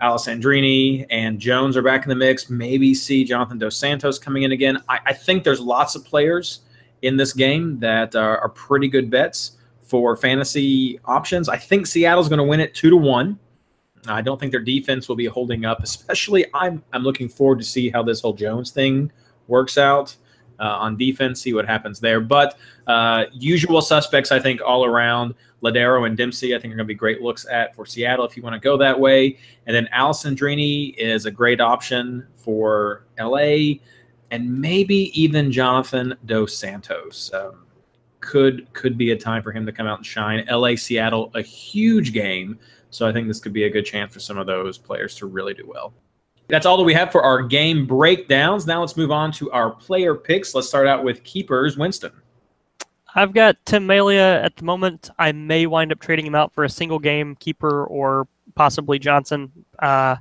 Alessandrini 0.00 1.06
and 1.10 1.38
Jones 1.38 1.76
are 1.76 1.82
back 1.82 2.02
in 2.02 2.08
the 2.08 2.16
mix. 2.16 2.50
Maybe 2.50 2.92
see 2.92 3.24
Jonathan 3.24 3.58
Dos 3.58 3.76
Santos 3.76 4.18
coming 4.18 4.42
in 4.42 4.52
again. 4.52 4.82
I, 4.88 4.98
I 5.06 5.12
think 5.12 5.44
there's 5.44 5.60
lots 5.60 5.94
of 5.94 6.04
players 6.04 6.60
in 7.02 7.16
this 7.16 7.32
game 7.32 7.78
that 7.80 8.16
are, 8.16 8.38
are 8.38 8.48
pretty 8.48 8.88
good 8.88 9.10
bets 9.10 9.58
for 9.82 10.16
fantasy 10.16 10.98
options. 11.04 11.48
I 11.48 11.56
think 11.56 11.86
Seattle's 11.86 12.28
going 12.28 12.38
to 12.38 12.44
win 12.44 12.60
it 12.60 12.74
two 12.74 12.90
to 12.90 12.96
one. 12.96 13.38
I 14.08 14.20
don't 14.20 14.38
think 14.38 14.52
their 14.52 14.60
defense 14.60 15.08
will 15.08 15.16
be 15.16 15.26
holding 15.26 15.64
up. 15.64 15.82
Especially, 15.82 16.46
I'm 16.54 16.82
I'm 16.92 17.02
looking 17.02 17.28
forward 17.28 17.58
to 17.58 17.64
see 17.64 17.90
how 17.90 18.02
this 18.02 18.20
whole 18.20 18.32
Jones 18.34 18.70
thing 18.70 19.12
works 19.46 19.78
out 19.78 20.16
uh, 20.58 20.64
on 20.64 20.96
defense. 20.96 21.40
See 21.40 21.52
what 21.52 21.66
happens 21.66 22.00
there. 22.00 22.20
But 22.20 22.58
uh, 22.86 23.24
usual 23.32 23.82
suspects, 23.82 24.32
I 24.32 24.38
think, 24.38 24.60
all 24.64 24.84
around. 24.84 25.34
Lodeiro 25.62 26.06
and 26.06 26.16
Dempsey, 26.16 26.56
I 26.56 26.58
think, 26.58 26.72
are 26.72 26.76
going 26.76 26.86
to 26.86 26.92
be 26.92 26.94
great 26.94 27.22
looks 27.22 27.46
at 27.48 27.74
for 27.76 27.86
Seattle 27.86 28.24
if 28.24 28.36
you 28.36 28.42
want 28.42 28.54
to 28.54 28.60
go 28.60 28.76
that 28.78 28.98
way. 28.98 29.38
And 29.66 29.74
then 29.74 29.88
Alessandrini 29.94 30.94
is 30.96 31.26
a 31.26 31.30
great 31.30 31.60
option 31.60 32.26
for 32.34 33.04
LA, 33.20 33.74
and 34.32 34.60
maybe 34.60 35.12
even 35.20 35.52
Jonathan 35.52 36.14
Dos 36.26 36.56
Santos. 36.56 37.30
Um, 37.32 37.66
could 38.22 38.72
could 38.72 38.96
be 38.96 39.10
a 39.10 39.16
time 39.16 39.42
for 39.42 39.52
him 39.52 39.66
to 39.66 39.72
come 39.72 39.86
out 39.86 39.98
and 39.98 40.06
shine. 40.06 40.44
LA 40.50 40.76
Seattle, 40.76 41.30
a 41.34 41.42
huge 41.42 42.12
game. 42.12 42.58
So 42.92 43.08
I 43.08 43.12
think 43.12 43.26
this 43.26 43.40
could 43.40 43.52
be 43.52 43.64
a 43.64 43.70
good 43.70 43.84
chance 43.84 44.12
for 44.12 44.20
some 44.20 44.38
of 44.38 44.46
those 44.46 44.78
players 44.78 45.16
to 45.16 45.26
really 45.26 45.54
do 45.54 45.64
well. 45.66 45.94
That's 46.48 46.66
all 46.66 46.76
that 46.76 46.82
we 46.82 46.94
have 46.94 47.10
for 47.10 47.22
our 47.22 47.42
game 47.42 47.86
breakdowns. 47.86 48.66
Now 48.66 48.80
let's 48.80 48.96
move 48.96 49.10
on 49.10 49.32
to 49.32 49.50
our 49.52 49.70
player 49.70 50.14
picks. 50.14 50.54
Let's 50.54 50.68
start 50.68 50.86
out 50.86 51.02
with 51.02 51.24
keepers. 51.24 51.78
Winston. 51.78 52.12
I've 53.14 53.32
got 53.32 53.56
Tim 53.64 53.86
Melia 53.86 54.42
at 54.42 54.56
the 54.56 54.64
moment. 54.64 55.10
I 55.18 55.32
may 55.32 55.66
wind 55.66 55.92
up 55.92 56.00
trading 56.00 56.26
him 56.26 56.34
out 56.34 56.52
for 56.52 56.64
a 56.64 56.68
single 56.68 56.98
game 56.98 57.36
keeper 57.36 57.84
or 57.86 58.28
possibly 58.54 58.98
Johnson. 58.98 59.50
Uh, 59.78 60.16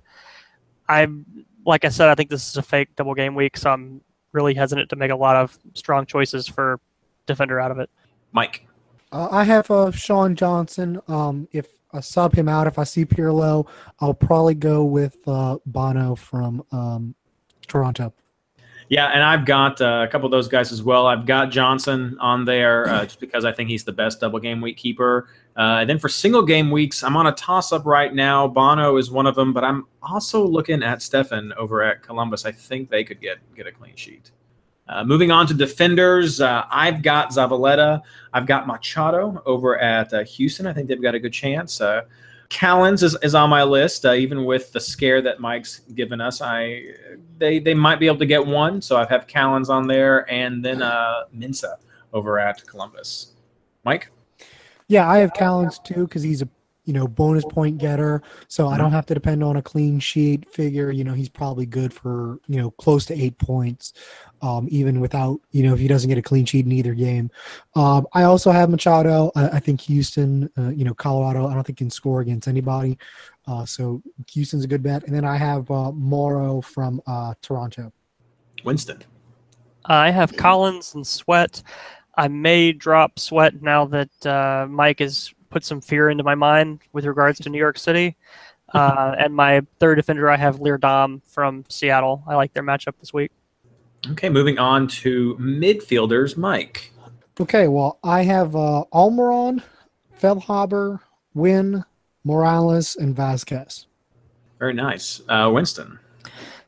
I'm 0.88 1.26
like 1.66 1.86
I 1.86 1.90
said, 1.90 2.10
I 2.10 2.16
think 2.16 2.30
this 2.30 2.50
is 2.50 2.58
a 2.58 2.62
fake 2.62 2.96
double 2.96 3.14
game 3.14 3.36
week, 3.36 3.58
so 3.58 3.70
I'm 3.70 4.02
really 4.32 4.54
hesitant 4.54 4.90
to 4.90 4.96
make 4.96 5.12
a 5.12 5.16
lot 5.16 5.36
of 5.36 5.58
strong 5.74 6.06
choices 6.06 6.48
for 6.48 6.80
defender 7.28 7.60
out 7.60 7.72
of 7.72 7.80
it. 7.80 7.90
Mike. 8.32 8.66
Uh, 9.12 9.28
I 9.30 9.44
have 9.44 9.70
uh, 9.70 9.92
Sean 9.92 10.36
Johnson. 10.36 11.02
Um, 11.08 11.48
if 11.52 11.68
I 11.94 12.00
sub 12.00 12.34
him 12.34 12.48
out, 12.48 12.68
if 12.68 12.80
I 12.80 12.84
see 12.84 13.06
Pirlo, 13.06 13.68
I'll 14.00 14.14
probably 14.14 14.56
go 14.56 14.84
with 14.84 15.18
uh, 15.28 15.58
Bono 15.66 16.16
from 16.16 16.64
um, 16.72 17.16
Toronto. 17.68 18.14
Yeah, 18.92 19.08
and 19.08 19.24
I've 19.24 19.46
got 19.46 19.80
uh, 19.80 20.06
a 20.06 20.12
couple 20.12 20.26
of 20.26 20.32
those 20.32 20.50
guys 20.50 20.74
as 20.74 20.84
well. 20.84 21.08
I've 21.08 21.26
got 21.26 21.50
Johnson 21.50 22.18
on 22.20 22.44
there 22.44 22.90
uh, 22.90 23.06
just 23.06 23.22
because 23.22 23.46
I 23.46 23.54
think 23.54 23.70
he's 23.70 23.86
the 23.86 23.94
best 23.94 24.20
double 24.20 24.38
game 24.38 24.60
week 24.60 24.76
keeper. 24.76 25.30
Uh, 25.56 25.80
and 25.80 25.90
then 25.90 25.98
for 25.98 26.10
single 26.10 26.44
game 26.44 26.70
weeks, 26.70 27.02
I'm 27.02 27.16
on 27.16 27.28
a 27.28 27.32
toss 27.32 27.72
up 27.72 27.86
right 27.86 28.14
now. 28.14 28.50
Bono 28.50 28.98
is 28.98 29.10
one 29.10 29.28
of 29.28 29.36
them, 29.36 29.54
but 29.54 29.64
I'm 29.64 29.88
also 30.02 30.46
looking 30.46 30.84
at 30.84 31.00
Steffen 31.00 31.56
over 31.56 31.82
at 31.82 32.02
Columbus. 32.02 32.46
I 32.46 32.52
think 32.52 32.90
they 32.90 33.06
could 33.06 33.22
get 33.22 33.38
get 33.56 33.66
a 33.66 33.72
clean 33.72 33.96
sheet. 33.96 34.32
Uh, 34.92 35.06
moving 35.06 35.32
on 35.32 35.48
to 35.48 35.54
defenders, 35.54 36.42
uh, 36.42 36.66
I've 36.70 37.02
got 37.02 37.30
Zavaleta. 37.30 38.02
I've 38.34 38.46
got 38.46 38.68
Machado 38.68 39.42
over 39.46 39.80
at 39.80 40.14
uh, 40.14 40.26
Houston. 40.26 40.68
I 40.68 40.74
think 40.74 40.90
they've 40.90 41.02
got 41.02 41.16
a 41.16 41.20
good 41.20 41.32
chance. 41.32 41.80
Uh, 41.80 42.02
Callens 42.50 43.02
is, 43.02 43.16
is 43.24 43.34
on 43.34 43.50
my 43.50 43.64
list, 43.64 44.06
uh, 44.06 44.12
even 44.12 44.44
with 44.44 44.74
the 44.74 44.80
scare 44.82 45.22
that 45.22 45.40
Mike's 45.40 45.80
given 45.96 46.20
us. 46.20 46.42
I 46.42 46.84
they 47.38 47.60
they 47.60 47.74
might 47.74 48.00
be 48.02 48.08
able 48.08 48.18
to 48.18 48.26
get 48.26 48.46
one, 48.46 48.82
so 48.82 48.98
I 48.98 49.06
have 49.06 49.26
Callens 49.28 49.70
on 49.70 49.88
there, 49.88 50.30
and 50.30 50.64
then 50.64 50.82
uh, 50.82 51.24
Mensah 51.34 51.76
over 52.12 52.38
at 52.38 52.68
Columbus. 52.68 53.34
Mike. 53.86 54.12
Yeah, 54.90 55.10
I 55.10 55.20
have 55.20 55.32
Callens 55.32 55.82
too 55.82 56.06
because 56.06 56.24
he's 56.24 56.42
a 56.42 56.50
you 56.84 56.92
know 56.92 57.08
bonus 57.08 57.46
point 57.46 57.78
getter, 57.78 58.22
so 58.50 58.68
I 58.68 58.78
don't 58.78 58.92
have 58.92 59.06
to 59.06 59.14
depend 59.14 59.46
on 59.46 59.56
a 59.56 59.62
clean 59.62 60.02
sheet. 60.02 60.50
Figure 60.50 60.92
you 60.92 61.06
know 61.06 61.14
he's 61.14 61.30
probably 61.30 61.66
good 61.66 61.94
for 61.94 62.40
you 62.48 62.62
know 62.62 62.72
close 62.72 63.06
to 63.06 63.14
eight 63.14 63.38
points 63.38 63.94
um, 64.42 64.68
even 64.72 65.00
without 65.00 65.40
you 65.52 65.64
know 65.64 65.74
if 65.74 65.80
he 65.80 65.88
doesn't 65.88 66.10
get 66.10 66.18
a 66.18 66.22
clean 66.22 66.46
sheet 66.46 66.66
in 66.66 66.72
either 66.72 66.94
game. 66.94 67.30
Um, 67.76 68.08
I 68.14 68.24
also 68.24 68.52
have 68.52 68.70
Machado. 68.70 69.32
I, 69.36 69.50
I 69.50 69.60
think 69.60 69.82
Houston, 69.82 70.50
uh, 70.58 70.70
you 70.70 70.84
know, 70.86 70.94
Colorado. 70.94 71.48
I 71.48 71.54
don't 71.54 71.64
think 71.64 71.78
can 71.78 71.90
score 71.90 72.22
against 72.22 72.48
anybody, 72.48 72.98
uh, 73.48 73.66
so 73.66 74.02
Houston's 74.32 74.64
a 74.64 74.68
good 74.68 74.84
bet. 74.84 75.04
And 75.06 75.16
then 75.16 75.26
I 75.26 75.38
have 75.38 75.70
uh, 75.72 75.92
Morrow 75.92 76.62
from 76.62 77.02
uh, 77.08 77.34
Toronto. 77.42 77.92
Winston. 78.64 79.02
I 79.86 80.12
have 80.12 80.34
Callens 80.34 80.94
and 80.96 81.06
Sweat. 81.06 81.64
I 82.16 82.28
may 82.28 82.72
drop 82.72 83.18
Sweat 83.18 83.62
now 83.62 83.86
that 83.86 84.26
uh, 84.26 84.68
Mike 84.70 85.00
has 85.00 85.34
put 85.50 85.64
some 85.64 85.82
fear 85.82 86.10
into 86.10 86.24
my 86.24 86.36
mind 86.36 86.82
with 86.94 87.06
regards 87.06 87.40
to 87.40 87.50
New 87.50 87.58
York 87.58 87.78
City. 87.78 88.16
Uh, 88.74 89.16
and 89.20 89.36
my 89.36 89.62
third 89.80 89.96
defender, 89.96 90.30
I 90.30 90.38
have 90.38 90.60
Leerdam 90.60 91.22
from 91.26 91.66
Seattle. 91.68 92.24
I 92.28 92.36
like 92.36 92.54
their 92.54 92.64
matchup 92.64 92.94
this 93.00 93.14
week. 93.14 93.32
Okay, 94.10 94.30
moving 94.30 94.58
on 94.58 94.88
to 94.88 95.36
midfielders, 95.40 96.36
Mike. 96.36 96.92
Okay, 97.40 97.68
well, 97.68 98.00
I 98.04 98.24
have 98.24 98.56
uh, 98.56 98.84
Almiron, 98.92 99.62
Feilhaber, 100.20 101.00
Nguyen, 101.36 101.86
Moralez, 102.26 102.98
and 102.98 103.16
Vazquez. 103.16 103.86
Very 104.60 104.74
nice. 104.74 105.22
Uh, 105.30 105.50
Winston. 105.54 106.00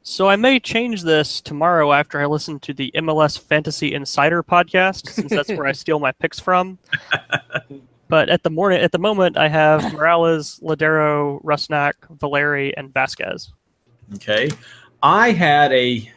So 0.03 0.27
I 0.27 0.36
may 0.36 0.59
change 0.59 1.03
this 1.03 1.41
tomorrow 1.41 1.93
after 1.93 2.19
I 2.19 2.25
listen 2.25 2.59
to 2.61 2.73
the 2.73 2.91
MLS 2.95 3.39
Fantasy 3.39 3.93
Insider 3.93 4.43
podcast, 4.43 5.09
since 5.09 5.29
that's 5.29 5.49
where 5.49 5.65
I 5.65 5.71
steal 5.73 5.99
my 5.99 6.11
picks 6.11 6.39
from. 6.39 6.77
but 8.09 8.29
at 8.29 8.43
the 8.43 8.49
morning, 8.49 8.81
at 8.81 8.91
the 8.91 8.99
moment, 8.99 9.38
I 9.38 9.47
have 9.47 9.81
Moralez, 9.81 10.61
Lodeiro, 10.61 11.41
Rusnak, 11.43 11.93
Valeri, 12.19 12.75
and 12.75 12.93
Vazquez. 12.93 13.51
Okay, 14.15 14.49
I 15.01 15.31
had 15.31 15.71
a 15.71 16.11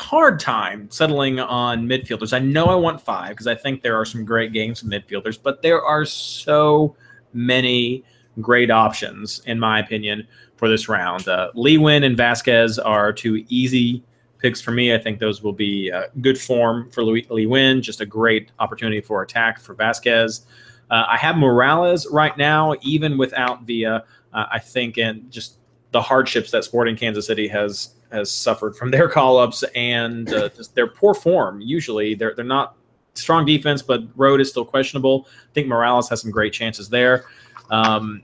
hard 0.00 0.40
time 0.40 0.88
settling 0.90 1.38
on 1.38 1.86
midfielders. 1.86 2.32
I 2.32 2.38
know 2.38 2.66
I 2.66 2.74
want 2.74 3.00
five 3.00 3.30
because 3.30 3.46
I 3.46 3.54
think 3.54 3.82
there 3.82 3.96
are 3.96 4.04
some 4.04 4.24
great 4.24 4.52
games 4.52 4.80
from 4.80 4.90
midfielders, 4.90 5.38
but 5.40 5.62
there 5.62 5.82
are 5.82 6.04
so 6.04 6.96
many 7.32 8.02
great 8.40 8.70
options, 8.70 9.42
in 9.46 9.58
my 9.58 9.78
opinion, 9.78 10.26
for 10.56 10.68
this 10.68 10.88
round. 10.88 11.28
Uh, 11.28 11.50
Lee 11.54 11.76
Nguyen 11.76 12.04
and 12.04 12.16
Vazquez 12.16 12.78
are 12.84 13.12
two 13.12 13.44
easy 13.48 14.02
picks 14.38 14.60
for 14.60 14.70
me. 14.70 14.94
I 14.94 14.98
think 14.98 15.18
those 15.18 15.42
will 15.42 15.52
be 15.52 15.92
uh, 15.92 16.04
good 16.20 16.40
form 16.40 16.90
for 16.90 17.04
Lee, 17.04 17.26
Lee 17.28 17.46
Nguyen, 17.46 17.82
just 17.82 18.00
a 18.00 18.06
great 18.06 18.52
opportunity 18.58 19.00
for 19.00 19.22
attack 19.22 19.60
for 19.60 19.74
Vazquez. 19.74 20.46
Uh, 20.90 21.04
I 21.08 21.16
have 21.18 21.36
Moralez 21.36 22.06
right 22.10 22.36
now, 22.36 22.74
even 22.82 23.18
without 23.18 23.62
Villa. 23.64 24.04
Uh, 24.32 24.46
I 24.50 24.58
think, 24.58 24.96
and 24.98 25.30
just 25.30 25.58
the 25.92 26.00
hardships 26.00 26.50
that 26.52 26.64
Sporting 26.64 26.96
Kansas 26.96 27.26
City 27.26 27.48
has 27.48 27.94
has 28.12 28.30
suffered 28.30 28.76
from 28.76 28.90
their 28.90 29.08
call 29.16 29.38
ups 29.38 29.62
and 29.74 30.32
uh, 30.32 30.50
their 30.74 30.86
poor 30.86 31.14
form. 31.14 31.60
Usually, 31.60 32.14
they're 32.14 32.34
they're 32.34 32.44
not 32.44 32.76
strong 33.14 33.44
defense, 33.44 33.82
but 33.82 34.02
road 34.16 34.40
is 34.40 34.50
still 34.50 34.64
questionable. 34.64 35.26
I 35.28 35.52
think 35.52 35.68
Moralez 35.68 36.08
has 36.10 36.20
some 36.20 36.30
great 36.30 36.52
chances 36.52 36.88
there. 36.88 37.24
Um, 37.70 38.22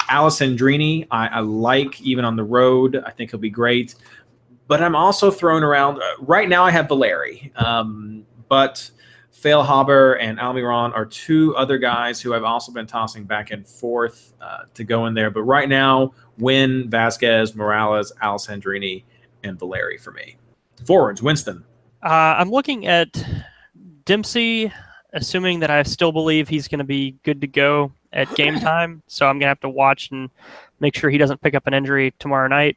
Alessandrini, 0.00 1.06
I, 1.10 1.28
I 1.28 1.40
like 1.40 2.00
even 2.00 2.24
on 2.24 2.36
the 2.36 2.44
road. 2.44 3.02
I 3.06 3.10
think 3.10 3.30
he'll 3.30 3.40
be 3.40 3.50
great. 3.50 3.94
But 4.68 4.82
I'm 4.82 4.94
also 4.96 5.30
thrown 5.30 5.62
around 5.62 6.00
uh, 6.00 6.02
right 6.20 6.48
now. 6.48 6.64
I 6.64 6.70
have 6.70 6.88
Valeri, 6.88 7.52
um, 7.56 8.24
but 8.48 8.90
Feilhaber 9.34 10.18
and 10.20 10.38
Almiron 10.38 10.94
are 10.94 11.04
two 11.04 11.56
other 11.56 11.78
guys 11.78 12.20
who 12.20 12.34
I've 12.34 12.44
also 12.44 12.72
been 12.72 12.86
tossing 12.86 13.24
back 13.24 13.50
and 13.50 13.66
forth 13.66 14.32
uh, 14.40 14.64
to 14.74 14.84
go 14.84 15.06
in 15.06 15.14
there. 15.14 15.30
But 15.30 15.42
right 15.42 15.68
now, 15.68 16.14
Nguyen, 16.38 16.88
Vazquez, 16.88 17.52
Moralez, 17.52 18.12
Alessandrini, 18.22 19.04
and 19.42 19.58
Valeri 19.58 19.98
for 19.98 20.12
me. 20.12 20.36
Forwards, 20.86 21.22
Winston. 21.22 21.64
Uh, 22.02 22.34
I'm 22.38 22.50
looking 22.50 22.86
at 22.86 23.24
Dempsey, 24.04 24.72
assuming 25.12 25.60
that 25.60 25.70
I 25.70 25.82
still 25.84 26.12
believe 26.12 26.48
he's 26.48 26.68
going 26.68 26.78
to 26.80 26.84
be 26.84 27.16
good 27.22 27.40
to 27.40 27.46
go 27.46 27.92
at 28.12 28.32
game 28.34 28.58
time. 28.58 29.02
So 29.06 29.26
I'm 29.26 29.34
going 29.34 29.42
to 29.42 29.48
have 29.48 29.60
to 29.60 29.68
watch 29.68 30.10
and 30.10 30.30
make 30.80 30.96
sure 30.96 31.10
he 31.10 31.18
doesn't 31.18 31.40
pick 31.40 31.54
up 31.54 31.66
an 31.66 31.74
injury 31.74 32.12
tomorrow 32.18 32.48
night. 32.48 32.76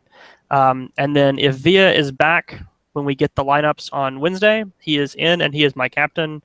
Um, 0.51 0.91
and 0.97 1.15
then 1.15 1.39
if 1.39 1.55
Villa 1.55 1.91
is 1.91 2.11
back 2.11 2.61
when 2.93 3.03
we 3.05 3.15
get 3.15 3.35
the 3.35 3.43
lineups 3.43 3.91
on 3.91 4.19
Wednesday, 4.19 4.63
he 4.79 4.97
is 4.97 5.15
in 5.15 5.41
and 5.41 5.53
he 5.53 5.63
is 5.63 5.75
my 5.75 5.89
captain. 5.89 6.43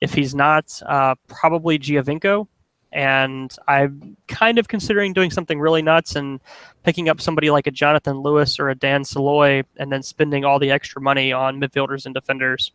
If 0.00 0.14
he's 0.14 0.34
not, 0.34 0.80
uh, 0.86 1.14
probably 1.28 1.78
Giovinco. 1.78 2.46
And 2.92 3.54
I'm 3.68 4.16
kind 4.26 4.58
of 4.58 4.68
considering 4.68 5.12
doing 5.12 5.30
something 5.30 5.60
really 5.60 5.82
nuts 5.82 6.16
and 6.16 6.40
picking 6.82 7.08
up 7.08 7.20
somebody 7.20 7.50
like 7.50 7.66
a 7.66 7.70
Jonathan 7.70 8.18
Lewis 8.20 8.58
or 8.58 8.68
a 8.68 8.74
Dan 8.74 9.04
Saloy 9.04 9.64
and 9.76 9.92
then 9.92 10.02
spending 10.02 10.44
all 10.44 10.58
the 10.58 10.70
extra 10.70 11.00
money 11.00 11.32
on 11.32 11.60
midfielders 11.60 12.04
and 12.04 12.14
defenders 12.14 12.72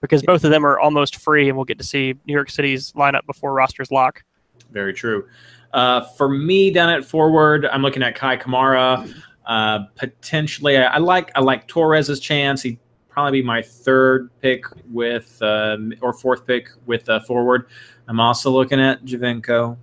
because 0.00 0.22
both 0.22 0.44
of 0.44 0.50
them 0.50 0.66
are 0.66 0.78
almost 0.78 1.16
free 1.16 1.48
and 1.48 1.56
we'll 1.56 1.64
get 1.64 1.78
to 1.78 1.84
see 1.84 2.14
New 2.26 2.32
York 2.32 2.50
City's 2.50 2.92
lineup 2.92 3.24
before 3.26 3.52
rosters 3.54 3.90
lock. 3.90 4.22
Very 4.70 4.92
true. 4.92 5.26
Uh, 5.72 6.02
for 6.02 6.28
me, 6.28 6.70
down 6.70 6.90
at 6.90 7.04
forward, 7.04 7.66
I'm 7.66 7.82
looking 7.82 8.02
at 8.02 8.14
Kei 8.14 8.36
Kamara. 8.36 9.12
Uh, 9.46 9.80
potentially, 9.96 10.76
I, 10.76 10.84
I 10.84 10.98
like 10.98 11.32
I 11.34 11.40
like 11.40 11.66
Torres's 11.68 12.20
chance. 12.20 12.62
He'd 12.62 12.78
probably 13.08 13.40
be 13.40 13.46
my 13.46 13.62
third 13.62 14.30
pick 14.40 14.64
with 14.90 15.40
um, 15.40 15.92
or 16.00 16.12
fourth 16.12 16.46
pick 16.46 16.68
with 16.86 17.08
uh, 17.08 17.20
forward. 17.20 17.66
I'm 18.08 18.20
also 18.20 18.50
looking 18.50 18.80
at 18.80 19.04
Giovinco. 19.04 19.76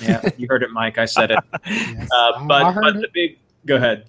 Yeah, 0.00 0.28
you 0.36 0.46
heard 0.48 0.62
it, 0.62 0.70
Mike. 0.70 0.98
I 0.98 1.04
said 1.04 1.30
it. 1.30 1.38
Yes. 1.66 2.08
Uh, 2.12 2.32
I 2.36 2.46
but 2.46 2.72
heard 2.72 2.82
but 2.82 2.96
it. 2.96 3.00
the 3.02 3.08
big. 3.12 3.38
Go 3.66 3.76
ahead. 3.76 4.06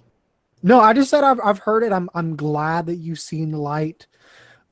No, 0.62 0.80
I 0.80 0.92
just 0.92 1.10
said 1.10 1.24
I've 1.24 1.40
I've 1.44 1.58
heard 1.58 1.82
it. 1.82 1.92
I'm 1.92 2.08
I'm 2.14 2.36
glad 2.36 2.86
that 2.86 2.96
you've 2.96 3.20
seen 3.20 3.50
the 3.50 3.58
light, 3.58 4.06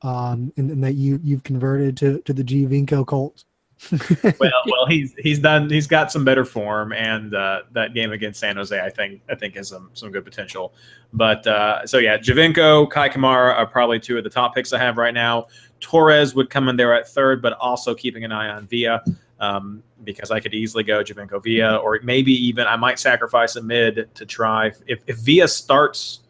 um, 0.01 0.53
and, 0.57 0.71
and 0.71 0.83
that 0.83 0.93
you 0.93 1.19
you've 1.23 1.43
converted 1.43 1.97
to 1.97 2.19
to 2.21 2.33
the 2.33 2.43
Giovinco 2.43 3.05
cult. 3.05 3.43
well, 4.39 4.51
well, 4.67 4.85
he's 4.87 5.15
he's 5.17 5.39
done. 5.39 5.69
He's 5.69 5.87
got 5.87 6.11
some 6.11 6.23
better 6.23 6.45
form, 6.45 6.93
and 6.93 7.33
uh, 7.33 7.61
that 7.71 7.93
game 7.93 8.11
against 8.11 8.39
San 8.39 8.55
Jose, 8.55 8.79
I 8.79 8.89
think, 8.89 9.21
I 9.29 9.35
think 9.35 9.55
has 9.55 9.69
some 9.69 9.89
some 9.93 10.11
good 10.11 10.23
potential. 10.23 10.73
But 11.13 11.45
uh, 11.47 11.85
so 11.87 11.97
yeah, 11.97 12.17
Giovinco, 12.17 12.91
Kei 12.91 13.09
Kamara 13.09 13.55
are 13.55 13.65
probably 13.65 13.99
two 13.99 14.17
of 14.17 14.23
the 14.23 14.29
top 14.29 14.53
picks 14.53 14.71
I 14.71 14.77
have 14.77 14.97
right 14.97 15.13
now. 15.13 15.47
Torres 15.81 16.33
would 16.35 16.49
come 16.49 16.69
in 16.69 16.77
there 16.77 16.93
at 16.93 17.07
third, 17.07 17.41
but 17.41 17.53
also 17.53 17.93
keeping 17.93 18.23
an 18.23 18.31
eye 18.31 18.49
on 18.49 18.67
Villa 18.67 19.03
um, 19.39 19.83
because 20.03 20.31
I 20.31 20.39
could 20.39 20.53
easily 20.53 20.83
go 20.83 21.03
Giovinco 21.03 21.43
Villa, 21.43 21.77
or 21.77 21.99
maybe 22.03 22.31
even 22.31 22.67
I 22.67 22.75
might 22.77 22.99
sacrifice 22.99 23.55
a 23.57 23.61
mid 23.61 24.09
to 24.15 24.25
try 24.25 24.71
if 24.87 25.01
if 25.07 25.17
Villa 25.17 25.47
starts 25.47 26.21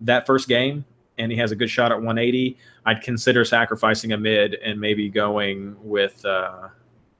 that 0.00 0.26
first 0.26 0.48
game 0.48 0.84
and 1.18 1.30
he 1.30 1.36
has 1.38 1.52
a 1.52 1.56
good 1.56 1.68
shot 1.68 1.92
at 1.92 1.96
180. 1.96 2.56
I'd 2.86 3.02
consider 3.02 3.44
sacrificing 3.44 4.12
a 4.12 4.18
mid 4.18 4.54
and 4.54 4.80
maybe 4.80 5.10
going 5.10 5.76
with. 5.82 6.24
Uh, 6.24 6.68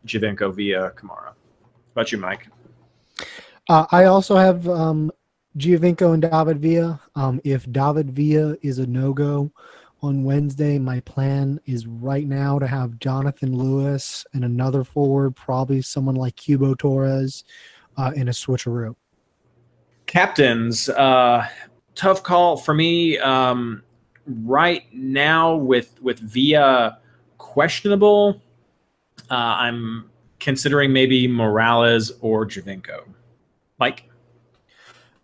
Giovinco 0.07 0.55
Villa 0.55 0.91
Kamara. 0.91 1.33
About 1.93 2.12
you, 2.12 2.18
Mike? 2.18 2.49
Uh, 3.68 3.87
I 3.91 4.05
also 4.05 4.37
have 4.37 4.68
um, 4.68 5.12
Giovinco 5.59 6.12
and 6.12 6.22
David 6.22 6.61
Villa. 6.61 7.01
Um, 7.14 7.41
if 7.45 7.70
David 7.70 8.11
Villa 8.11 8.57
is 8.62 8.78
a 8.78 8.87
no 8.87 9.12
go 9.12 9.51
on 10.03 10.24
Wednesday, 10.24 10.78
my 10.78 11.00
plan 11.00 11.61
is 11.64 11.86
right 11.86 12.26
now 12.26 12.59
to 12.59 12.66
have 12.66 12.98
Jonathan 12.98 13.57
Lewis 13.57 14.26
and 14.32 14.44
another 14.44 14.82
forward, 14.82 15.36
probably 15.36 15.80
someone 15.80 16.16
like 16.16 16.34
Cubo 16.36 16.76
Torres, 16.76 17.44
uh, 17.96 18.11
in 18.16 18.28
a 18.28 18.32
switcheroo. 18.32 18.96
Captains, 20.07 20.88
uh, 20.88 21.46
tough 21.94 22.22
call 22.22 22.57
for 22.57 22.74
me. 22.74 23.18
Um, 23.18 23.82
right 24.26 24.84
now, 24.92 25.55
with 25.55 26.00
with 26.03 26.18
Villa 26.18 26.98
questionable, 27.38 28.42
uh, 29.30 29.34
I'm 29.34 30.11
considering 30.40 30.92
maybe 30.92 31.28
Moralez 31.28 32.11
or 32.20 32.44
Giovinco. 32.44 33.05
Mike. 33.78 34.09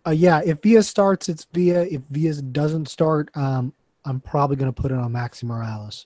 Uh, 0.07 0.11
yeah, 0.11 0.41
if 0.45 0.61
Villa 0.61 0.81
starts, 0.81 1.27
it's 1.27 1.45
Villa. 1.53 1.85
If 1.85 2.01
Villa 2.09 2.41
doesn't 2.41 2.87
start, 2.87 3.29
um, 3.35 3.73
I'm 4.05 4.19
probably 4.21 4.55
going 4.55 4.71
to 4.71 4.81
put 4.81 4.91
it 4.91 4.97
on 4.97 5.11
Maxi 5.11 5.43
Moralez. 5.43 6.05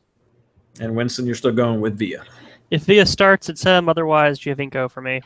And 0.80 0.96
Winston, 0.96 1.26
you're 1.26 1.36
still 1.36 1.52
going 1.52 1.82
with 1.82 1.98
Villa. 1.98 2.24
If 2.72 2.84
Villa 2.86 3.06
starts, 3.06 3.50
it's 3.50 3.64
him. 3.64 3.88
Otherwise, 3.88 4.39
Giovinco 4.39 4.89
for 4.89 5.02
me. 5.02 5.22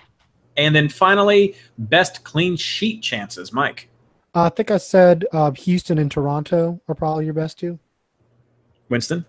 And 0.57 0.75
then 0.75 0.89
finally, 0.89 1.55
best 1.77 2.23
clean 2.23 2.57
sheet 2.57 3.01
chances, 3.01 3.53
Mike. 3.53 3.89
Uh, 4.35 4.43
I 4.43 4.49
think 4.49 4.71
I 4.71 4.77
said 4.77 5.25
uh, 5.31 5.51
Houston 5.51 5.97
and 5.97 6.11
Toronto 6.11 6.81
are 6.87 6.95
probably 6.95 7.25
your 7.25 7.33
best 7.33 7.57
two. 7.59 7.79
Winston. 8.89 9.25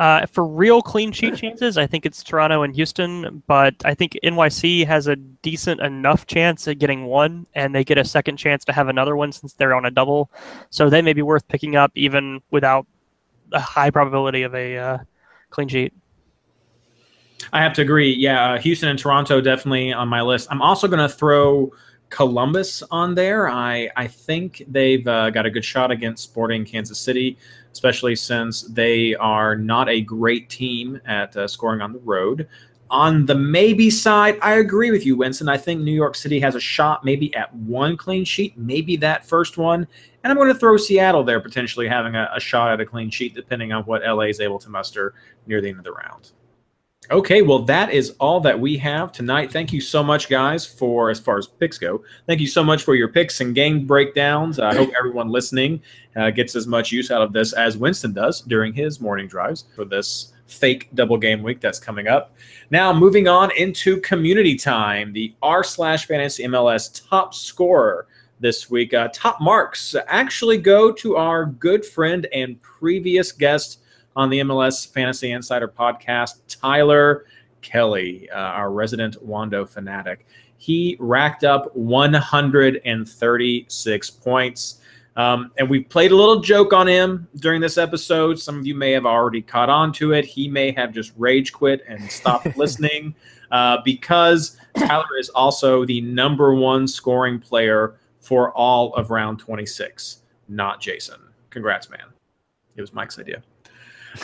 Uh, 0.00 0.24
for 0.24 0.46
real 0.46 0.80
clean 0.80 1.12
sheet 1.12 1.36
chances, 1.36 1.76
I 1.76 1.86
think 1.86 2.06
it's 2.06 2.22
Toronto 2.22 2.62
and 2.62 2.74
Houston, 2.74 3.42
but 3.46 3.74
I 3.84 3.92
think 3.92 4.18
NYC 4.24 4.86
has 4.86 5.06
a 5.06 5.14
decent 5.14 5.82
enough 5.82 6.26
chance 6.26 6.66
at 6.66 6.78
getting 6.78 7.04
one, 7.04 7.46
and 7.54 7.74
they 7.74 7.84
get 7.84 7.98
a 7.98 8.04
second 8.04 8.38
chance 8.38 8.64
to 8.64 8.72
have 8.72 8.88
another 8.88 9.14
one 9.14 9.30
since 9.30 9.52
they're 9.52 9.74
on 9.74 9.84
a 9.84 9.90
double. 9.90 10.30
So 10.70 10.88
they 10.88 11.02
may 11.02 11.12
be 11.12 11.20
worth 11.20 11.46
picking 11.48 11.76
up 11.76 11.92
even 11.96 12.40
without 12.50 12.86
a 13.52 13.60
high 13.60 13.90
probability 13.90 14.42
of 14.42 14.54
a 14.54 14.78
uh, 14.78 14.98
clean 15.50 15.68
sheet. 15.68 15.92
I 17.52 17.62
have 17.62 17.74
to 17.74 17.82
agree. 17.82 18.14
Yeah, 18.14 18.52
uh, 18.52 18.58
Houston 18.58 18.88
and 18.88 18.98
Toronto 18.98 19.42
definitely 19.42 19.92
on 19.92 20.08
my 20.08 20.22
list. 20.22 20.48
I'm 20.50 20.62
also 20.62 20.88
going 20.88 21.06
to 21.06 21.14
throw 21.14 21.72
Columbus 22.08 22.82
on 22.90 23.14
there. 23.14 23.50
I 23.50 23.90
I 23.96 24.06
think 24.06 24.64
they've 24.66 25.06
uh, 25.06 25.28
got 25.28 25.44
a 25.44 25.50
good 25.50 25.64
shot 25.64 25.90
against 25.90 26.24
Sporting 26.24 26.64
Kansas 26.64 26.98
City, 26.98 27.36
especially 27.72 28.16
since 28.16 28.62
they 28.62 29.14
are 29.16 29.56
not 29.56 29.88
a 29.88 30.00
great 30.00 30.48
team 30.48 31.00
at 31.06 31.36
uh, 31.36 31.46
scoring 31.46 31.80
on 31.80 31.92
the 31.92 31.98
road. 32.00 32.48
On 32.90 33.24
the 33.24 33.36
maybe 33.36 33.88
side, 33.88 34.36
I 34.42 34.54
agree 34.54 34.90
with 34.90 35.06
you, 35.06 35.16
Winston. 35.16 35.48
I 35.48 35.56
think 35.56 35.80
New 35.80 35.92
York 35.92 36.16
City 36.16 36.40
has 36.40 36.56
a 36.56 36.60
shot 36.60 37.04
maybe 37.04 37.32
at 37.36 37.54
one 37.54 37.96
clean 37.96 38.24
sheet, 38.24 38.58
maybe 38.58 38.96
that 38.96 39.24
first 39.24 39.56
one. 39.56 39.86
And 40.24 40.30
I'm 40.30 40.36
going 40.36 40.52
to 40.52 40.58
throw 40.58 40.76
Seattle 40.76 41.22
there, 41.22 41.40
potentially 41.40 41.86
having 41.86 42.16
a, 42.16 42.28
a 42.34 42.40
shot 42.40 42.72
at 42.72 42.80
a 42.80 42.86
clean 42.86 43.08
sheet, 43.08 43.34
depending 43.34 43.72
on 43.72 43.84
what 43.84 44.02
LA 44.02 44.24
is 44.24 44.40
able 44.40 44.58
to 44.58 44.68
muster 44.68 45.14
near 45.46 45.60
the 45.60 45.68
end 45.68 45.78
of 45.78 45.84
the 45.84 45.92
round. 45.92 46.32
Okay, 47.10 47.42
well, 47.42 47.58
that 47.62 47.92
is 47.92 48.14
all 48.20 48.38
that 48.40 48.58
we 48.58 48.76
have 48.76 49.10
tonight. 49.10 49.50
Thank 49.50 49.72
you 49.72 49.80
so 49.80 50.00
much, 50.00 50.28
guys, 50.28 50.64
for 50.64 51.10
as 51.10 51.18
far 51.18 51.38
as 51.38 51.48
picks 51.48 51.76
go. 51.76 52.04
Thank 52.28 52.38
you 52.40 52.46
so 52.46 52.62
much 52.62 52.84
for 52.84 52.94
your 52.94 53.08
picks 53.08 53.40
and 53.40 53.52
game 53.52 53.84
breakdowns. 53.84 54.60
I 54.60 54.76
hope 54.76 54.92
everyone 54.96 55.28
listening 55.28 55.82
uh, 56.14 56.30
gets 56.30 56.54
as 56.54 56.68
much 56.68 56.92
use 56.92 57.10
out 57.10 57.20
of 57.20 57.32
this 57.32 57.52
as 57.52 57.76
Winston 57.76 58.12
does 58.12 58.42
during 58.42 58.72
his 58.72 59.00
morning 59.00 59.26
drives 59.26 59.64
for 59.74 59.84
this 59.84 60.34
fake 60.46 60.88
double 60.94 61.16
game 61.16 61.42
week 61.42 61.60
that's 61.60 61.80
coming 61.80 62.06
up. 62.06 62.32
Now, 62.70 62.92
moving 62.92 63.26
on 63.26 63.50
into 63.56 64.00
community 64.02 64.54
time, 64.54 65.12
the 65.12 65.34
r 65.42 65.64
slash 65.64 66.06
fantasy 66.06 66.44
MLS 66.44 67.08
top 67.08 67.34
scorer 67.34 68.06
this 68.38 68.70
week. 68.70 68.94
Uh, 68.94 69.08
top 69.12 69.40
marks 69.40 69.96
actually 70.06 70.58
go 70.58 70.92
to 70.92 71.16
our 71.16 71.44
good 71.44 71.84
friend 71.84 72.28
and 72.32 72.62
previous 72.62 73.32
guest 73.32 73.79
on 74.16 74.30
the 74.30 74.40
MLS 74.40 74.92
Fantasy 74.92 75.30
Insider 75.32 75.68
podcast, 75.68 76.40
Tyler 76.48 77.26
Kelly, 77.62 78.28
uh, 78.30 78.38
our 78.38 78.72
resident 78.72 79.22
Wondo 79.22 79.64
fanatic. 79.64 80.26
He 80.58 80.96
racked 80.98 81.44
up 81.44 81.74
136 81.74 84.10
points. 84.10 84.80
Um, 85.16 85.50
and 85.58 85.68
we 85.68 85.80
played 85.80 86.12
a 86.12 86.16
little 86.16 86.40
joke 86.40 86.72
on 86.72 86.86
him 86.86 87.28
during 87.36 87.60
this 87.60 87.78
episode. 87.78 88.38
Some 88.38 88.58
of 88.58 88.66
you 88.66 88.74
may 88.74 88.92
have 88.92 89.06
already 89.06 89.42
caught 89.42 89.68
on 89.68 89.92
to 89.94 90.12
it. 90.12 90.24
He 90.24 90.48
may 90.48 90.72
have 90.72 90.92
just 90.92 91.12
rage 91.16 91.52
quit 91.52 91.82
and 91.88 92.10
stopped 92.10 92.46
listening 92.56 93.14
uh, 93.50 93.78
because 93.84 94.56
Tyler 94.76 95.18
is 95.18 95.28
also 95.30 95.84
the 95.84 96.00
number 96.02 96.54
one 96.54 96.86
scoring 96.86 97.40
player 97.40 97.96
for 98.20 98.52
all 98.52 98.94
of 98.94 99.10
round 99.10 99.38
26, 99.38 100.18
not 100.48 100.80
Jason. 100.80 101.20
Congrats, 101.50 101.90
man. 101.90 102.06
It 102.76 102.80
was 102.80 102.92
Mike's 102.92 103.18
idea. 103.18 103.42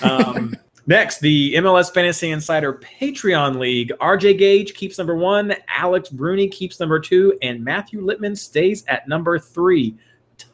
Um, 0.03 0.55
next, 0.87 1.21
the 1.21 1.55
MLS 1.55 1.93
Fantasy 1.93 2.31
Insider 2.31 2.75
Patreon 2.75 3.59
League. 3.59 3.93
RJ 4.01 4.39
Gage 4.39 4.75
keeps 4.75 4.99
number 4.99 5.17
one, 5.17 5.55
Alex 5.69 6.09
Bruni 6.09 6.49
keeps 6.49 6.81
number 6.81 6.99
two, 6.99 7.39
and 7.43 7.65
Matthew 7.65 8.03
Littman 8.03 8.37
stays 8.37 8.85
at 8.89 9.09
number 9.09 9.39
three. 9.39 9.97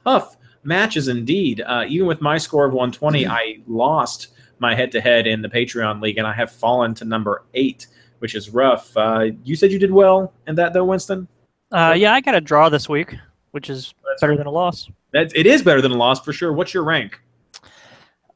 Tough 0.04 0.36
matches 0.64 1.08
indeed. 1.08 1.62
Uh, 1.66 1.84
even 1.88 2.06
with 2.06 2.20
my 2.20 2.38
score 2.38 2.64
of 2.64 2.72
120, 2.72 3.26
I 3.26 3.58
lost 3.66 4.28
my 4.58 4.74
head 4.74 4.92
to 4.92 5.00
head 5.00 5.26
in 5.26 5.42
the 5.42 5.48
Patreon 5.48 6.00
League, 6.00 6.18
and 6.18 6.26
I 6.26 6.32
have 6.32 6.50
fallen 6.50 6.94
to 6.94 7.04
number 7.04 7.44
eight, 7.54 7.88
which 8.20 8.34
is 8.34 8.50
rough. 8.50 8.96
Uh, 8.96 9.30
you 9.44 9.56
said 9.56 9.72
you 9.72 9.78
did 9.78 9.90
well 9.90 10.32
in 10.46 10.54
that, 10.54 10.72
though, 10.72 10.84
Winston? 10.84 11.28
Uh, 11.72 11.94
yeah, 11.96 12.14
I 12.14 12.20
got 12.20 12.34
a 12.34 12.40
draw 12.40 12.68
this 12.68 12.88
week, 12.88 13.14
which 13.50 13.68
is 13.68 13.94
That's 14.06 14.20
better 14.20 14.32
right. 14.32 14.38
than 14.38 14.46
a 14.46 14.50
loss. 14.50 14.88
That, 15.12 15.34
it 15.34 15.46
is 15.46 15.62
better 15.62 15.80
than 15.80 15.92
a 15.92 15.96
loss 15.96 16.20
for 16.24 16.32
sure. 16.32 16.52
What's 16.52 16.72
your 16.72 16.84
rank? 16.84 17.20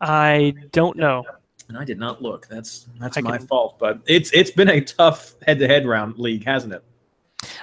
I 0.00 0.54
don't 0.72 0.96
know. 0.96 1.24
And 1.68 1.76
I 1.76 1.84
did 1.84 1.98
not 1.98 2.22
look. 2.22 2.46
That's 2.48 2.86
that's 3.00 3.16
I 3.16 3.20
my 3.22 3.38
can- 3.38 3.46
fault. 3.46 3.78
But 3.78 4.00
it's 4.06 4.30
it's 4.32 4.50
been 4.50 4.68
a 4.68 4.80
tough 4.80 5.34
head-to-head 5.46 5.86
round 5.86 6.18
league, 6.18 6.44
hasn't 6.44 6.72
it? 6.74 6.84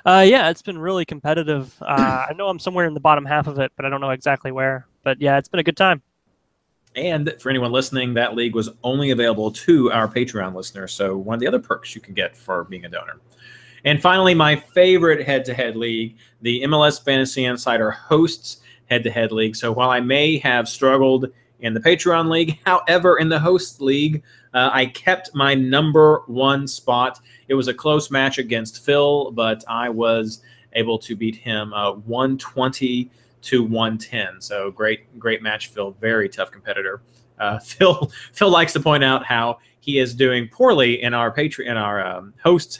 Uh, 0.05 0.23
yeah, 0.27 0.49
it's 0.49 0.61
been 0.61 0.77
really 0.77 1.05
competitive. 1.05 1.75
Uh, 1.81 2.25
I 2.29 2.33
know 2.33 2.47
I'm 2.47 2.59
somewhere 2.59 2.85
in 2.85 2.93
the 2.93 2.99
bottom 2.99 3.25
half 3.25 3.47
of 3.47 3.59
it, 3.59 3.71
but 3.75 3.85
I 3.85 3.89
don't 3.89 4.01
know 4.01 4.11
exactly 4.11 4.51
where. 4.51 4.87
But 5.03 5.21
yeah, 5.21 5.37
it's 5.37 5.47
been 5.47 5.59
a 5.59 5.63
good 5.63 5.77
time. 5.77 6.01
And 6.95 7.33
for 7.39 7.49
anyone 7.49 7.71
listening, 7.71 8.13
that 8.15 8.35
league 8.35 8.53
was 8.55 8.69
only 8.83 9.11
available 9.11 9.51
to 9.51 9.91
our 9.91 10.07
Patreon 10.07 10.53
listeners. 10.53 10.93
So 10.93 11.17
one 11.17 11.33
of 11.33 11.39
the 11.39 11.47
other 11.47 11.59
perks 11.59 11.95
you 11.95 12.01
can 12.01 12.13
get 12.13 12.37
for 12.37 12.65
being 12.65 12.85
a 12.85 12.89
donor. 12.89 13.19
And 13.83 14.01
finally, 14.01 14.33
my 14.33 14.55
favorite 14.55 15.25
head-to-head 15.25 15.75
league, 15.75 16.17
the 16.41 16.61
MLS 16.63 17.03
Fantasy 17.03 17.45
Insider 17.45 17.91
hosts 17.91 18.57
head-to-head 18.89 19.31
league. 19.31 19.55
So 19.55 19.71
while 19.71 19.89
I 19.89 19.99
may 20.01 20.37
have 20.37 20.69
struggled 20.69 21.27
in 21.63 21.73
the 21.73 21.79
Patreon 21.79 22.29
league, 22.29 22.59
however, 22.65 23.17
in 23.17 23.29
the 23.29 23.39
host 23.39 23.81
league, 23.81 24.21
uh, 24.53 24.69
I 24.71 24.85
kept 24.85 25.33
my 25.33 25.55
number 25.55 26.21
one 26.27 26.67
spot. 26.67 27.19
It 27.47 27.55
was 27.55 27.67
a 27.67 27.73
close 27.73 28.11
match 28.11 28.37
against 28.37 28.85
Phil, 28.85 29.31
but 29.31 29.63
I 29.67 29.89
was 29.89 30.41
able 30.73 30.99
to 30.99 31.15
beat 31.15 31.35
him 31.35 31.73
uh, 31.73 31.93
120 31.93 33.09
to 33.41 33.63
110. 33.63 34.41
So 34.41 34.71
great, 34.71 35.19
great 35.19 35.41
match, 35.41 35.67
Phil. 35.67 35.95
Very 35.99 36.29
tough 36.29 36.51
competitor. 36.51 37.01
Uh, 37.39 37.59
Phil 37.63 38.11
Phil 38.33 38.49
likes 38.49 38.73
to 38.73 38.79
point 38.79 39.03
out 39.03 39.25
how 39.25 39.59
he 39.79 39.99
is 39.99 40.13
doing 40.13 40.47
poorly 40.47 41.01
in 41.01 41.13
our 41.13 41.33
Patreon 41.33 41.67
in 41.67 41.77
our 41.77 42.05
um, 42.05 42.33
hosts 42.41 42.77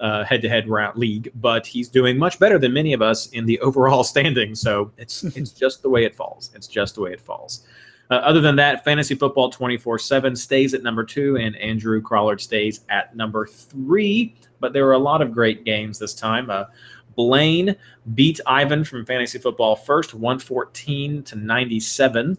head-to-head 0.00 0.64
uh, 0.66 0.70
round 0.70 0.98
league, 0.98 1.30
but 1.36 1.66
he's 1.66 1.88
doing 1.88 2.18
much 2.18 2.38
better 2.38 2.58
than 2.58 2.72
many 2.72 2.92
of 2.92 3.02
us 3.02 3.28
in 3.28 3.46
the 3.46 3.58
overall 3.60 4.04
standing. 4.04 4.54
So 4.54 4.90
it's 4.96 5.24
it's 5.36 5.52
just 5.52 5.82
the 5.82 5.88
way 5.88 6.04
it 6.04 6.14
falls. 6.14 6.50
It's 6.54 6.66
just 6.66 6.94
the 6.94 7.02
way 7.02 7.12
it 7.12 7.20
falls. 7.20 7.66
Uh, 8.10 8.14
other 8.14 8.40
than 8.40 8.56
that, 8.56 8.84
fantasy 8.84 9.14
football 9.14 9.52
24/7 9.52 10.36
stays 10.36 10.72
at 10.74 10.82
number 10.82 11.04
two, 11.04 11.36
and 11.36 11.56
Andrew 11.56 12.00
Crawlard 12.00 12.40
stays 12.40 12.80
at 12.88 13.14
number 13.14 13.46
three. 13.46 14.34
But 14.60 14.72
there 14.72 14.84
were 14.84 14.92
a 14.92 14.98
lot 14.98 15.22
of 15.22 15.32
great 15.32 15.64
games 15.64 15.98
this 15.98 16.14
time. 16.14 16.50
Uh, 16.50 16.64
Blaine 17.16 17.74
beat 18.14 18.40
Ivan 18.46 18.84
from 18.84 19.04
fantasy 19.04 19.38
football 19.38 19.74
first, 19.74 20.14
114 20.14 21.24
to 21.24 21.36
97. 21.36 22.38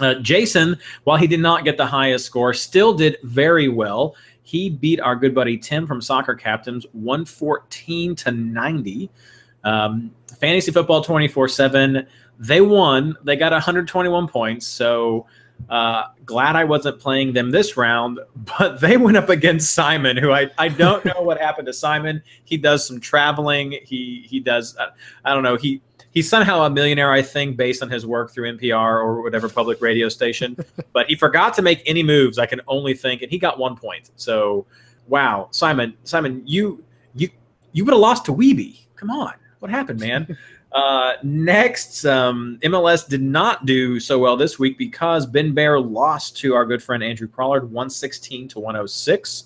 Uh, 0.00 0.14
Jason, 0.16 0.76
while 1.04 1.16
he 1.16 1.26
did 1.26 1.40
not 1.40 1.64
get 1.64 1.76
the 1.76 1.86
highest 1.86 2.26
score, 2.26 2.52
still 2.52 2.92
did 2.92 3.16
very 3.22 3.68
well. 3.68 4.14
He 4.44 4.70
beat 4.70 5.00
our 5.00 5.16
good 5.16 5.34
buddy 5.34 5.58
Tim 5.58 5.86
from 5.86 6.00
Soccer 6.00 6.34
Captains 6.34 6.86
114 6.92 8.14
to 8.16 8.30
90. 8.30 9.10
Um, 9.64 10.10
Fantasy 10.38 10.70
Football 10.70 11.02
24 11.02 11.48
7, 11.48 12.06
they 12.38 12.60
won. 12.60 13.16
They 13.24 13.36
got 13.36 13.52
121 13.52 14.28
points. 14.28 14.66
So 14.66 15.26
uh, 15.70 16.08
glad 16.26 16.56
I 16.56 16.64
wasn't 16.64 16.98
playing 17.00 17.32
them 17.32 17.50
this 17.50 17.76
round, 17.76 18.20
but 18.58 18.80
they 18.80 18.96
went 18.96 19.16
up 19.16 19.30
against 19.30 19.72
Simon, 19.72 20.16
who 20.16 20.30
I, 20.30 20.50
I 20.58 20.68
don't 20.68 21.04
know 21.04 21.22
what 21.22 21.40
happened 21.40 21.66
to 21.66 21.72
Simon. 21.72 22.22
He 22.44 22.56
does 22.56 22.86
some 22.86 23.00
traveling. 23.00 23.78
He 23.84 24.26
he 24.28 24.40
does 24.40 24.76
uh, 24.76 24.88
I 25.24 25.32
don't 25.32 25.42
know 25.42 25.56
he 25.56 25.80
he's 26.14 26.28
somehow 26.28 26.62
a 26.62 26.70
millionaire 26.70 27.12
I 27.12 27.20
think 27.20 27.56
based 27.56 27.82
on 27.82 27.90
his 27.90 28.06
work 28.06 28.32
through 28.32 28.56
NPR 28.56 28.94
or 28.94 29.22
whatever 29.22 29.48
public 29.48 29.82
radio 29.82 30.08
station. 30.08 30.56
but 30.92 31.06
he 31.08 31.16
forgot 31.16 31.52
to 31.54 31.62
make 31.62 31.82
any 31.84 32.02
moves. 32.02 32.38
I 32.38 32.46
can 32.46 32.60
only 32.66 32.94
think, 32.94 33.22
and 33.22 33.30
he 33.30 33.38
got 33.38 33.58
one 33.58 33.76
point. 33.76 34.10
So 34.16 34.64
wow, 35.08 35.48
Simon 35.50 35.94
Simon 36.04 36.42
you 36.46 36.82
you 37.14 37.28
you 37.72 37.84
would 37.84 37.92
have 37.92 38.00
lost 38.00 38.24
to 38.26 38.32
Weeby. 38.32 38.80
Come 38.96 39.10
on, 39.10 39.34
what 39.58 39.70
happened, 39.70 40.00
man? 40.00 40.38
Uh, 40.74 41.12
next, 41.22 42.04
um, 42.04 42.58
MLS 42.64 43.08
did 43.08 43.22
not 43.22 43.64
do 43.64 44.00
so 44.00 44.18
well 44.18 44.36
this 44.36 44.58
week 44.58 44.76
because 44.76 45.24
Ben 45.24 45.54
Bear 45.54 45.78
lost 45.78 46.36
to 46.38 46.52
our 46.54 46.66
good 46.66 46.82
friend 46.82 47.00
Andrew 47.00 47.28
Crawlard, 47.28 47.62
116 47.62 48.48
to 48.48 48.58
106. 48.58 49.44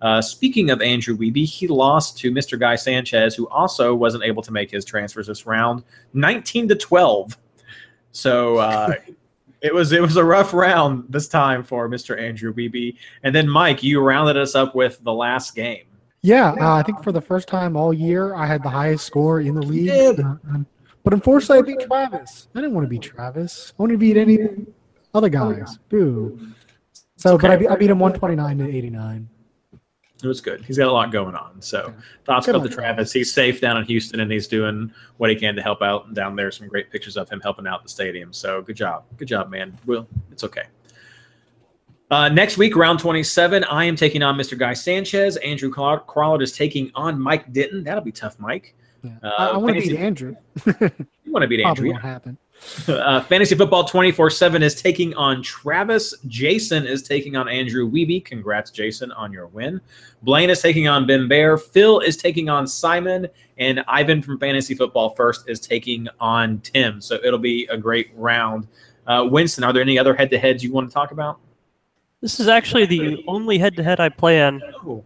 Uh, 0.00 0.22
speaking 0.22 0.70
of 0.70 0.80
Andrew 0.80 1.16
Weeby, 1.16 1.44
he 1.44 1.66
lost 1.66 2.18
to 2.18 2.30
Mr. 2.30 2.58
Guy 2.58 2.76
Sanchez, 2.76 3.34
who 3.34 3.48
also 3.48 3.94
wasn't 3.94 4.24
able 4.24 4.42
to 4.42 4.52
make 4.52 4.70
his 4.70 4.84
transfers 4.84 5.26
this 5.26 5.46
round, 5.46 5.82
19 6.12 6.68
to 6.68 6.74
12. 6.76 7.36
So 8.12 8.58
uh, 8.58 8.94
it 9.60 9.74
was 9.74 9.92
it 9.92 10.00
was 10.00 10.16
a 10.16 10.24
rough 10.24 10.54
round 10.54 11.04
this 11.08 11.28
time 11.28 11.64
for 11.64 11.88
Mr. 11.88 12.20
Andrew 12.20 12.52
Weeby. 12.54 12.96
And 13.24 13.34
then 13.34 13.48
Mike, 13.48 13.82
you 13.82 14.00
rounded 14.00 14.36
us 14.36 14.54
up 14.54 14.74
with 14.74 15.02
the 15.02 15.12
last 15.12 15.54
game. 15.54 15.84
Yeah, 16.22 16.54
uh, 16.60 16.74
I 16.74 16.82
think 16.82 17.02
for 17.02 17.12
the 17.12 17.20
first 17.20 17.46
time 17.46 17.76
all 17.76 17.92
year, 17.92 18.34
I 18.34 18.44
had 18.46 18.62
the 18.62 18.70
highest 18.70 19.06
score 19.06 19.40
in 19.40 19.54
the 19.54 19.62
league. 19.62 19.86
did. 19.86 20.20
Uh, 20.20 20.34
um, 20.50 20.66
but 21.04 21.12
unfortunately, 21.12 21.58
I 21.58 21.76
beat 21.76 21.86
Travis. 21.86 22.48
I 22.54 22.60
didn't 22.60 22.74
want 22.74 22.84
to 22.84 22.88
beat 22.88 23.02
Travis. 23.02 23.72
I 23.78 23.82
wanted 23.82 23.94
to 23.94 23.98
beat 23.98 24.16
any 24.16 24.38
other 25.14 25.28
guys. 25.28 25.78
Boo. 25.88 26.52
So, 27.16 27.38
but 27.38 27.50
I 27.50 27.56
beat, 27.56 27.68
I 27.68 27.76
beat 27.76 27.90
him 27.90 27.98
129 27.98 28.58
to 28.58 28.76
89. 28.76 29.28
It 30.22 30.26
was 30.26 30.40
good. 30.40 30.64
He's 30.64 30.76
got 30.78 30.88
a 30.88 30.92
lot 30.92 31.12
going 31.12 31.34
on. 31.36 31.62
So 31.62 31.86
Yeah. 31.94 32.02
thoughts 32.24 32.46
Good 32.46 32.52
go 32.54 32.58
to 32.60 32.64
on 32.66 32.70
Travis. 32.72 33.12
He's 33.12 33.32
safe 33.32 33.60
down 33.60 33.76
in 33.76 33.84
Houston 33.84 34.18
and 34.20 34.30
he's 34.32 34.48
doing 34.48 34.92
what 35.18 35.30
he 35.30 35.36
can 35.36 35.54
to 35.54 35.62
help 35.62 35.80
out 35.80 36.12
down 36.14 36.34
there. 36.34 36.50
Some 36.50 36.66
great 36.66 36.90
pictures 36.90 37.16
of 37.16 37.28
him 37.28 37.40
helping 37.40 37.66
out 37.68 37.82
the 37.84 37.88
stadium. 37.88 38.32
So 38.32 38.60
good 38.62 38.74
job. 38.76 39.04
Good 39.16 39.28
job, 39.28 39.48
man. 39.50 39.78
Well, 39.86 40.08
it's 40.32 40.42
okay. 40.42 40.64
Uh, 42.10 42.28
next 42.30 42.56
week, 42.56 42.74
round 42.74 42.98
27, 42.98 43.64
I 43.64 43.84
am 43.84 43.94
taking 43.94 44.22
on 44.22 44.36
Mr. 44.36 44.58
Guy 44.58 44.72
Sanchez. 44.72 45.36
Andrew 45.36 45.70
Craw- 45.70 46.02
Crawlard 46.06 46.42
is 46.42 46.52
taking 46.52 46.90
on 46.94 47.20
Mike 47.20 47.52
Ditton. 47.52 47.84
That'll 47.84 48.02
be 48.02 48.12
tough, 48.12 48.38
Mike. 48.40 48.74
Yeah. 49.04 49.10
Uh, 49.22 49.28
I, 49.38 49.46
I 49.50 49.56
want 49.58 49.76
to 49.76 49.82
beat 49.82 49.96
Andrew. 49.98 50.34
You 51.24 51.32
want 51.34 51.42
to 51.42 51.48
beat 51.48 51.60
Probably 51.62 51.90
Andrew. 51.90 51.90
won't 51.90 52.02
happen. 52.02 52.38
Uh, 52.86 53.20
Fantasy 53.22 53.54
Football 53.54 53.84
24 53.84 54.30
7 54.30 54.62
is 54.62 54.80
taking 54.80 55.14
on 55.14 55.42
Travis. 55.42 56.14
Jason 56.26 56.86
is 56.86 57.02
taking 57.02 57.36
on 57.36 57.48
Andrew 57.48 57.90
Weeby. 57.90 58.24
Congrats, 58.24 58.70
Jason, 58.70 59.12
on 59.12 59.32
your 59.32 59.46
win. 59.48 59.80
Blaine 60.22 60.50
is 60.50 60.60
taking 60.60 60.88
on 60.88 61.06
Ben 61.06 61.28
Bear. 61.28 61.56
Phil 61.56 62.00
is 62.00 62.16
taking 62.16 62.48
on 62.48 62.66
Simon. 62.66 63.26
And 63.58 63.84
Ivan 63.88 64.22
from 64.22 64.38
Fantasy 64.38 64.74
Football 64.74 65.10
First 65.10 65.48
is 65.48 65.60
taking 65.60 66.08
on 66.20 66.60
Tim. 66.60 67.00
So 67.00 67.16
it'll 67.24 67.38
be 67.38 67.66
a 67.66 67.76
great 67.76 68.10
round. 68.14 68.68
Uh, 69.06 69.26
Winston, 69.30 69.64
are 69.64 69.72
there 69.72 69.82
any 69.82 69.98
other 69.98 70.14
head 70.14 70.30
to 70.30 70.38
heads 70.38 70.62
you 70.62 70.72
want 70.72 70.88
to 70.88 70.94
talk 70.94 71.10
about? 71.10 71.40
This 72.20 72.40
is 72.40 72.48
actually 72.48 72.84
the 72.84 73.22
only 73.28 73.58
head-to-head 73.58 74.00
I 74.00 74.08
play 74.08 74.40
in. 74.40 74.60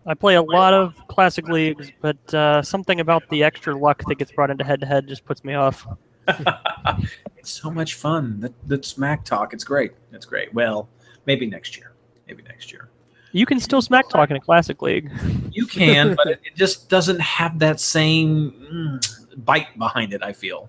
I 0.07 0.15
play 0.15 0.37
a 0.37 0.43
lot 0.43 0.73
of 0.73 0.97
classic 1.09 1.47
leagues, 1.47 1.93
but 2.01 2.33
uh, 2.33 2.63
something 2.63 3.01
about 3.01 3.29
the 3.29 3.45
extra 3.45 3.77
luck 3.77 4.03
that 4.09 4.15
gets 4.15 4.33
brought 4.33 4.51
into 4.51 4.65
head-to-head 4.65 5.09
just 5.09 5.27
puts 5.27 5.45
me 5.45 5.53
off. 5.53 5.87
it's 7.37 7.51
so 7.51 7.71
much 7.71 7.95
fun. 7.95 8.41
That, 8.41 8.69
that 8.69 8.85
smack 8.85 9.25
talk. 9.25 9.53
It's 9.53 9.65
great. 9.65 9.93
It's 10.13 10.27
great. 10.27 10.53
Well, 10.55 10.89
maybe 11.27 11.47
next 11.47 11.77
year. 11.77 11.93
Maybe 12.27 12.43
next 12.45 12.73
year. 12.73 12.89
You 13.33 13.47
can 13.47 13.59
still 13.59 13.81
smack 13.81 14.09
talk 14.11 14.31
in 14.31 14.37
a 14.37 14.41
classic 14.41 14.83
league. 14.83 15.11
You 15.51 15.67
can, 15.67 16.15
but 16.15 16.27
it, 16.27 16.41
it 16.45 16.57
just 16.57 16.91
doesn't 16.91 17.21
have 17.21 17.59
that 17.61 17.81
same 17.81 18.53
mm, 18.71 19.45
bite 19.45 19.79
behind 19.79 20.13
it. 20.13 20.23
I 20.23 20.33
feel. 20.33 20.69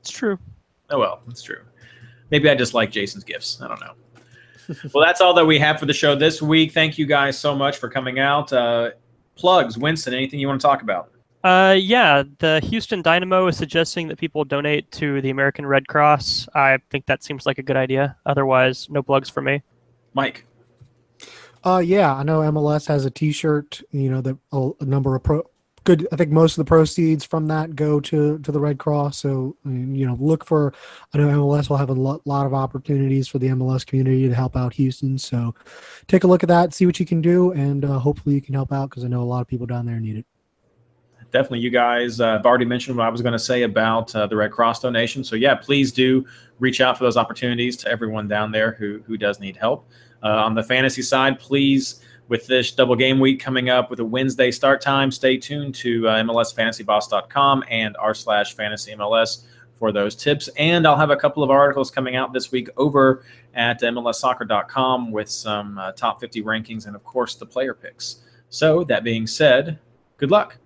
It's 0.00 0.10
true. 0.10 0.38
Oh 0.88 0.98
well, 0.98 1.20
that's 1.26 1.42
true. 1.42 1.60
Maybe 2.30 2.48
I 2.48 2.54
just 2.54 2.72
like 2.72 2.90
Jason's 2.90 3.24
gifts. 3.24 3.60
I 3.60 3.68
don't 3.68 3.80
know. 3.80 3.92
well, 4.94 5.04
that's 5.04 5.20
all 5.20 5.34
that 5.34 5.44
we 5.44 5.58
have 5.58 5.78
for 5.78 5.86
the 5.86 5.92
show 5.92 6.14
this 6.14 6.40
week. 6.40 6.72
Thank 6.72 6.98
you 6.98 7.06
guys 7.06 7.38
so 7.38 7.54
much 7.54 7.76
for 7.76 7.88
coming 7.90 8.18
out. 8.18 8.52
Uh, 8.52 8.90
plugs, 9.34 9.76
Winston. 9.76 10.14
Anything 10.14 10.40
you 10.40 10.48
want 10.48 10.60
to 10.60 10.66
talk 10.66 10.82
about? 10.82 11.10
Uh, 11.44 11.76
yeah, 11.78 12.24
the 12.38 12.60
Houston 12.64 13.00
Dynamo 13.00 13.46
is 13.46 13.56
suggesting 13.56 14.08
that 14.08 14.18
people 14.18 14.44
donate 14.44 14.90
to 14.92 15.20
the 15.20 15.30
American 15.30 15.64
Red 15.64 15.86
Cross. 15.86 16.48
I 16.54 16.78
think 16.90 17.06
that 17.06 17.22
seems 17.22 17.46
like 17.46 17.58
a 17.58 17.62
good 17.62 17.76
idea. 17.76 18.16
Otherwise, 18.26 18.88
no 18.90 19.02
plugs 19.02 19.28
for 19.28 19.40
me. 19.40 19.62
Mike. 20.14 20.44
Uh, 21.64 21.82
yeah, 21.84 22.14
I 22.14 22.22
know 22.22 22.40
MLS 22.40 22.86
has 22.88 23.04
a 23.04 23.10
T-shirt. 23.10 23.82
You 23.90 24.10
know 24.10 24.20
that 24.20 24.36
a, 24.52 24.70
a 24.80 24.84
number 24.84 25.14
of 25.14 25.22
pro. 25.22 25.42
Good. 25.84 26.06
I 26.12 26.16
think 26.16 26.30
most 26.30 26.58
of 26.58 26.64
the 26.64 26.68
proceeds 26.68 27.24
from 27.24 27.46
that 27.46 27.76
go 27.76 28.00
to 28.00 28.38
to 28.38 28.52
the 28.52 28.60
Red 28.60 28.78
Cross. 28.78 29.18
So 29.18 29.56
you 29.64 30.06
know, 30.06 30.16
look 30.18 30.44
for. 30.44 30.74
I 31.14 31.18
know 31.18 31.28
MLS 31.28 31.70
will 31.70 31.76
have 31.76 31.90
a 31.90 31.94
lot, 31.94 32.26
lot 32.26 32.46
of 32.46 32.54
opportunities 32.54 33.28
for 33.28 33.38
the 33.38 33.48
MLS 33.48 33.86
community 33.86 34.28
to 34.28 34.34
help 34.34 34.56
out 34.56 34.74
Houston. 34.74 35.16
So 35.18 35.54
take 36.08 36.24
a 36.24 36.26
look 36.26 36.42
at 36.42 36.48
that, 36.48 36.74
see 36.74 36.84
what 36.84 36.98
you 36.98 37.06
can 37.06 37.20
do, 37.20 37.52
and 37.52 37.84
uh, 37.84 37.98
hopefully 37.98 38.34
you 38.34 38.42
can 38.42 38.54
help 38.54 38.72
out 38.72 38.90
because 38.90 39.04
I 39.04 39.08
know 39.08 39.22
a 39.22 39.24
lot 39.24 39.40
of 39.40 39.46
people 39.46 39.66
down 39.66 39.86
there 39.86 40.00
need 40.00 40.16
it. 40.16 40.26
Definitely 41.30 41.60
you 41.60 41.70
guys 41.70 42.20
uh, 42.20 42.32
have 42.32 42.46
already 42.46 42.64
mentioned 42.64 42.96
what 42.96 43.06
I 43.06 43.10
was 43.10 43.22
going 43.22 43.32
to 43.32 43.38
say 43.38 43.62
about 43.62 44.14
uh, 44.14 44.26
the 44.26 44.36
Red 44.36 44.52
Cross 44.52 44.80
donation. 44.80 45.24
So 45.24 45.36
yeah, 45.36 45.54
please 45.54 45.92
do 45.92 46.24
reach 46.58 46.80
out 46.80 46.98
for 46.98 47.04
those 47.04 47.16
opportunities 47.16 47.76
to 47.78 47.88
everyone 47.90 48.28
down 48.28 48.50
there 48.52 48.72
who 48.72 49.00
who 49.06 49.16
does 49.16 49.40
need 49.40 49.56
help. 49.56 49.88
Uh, 50.22 50.28
on 50.28 50.54
the 50.54 50.62
fantasy 50.62 51.02
side, 51.02 51.38
please 51.38 52.00
with 52.28 52.46
this 52.46 52.70
double 52.72 52.94
game 52.94 53.18
week 53.18 53.40
coming 53.40 53.70
up 53.70 53.90
with 53.90 54.00
a 54.00 54.04
Wednesday 54.04 54.50
start 54.50 54.80
time, 54.80 55.10
stay 55.10 55.36
tuned 55.36 55.74
to 55.74 56.06
uh, 56.08 56.22
MLSFantasyBoss.com 56.22 57.64
and 57.70 57.96
r 57.96 58.14
slash 58.14 58.54
fantasy 58.54 58.92
MLS 58.92 59.44
for 59.76 59.92
those 59.92 60.14
tips. 60.14 60.48
And 60.56 60.86
I'll 60.86 60.96
have 60.96 61.10
a 61.10 61.16
couple 61.16 61.42
of 61.42 61.50
articles 61.50 61.90
coming 61.90 62.16
out 62.16 62.32
this 62.32 62.52
week 62.52 62.68
over 62.76 63.24
at 63.54 63.80
MLSsoccer.com 63.80 65.10
with 65.10 65.30
some 65.30 65.78
uh, 65.78 65.92
top 65.92 66.20
50 66.20 66.42
rankings 66.42 66.86
and, 66.86 66.94
of 66.94 67.04
course, 67.04 67.34
the 67.34 67.46
player 67.46 67.74
picks. 67.74 68.22
So, 68.50 68.84
that 68.84 69.04
being 69.04 69.26
said, 69.26 69.78
good 70.16 70.30
luck. 70.30 70.58